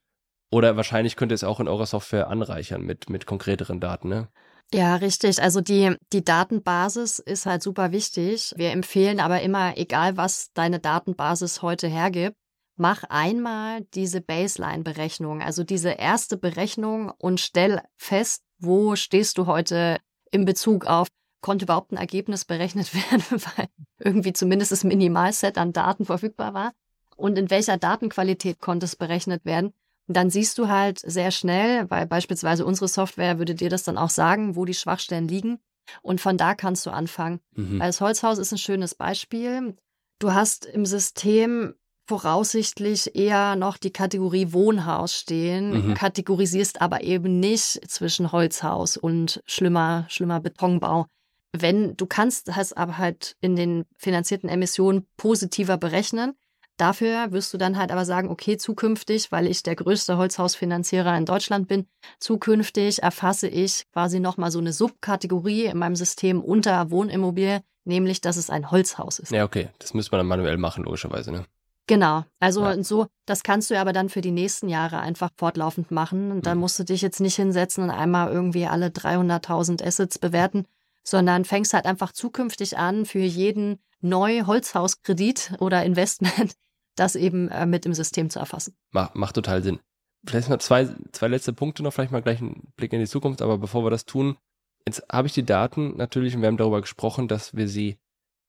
Oder 0.52 0.76
wahrscheinlich 0.76 1.16
könnt 1.16 1.32
ihr 1.32 1.36
es 1.36 1.44
auch 1.44 1.60
in 1.60 1.68
eurer 1.68 1.86
Software 1.86 2.28
anreichern 2.28 2.82
mit, 2.82 3.10
mit 3.10 3.26
konkreteren 3.26 3.80
Daten, 3.80 4.10
ne? 4.10 4.28
Ja, 4.72 4.96
richtig. 4.96 5.42
Also 5.42 5.62
die, 5.62 5.96
die 6.14 6.24
Datenbasis 6.24 7.18
ist 7.20 7.48
halt 7.48 7.64
super 7.64 7.92
wichtig. 7.92 8.54
Wir 8.56 8.72
empfehlen 8.72 9.20
aber 9.20 9.42
immer, 9.42 9.78
egal 9.78 10.16
was 10.16 10.52
deine 10.54 10.80
Datenbasis 10.80 11.64
heute 11.64 11.88
hergibt, 11.88 12.36
mach 12.76 13.04
einmal 13.10 13.82
diese 13.96 14.22
Baseline-Berechnung, 14.22 15.42
also 15.42 15.64
diese 15.64 15.90
erste 15.90 16.38
Berechnung 16.38 17.12
und 17.18 17.40
stell 17.40 17.82
fest, 17.98 18.44
wo 18.60 18.96
stehst 18.96 19.40
du 19.40 19.48
heute 19.48 19.98
in 20.32 20.46
Bezug 20.46 20.86
auf, 20.86 21.08
konnte 21.42 21.66
überhaupt 21.66 21.92
ein 21.92 21.98
Ergebnis 21.98 22.46
berechnet 22.46 22.94
werden, 23.12 23.24
weil 23.30 23.68
irgendwie 23.98 24.34
zumindest 24.34 24.72
das 24.72 24.84
Minimalset 24.84 25.58
an 25.58 25.74
Daten 25.74 26.06
verfügbar 26.06 26.54
war 26.54 26.74
und 27.20 27.38
in 27.38 27.50
welcher 27.50 27.78
Datenqualität 27.78 28.60
konnte 28.60 28.86
es 28.86 28.96
berechnet 28.96 29.46
werden. 29.46 29.74
Und 30.08 30.18
dann 30.18 30.30
siehst 30.30 30.58
du 30.58 30.68
halt 30.68 31.00
sehr 31.00 31.30
schnell, 31.30 31.90
weil 31.90 32.08
beispielsweise 32.08 32.66
unsere 32.66 32.88
Software 32.88 33.38
würde 33.38 33.54
dir 33.54 33.70
das 33.70 33.84
dann 33.84 33.98
auch 33.98 34.10
sagen, 34.10 34.56
wo 34.56 34.66
die 34.66 34.74
Schwachstellen 34.74 35.28
liegen. 35.28 35.60
Und 36.02 36.22
von 36.22 36.38
da 36.38 36.56
kannst 36.56 36.86
du 36.86 36.90
anfangen. 36.90 37.40
Mhm. 37.56 37.80
Weil 37.80 37.88
das 37.88 38.02
Holzhaus 38.02 38.40
ist 38.40 38.52
ein 38.52 38.58
schönes 38.58 38.96
Beispiel. 38.96 39.76
Du 40.18 40.34
hast 40.34 40.66
im 40.66 40.86
System 40.86 41.76
voraussichtlich 42.08 43.16
eher 43.16 43.56
noch 43.56 43.78
die 43.78 43.94
Kategorie 43.94 44.52
Wohnhaus 44.52 45.14
stehen, 45.14 45.90
mhm. 45.90 45.94
kategorisierst 45.94 46.82
aber 46.82 47.04
eben 47.04 47.40
nicht 47.40 47.80
zwischen 47.88 48.32
Holzhaus 48.32 48.98
und 48.98 49.44
schlimmer, 49.46 50.08
schlimmer 50.10 50.40
Betonbau. 50.40 51.06
Wenn 51.52 51.96
du 51.98 52.08
kannst, 52.08 52.56
hast 52.56 52.76
aber 52.78 52.98
halt 52.98 53.36
in 53.42 53.56
den 53.56 53.86
finanzierten 53.96 54.50
Emissionen 54.50 55.06
positiver 55.18 55.78
berechnen, 55.78 56.34
Dafür 56.80 57.34
wirst 57.34 57.54
du 57.54 57.58
dann 57.58 57.78
halt 57.78 57.92
aber 57.92 58.06
sagen, 58.06 58.30
okay, 58.30 58.56
zukünftig, 58.56 59.34
weil 59.34 59.48
ich 59.48 59.64
der 59.64 59.76
größte 59.76 60.16
Holzhausfinanzierer 60.16 61.18
in 61.18 61.26
Deutschland 61.26 61.68
bin, 61.68 61.88
zukünftig 62.22 63.04
erfasse 63.04 63.50
ich 63.50 63.84
quasi 63.92 64.22
nochmal 64.22 64.50
so 64.50 64.60
eine 64.60 64.72
Subkategorie 64.72 65.66
in 65.66 65.78
meinem 65.78 65.98
System 65.98 66.42
unter 66.42 66.90
Wohnimmobilie, 66.90 67.64
nämlich, 67.84 68.22
dass 68.22 68.38
es 68.38 68.50
ein 68.50 68.72
Holzhaus 68.72 69.20
ist. 69.20 69.34
Ja, 69.34 69.44
okay. 69.44 69.68
Das 69.80 69.94
müsste 69.94 70.12
man 70.12 70.20
dann 70.20 70.28
manuell 70.28 70.56
machen, 70.56 70.86
logischerweise, 70.86 71.34
ne? 71.34 71.44
Genau. 71.88 72.24
Also 72.40 72.64
ja. 72.64 72.82
so, 72.82 73.08
das 73.26 73.44
kannst 73.44 73.70
du 73.72 73.78
aber 73.78 73.92
dann 73.92 74.08
für 74.08 74.22
die 74.22 74.32
nächsten 74.32 74.70
Jahre 74.70 75.00
einfach 75.00 75.32
fortlaufend 75.36 75.92
machen. 75.92 76.32
Und 76.32 76.46
dann 76.46 76.60
mhm. 76.60 76.62
musst 76.62 76.80
du 76.80 76.86
dich 76.86 77.02
jetzt 77.02 77.20
nicht 77.20 77.36
hinsetzen 77.36 77.84
und 77.84 77.90
einmal 77.90 78.32
irgendwie 78.32 78.68
alle 78.68 78.88
300.000 78.88 79.84
Assets 79.84 80.18
bewerten, 80.18 80.66
sondern 81.04 81.44
fängst 81.44 81.74
halt 81.74 81.86
einfach 81.86 82.14
zukünftig 82.14 82.78
an, 82.78 83.06
für 83.06 83.20
jeden 83.20 83.80
neu 84.00 84.44
Holzhauskredit 84.46 85.56
oder 85.60 85.84
Investment 85.84 86.54
das 87.00 87.16
eben 87.16 87.50
äh, 87.50 87.66
mit 87.66 87.86
im 87.86 87.94
System 87.94 88.30
zu 88.30 88.40
erfassen. 88.40 88.76
Macht, 88.92 89.16
macht 89.16 89.36
total 89.36 89.64
Sinn. 89.64 89.80
Vielleicht 90.26 90.50
mal 90.50 90.60
zwei, 90.60 90.90
zwei 91.12 91.28
letzte 91.28 91.54
Punkte 91.54 91.82
noch, 91.82 91.94
vielleicht 91.94 92.12
mal 92.12 92.22
gleich 92.22 92.42
einen 92.42 92.74
Blick 92.76 92.92
in 92.92 93.00
die 93.00 93.08
Zukunft, 93.08 93.42
aber 93.42 93.58
bevor 93.58 93.86
wir 93.86 93.90
das 93.90 94.06
tun, 94.06 94.38
jetzt 94.86 95.04
habe 95.12 95.28
ich 95.28 95.34
die 95.34 95.46
Daten 95.46 95.96
natürlich 95.96 96.36
und 96.36 96.42
wir 96.42 96.48
haben 96.48 96.58
darüber 96.58 96.82
gesprochen, 96.82 97.28
dass 97.28 97.56
wir 97.56 97.68
sie 97.68 97.98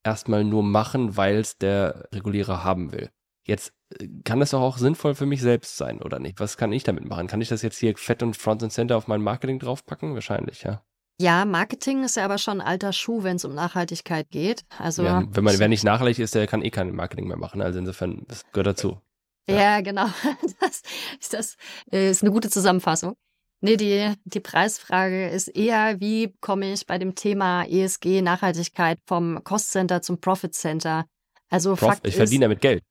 erstmal 0.03 0.45
nur 0.45 0.63
machen, 0.63 1.17
weil 1.17 1.37
es 1.37 1.59
der 1.59 2.09
Regulierer 2.13 2.65
haben 2.65 2.93
will. 2.93 3.11
Jetzt 3.47 3.73
äh, 3.99 4.09
kann 4.25 4.41
das 4.41 4.51
doch 4.51 4.61
auch 4.61 4.79
sinnvoll 4.79 5.15
für 5.15 5.27
mich 5.27 5.41
selbst 5.41 5.77
sein, 5.77 6.03
oder 6.03 6.19
nicht? 6.19 6.41
Was 6.41 6.57
kann 6.57 6.73
ich 6.73 6.83
damit 6.83 7.05
machen? 7.05 7.27
Kann 7.27 7.41
ich 7.41 7.49
das 7.49 7.63
jetzt 7.63 7.79
hier 7.79 7.97
fett 7.97 8.23
und 8.23 8.37
Front 8.37 8.63
and 8.63 8.73
Center 8.73 8.97
auf 8.97 9.07
mein 9.07 9.23
Marketing 9.23 9.59
draufpacken? 9.59 10.15
Wahrscheinlich, 10.15 10.63
ja. 10.63 10.83
Ja, 11.21 11.45
Marketing 11.45 12.03
ist 12.03 12.17
ja 12.17 12.25
aber 12.25 12.39
schon 12.39 12.63
ein 12.63 12.67
alter 12.67 12.95
Schuh, 12.95 13.23
wenn 13.23 13.37
es 13.37 13.45
um 13.45 13.55
Nachhaltigkeit 13.55 14.31
geht. 14.31 14.65
Also 14.79 15.03
ja, 15.03 15.23
wenn 15.31 15.45
man 15.45 15.59
wer 15.59 15.69
nicht 15.69 15.85
nachhaltig 15.85 16.19
ist, 16.19 16.35
der 16.35 16.47
kann 16.47 16.63
eh 16.63 16.71
kein 16.71 16.95
Marketing 16.95 17.29
mehr 17.29 17.37
machen. 17.37 17.61
Also 17.61 17.79
insofern, 17.79 18.25
das 18.27 18.51
gehört 18.53 18.69
dazu. 18.69 18.99
Ja, 19.47 19.57
ja 19.57 19.81
genau. 19.83 20.07
Das 20.61 20.83
ist, 21.21 21.35
das 21.35 21.57
ist 21.91 22.23
eine 22.23 22.33
gute 22.33 22.49
Zusammenfassung. 22.49 23.17
Nee, 23.61 23.77
die, 23.77 24.15
die 24.25 24.41
Preisfrage 24.41 25.29
ist 25.29 25.49
eher, 25.49 26.01
wie 26.01 26.35
komme 26.41 26.73
ich 26.73 26.87
bei 26.87 26.97
dem 26.97 27.15
Thema 27.15 27.65
ESG, 27.65 28.23
Nachhaltigkeit 28.23 28.99
vom 29.07 29.45
Cost 29.45 29.73
Center 29.73 30.01
zum 30.01 30.23
Profit 30.23 30.55
Center? 30.55 31.05
Also 31.51 31.77
Prof, 31.77 31.91
Fakt 31.91 32.07
ich 32.07 32.17
verdiene 32.17 32.47
damit 32.47 32.63
Geld. 32.63 32.83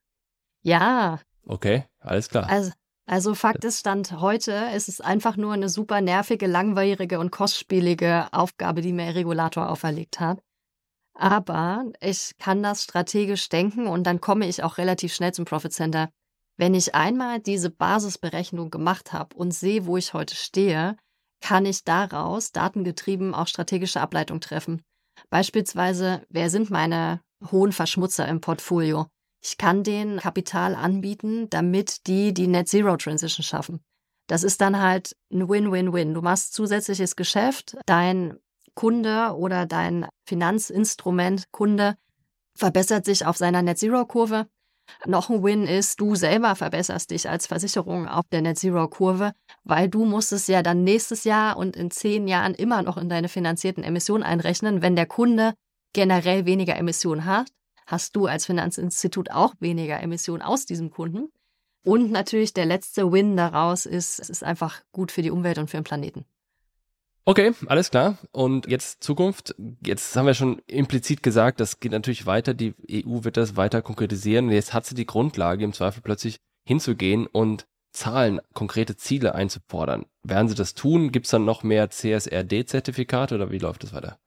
Ja. 0.61 1.19
Okay, 1.47 1.85
alles 1.99 2.29
klar. 2.29 2.47
Also 2.47 2.71
Also 3.09 3.33
Fakt 3.33 3.65
ist, 3.65 3.79
Stand 3.79 4.21
heute 4.21 4.51
ist 4.75 4.87
es 4.87 5.01
einfach 5.01 5.35
nur 5.35 5.53
eine 5.53 5.67
super 5.67 5.99
nervige, 5.99 6.45
langwierige 6.45 7.19
und 7.19 7.31
kostspielige 7.31 8.27
Aufgabe, 8.31 8.81
die 8.81 8.93
mir 8.93 9.15
Regulator 9.15 9.67
auferlegt 9.67 10.19
hat. 10.19 10.43
Aber 11.15 11.85
ich 12.01 12.37
kann 12.37 12.61
das 12.61 12.83
strategisch 12.83 13.49
denken 13.49 13.87
und 13.87 14.03
dann 14.03 14.21
komme 14.21 14.47
ich 14.47 14.61
auch 14.61 14.77
relativ 14.77 15.11
schnell 15.11 15.33
zum 15.33 15.45
Profit 15.45 15.73
Center. 15.73 16.11
Wenn 16.55 16.75
ich 16.75 16.93
einmal 16.93 17.39
diese 17.39 17.71
Basisberechnung 17.71 18.69
gemacht 18.69 19.11
habe 19.11 19.35
und 19.35 19.55
sehe, 19.55 19.87
wo 19.87 19.97
ich 19.97 20.13
heute 20.13 20.35
stehe, 20.35 20.95
kann 21.41 21.65
ich 21.65 21.83
daraus 21.83 22.51
datengetrieben 22.51 23.33
auch 23.33 23.47
strategische 23.47 24.01
Ableitung 24.01 24.39
treffen. 24.39 24.83
Beispielsweise, 25.31 26.27
wer 26.29 26.51
sind 26.51 26.69
meine 26.69 27.21
hohen 27.51 27.71
Verschmutzer 27.71 28.27
im 28.27 28.39
Portfolio? 28.39 29.07
Ich 29.41 29.57
kann 29.57 29.83
denen 29.83 30.19
Kapital 30.19 30.75
anbieten, 30.75 31.49
damit 31.49 32.07
die 32.07 32.33
die 32.33 32.47
Net 32.47 32.67
Zero 32.67 32.97
Transition 32.97 33.43
schaffen. 33.43 33.79
Das 34.27 34.43
ist 34.43 34.61
dann 34.61 34.79
halt 34.79 35.15
ein 35.31 35.49
Win-Win-Win. 35.49 36.13
Du 36.13 36.21
machst 36.21 36.53
zusätzliches 36.53 37.15
Geschäft, 37.15 37.77
dein 37.85 38.37
Kunde 38.75 39.35
oder 39.35 39.65
dein 39.65 40.07
Finanzinstrument 40.25 41.51
Kunde 41.51 41.95
verbessert 42.55 43.05
sich 43.05 43.25
auf 43.25 43.37
seiner 43.37 43.61
Net 43.61 43.79
Zero 43.79 44.05
Kurve. 44.05 44.47
Noch 45.05 45.29
ein 45.29 45.43
Win 45.43 45.65
ist, 45.65 45.99
du 45.99 46.15
selber 46.15 46.55
verbesserst 46.55 47.11
dich 47.11 47.29
als 47.29 47.47
Versicherung 47.47 48.07
auf 48.07 48.25
der 48.31 48.41
Net 48.41 48.57
Zero 48.59 48.87
Kurve, 48.87 49.33
weil 49.63 49.87
du 49.87 50.05
musst 50.05 50.31
es 50.31 50.47
ja 50.47 50.61
dann 50.61 50.83
nächstes 50.83 51.23
Jahr 51.23 51.57
und 51.57 51.75
in 51.75 51.91
zehn 51.91 52.27
Jahren 52.27 52.53
immer 52.53 52.81
noch 52.81 52.97
in 52.97 53.09
deine 53.09 53.29
finanzierten 53.29 53.83
Emissionen 53.83 54.23
einrechnen. 54.23 54.81
Wenn 54.81 54.95
der 54.95 55.05
Kunde 55.05 55.53
generell 55.93 56.45
weniger 56.45 56.75
Emissionen 56.75 57.25
hat, 57.25 57.51
hast 57.89 58.15
du 58.15 58.27
als 58.27 58.45
Finanzinstitut 58.45 59.31
auch 59.31 59.55
weniger 59.59 59.99
Emissionen 60.01 60.41
aus 60.41 60.65
diesem 60.65 60.91
Kunden. 60.91 61.31
Und 61.83 62.11
natürlich 62.11 62.53
der 62.53 62.65
letzte 62.65 63.11
Win 63.11 63.35
daraus 63.35 63.85
ist, 63.85 64.19
es 64.19 64.29
ist 64.29 64.43
einfach 64.43 64.81
gut 64.91 65.11
für 65.11 65.21
die 65.21 65.31
Umwelt 65.31 65.57
und 65.57 65.69
für 65.69 65.77
den 65.77 65.83
Planeten. 65.83 66.25
Okay, 67.25 67.53
alles 67.67 67.89
klar. 67.89 68.17
Und 68.31 68.67
jetzt 68.67 69.03
Zukunft. 69.03 69.55
Jetzt 69.85 70.15
haben 70.15 70.25
wir 70.25 70.33
schon 70.33 70.61
implizit 70.67 71.23
gesagt, 71.23 71.59
das 71.59 71.79
geht 71.79 71.91
natürlich 71.91 72.25
weiter. 72.25 72.53
Die 72.53 72.73
EU 72.91 73.23
wird 73.23 73.37
das 73.37 73.55
weiter 73.55 73.81
konkretisieren. 73.81 74.49
Jetzt 74.49 74.73
hat 74.73 74.85
sie 74.85 74.95
die 74.95 75.05
Grundlage, 75.05 75.63
im 75.63 75.73
Zweifel 75.73 76.01
plötzlich 76.01 76.39
hinzugehen 76.65 77.27
und 77.27 77.67
Zahlen, 77.91 78.39
konkrete 78.53 78.97
Ziele 78.97 79.33
einzufordern. 79.33 80.05
Werden 80.23 80.47
sie 80.47 80.55
das 80.55 80.75
tun? 80.75 81.11
Gibt 81.11 81.25
es 81.25 81.31
dann 81.31 81.45
noch 81.45 81.63
mehr 81.63 81.89
CSRD-Zertifikate 81.89 83.35
oder 83.35 83.51
wie 83.51 83.57
läuft 83.57 83.83
das 83.83 83.93
weiter? 83.93 84.19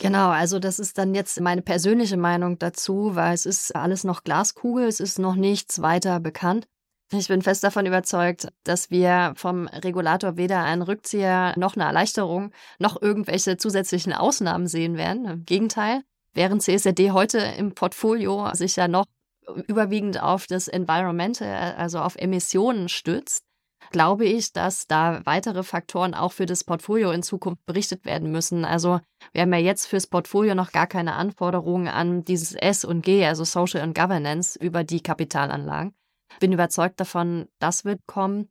Genau, 0.00 0.30
also 0.30 0.58
das 0.58 0.78
ist 0.78 0.96
dann 0.96 1.14
jetzt 1.14 1.38
meine 1.42 1.60
persönliche 1.60 2.16
Meinung 2.16 2.58
dazu, 2.58 3.16
weil 3.16 3.34
es 3.34 3.44
ist 3.44 3.76
alles 3.76 4.02
noch 4.02 4.24
Glaskugel, 4.24 4.86
es 4.86 4.98
ist 4.98 5.18
noch 5.18 5.34
nichts 5.34 5.82
weiter 5.82 6.20
bekannt. 6.20 6.66
Ich 7.12 7.28
bin 7.28 7.42
fest 7.42 7.62
davon 7.64 7.84
überzeugt, 7.84 8.48
dass 8.64 8.90
wir 8.90 9.34
vom 9.36 9.68
Regulator 9.68 10.38
weder 10.38 10.62
einen 10.64 10.80
Rückzieher 10.80 11.52
noch 11.58 11.76
eine 11.76 11.84
Erleichterung 11.84 12.50
noch 12.78 13.02
irgendwelche 13.02 13.58
zusätzlichen 13.58 14.14
Ausnahmen 14.14 14.68
sehen 14.68 14.96
werden. 14.96 15.26
Im 15.26 15.44
Gegenteil, 15.44 16.02
während 16.32 16.62
CSRD 16.62 17.10
heute 17.10 17.38
im 17.38 17.74
Portfolio 17.74 18.48
sich 18.54 18.76
ja 18.76 18.88
noch 18.88 19.04
überwiegend 19.66 20.22
auf 20.22 20.46
das 20.46 20.66
Environmental, 20.66 21.74
also 21.76 21.98
auf 21.98 22.16
Emissionen 22.16 22.88
stützt, 22.88 23.44
glaube 23.90 24.24
ich, 24.24 24.52
dass 24.52 24.86
da 24.86 25.20
weitere 25.24 25.62
Faktoren 25.62 26.14
auch 26.14 26.32
für 26.32 26.46
das 26.46 26.64
Portfolio 26.64 27.10
in 27.10 27.22
Zukunft 27.22 27.64
berichtet 27.66 28.04
werden 28.04 28.30
müssen. 28.30 28.64
Also 28.64 29.00
wir 29.32 29.42
haben 29.42 29.52
ja 29.52 29.58
jetzt 29.58 29.86
fürs 29.86 30.06
Portfolio 30.06 30.54
noch 30.54 30.72
gar 30.72 30.86
keine 30.86 31.14
Anforderungen 31.14 31.88
an 31.88 32.24
dieses 32.24 32.54
S 32.54 32.84
und 32.84 33.02
G, 33.02 33.24
also 33.26 33.44
Social 33.44 33.80
and 33.80 33.96
Governance, 33.96 34.58
über 34.58 34.84
die 34.84 35.02
Kapitalanlagen. 35.02 35.94
Bin 36.38 36.52
überzeugt 36.52 37.00
davon, 37.00 37.48
das 37.58 37.84
wird 37.84 38.06
kommen. 38.06 38.48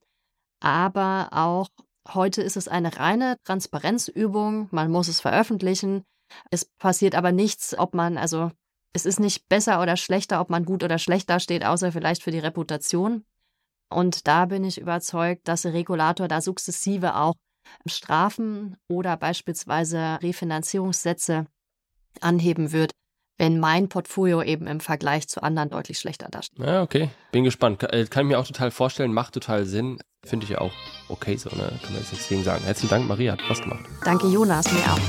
Aber 0.61 1.29
auch 1.31 1.69
heute 2.13 2.41
ist 2.41 2.57
es 2.57 2.67
eine 2.67 2.97
reine 2.97 3.37
Transparenzübung. 3.45 4.67
Man 4.71 4.91
muss 4.91 5.07
es 5.07 5.21
veröffentlichen. 5.21 6.03
Es 6.51 6.65
passiert 6.65 7.15
aber 7.15 7.31
nichts, 7.31 7.77
ob 7.77 7.93
man, 7.93 8.17
also 8.17 8.51
es 8.93 9.05
ist 9.05 9.19
nicht 9.19 9.47
besser 9.47 9.81
oder 9.81 9.97
schlechter, 9.97 10.41
ob 10.41 10.49
man 10.49 10.65
gut 10.65 10.83
oder 10.83 10.97
schlecht 10.97 11.29
dasteht, 11.29 11.63
außer 11.63 11.91
vielleicht 11.91 12.23
für 12.23 12.31
die 12.31 12.39
Reputation. 12.39 13.23
Und 13.89 14.27
da 14.27 14.45
bin 14.45 14.63
ich 14.63 14.79
überzeugt, 14.79 15.47
dass 15.47 15.63
der 15.63 15.73
Regulator 15.73 16.27
da 16.27 16.41
sukzessive 16.41 17.15
auch 17.15 17.35
Strafen 17.85 18.77
oder 18.87 19.17
beispielsweise 19.17 20.19
Refinanzierungssätze 20.21 21.45
anheben 22.21 22.71
wird, 22.71 22.91
wenn 23.37 23.59
mein 23.59 23.89
Portfolio 23.89 24.41
eben 24.43 24.67
im 24.67 24.79
Vergleich 24.79 25.27
zu 25.27 25.41
anderen 25.41 25.69
deutlich 25.69 25.97
schlechter 25.97 26.27
dasteht. 26.29 26.59
Ja, 26.59 26.81
okay. 26.81 27.09
Bin 27.31 27.43
gespannt. 27.43 27.79
Kann, 27.79 27.89
äh, 27.91 28.05
kann 28.05 28.25
ich 28.25 28.29
mir 28.29 28.39
auch 28.39 28.47
total 28.47 28.71
vorstellen, 28.71 29.13
macht 29.13 29.33
total 29.33 29.65
Sinn. 29.65 29.99
Finde 30.25 30.43
ich 30.43 30.49
ja 30.49 30.59
auch 30.59 30.73
okay 31.07 31.37
so, 31.37 31.49
ne? 31.55 31.79
Kann 31.81 31.93
man 31.93 32.03
jetzt 32.03 32.27
gegen 32.27 32.43
sagen. 32.43 32.63
Herzlichen 32.65 32.89
Dank, 32.89 33.07
Maria, 33.07 33.33
hat 33.33 33.41
Spaß 33.41 33.61
gemacht. 33.61 33.85
Danke, 34.03 34.27
Jonas, 34.27 34.71
mir 34.71 34.81
auch. 34.91 34.99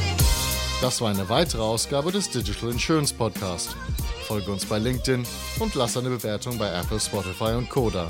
Das 0.80 1.00
war 1.00 1.10
eine 1.10 1.28
weitere 1.28 1.60
Ausgabe 1.60 2.12
des 2.12 2.30
Digital 2.30 2.70
Insurance 2.70 3.12
Podcast. 3.12 3.76
Folge 4.26 4.52
uns 4.52 4.64
bei 4.64 4.78
LinkedIn 4.78 5.26
und 5.58 5.74
lass 5.74 5.96
eine 5.96 6.08
Bewertung 6.08 6.56
bei 6.56 6.72
Apple, 6.72 7.00
Spotify 7.00 7.54
und 7.56 7.68
Koda. 7.68 8.08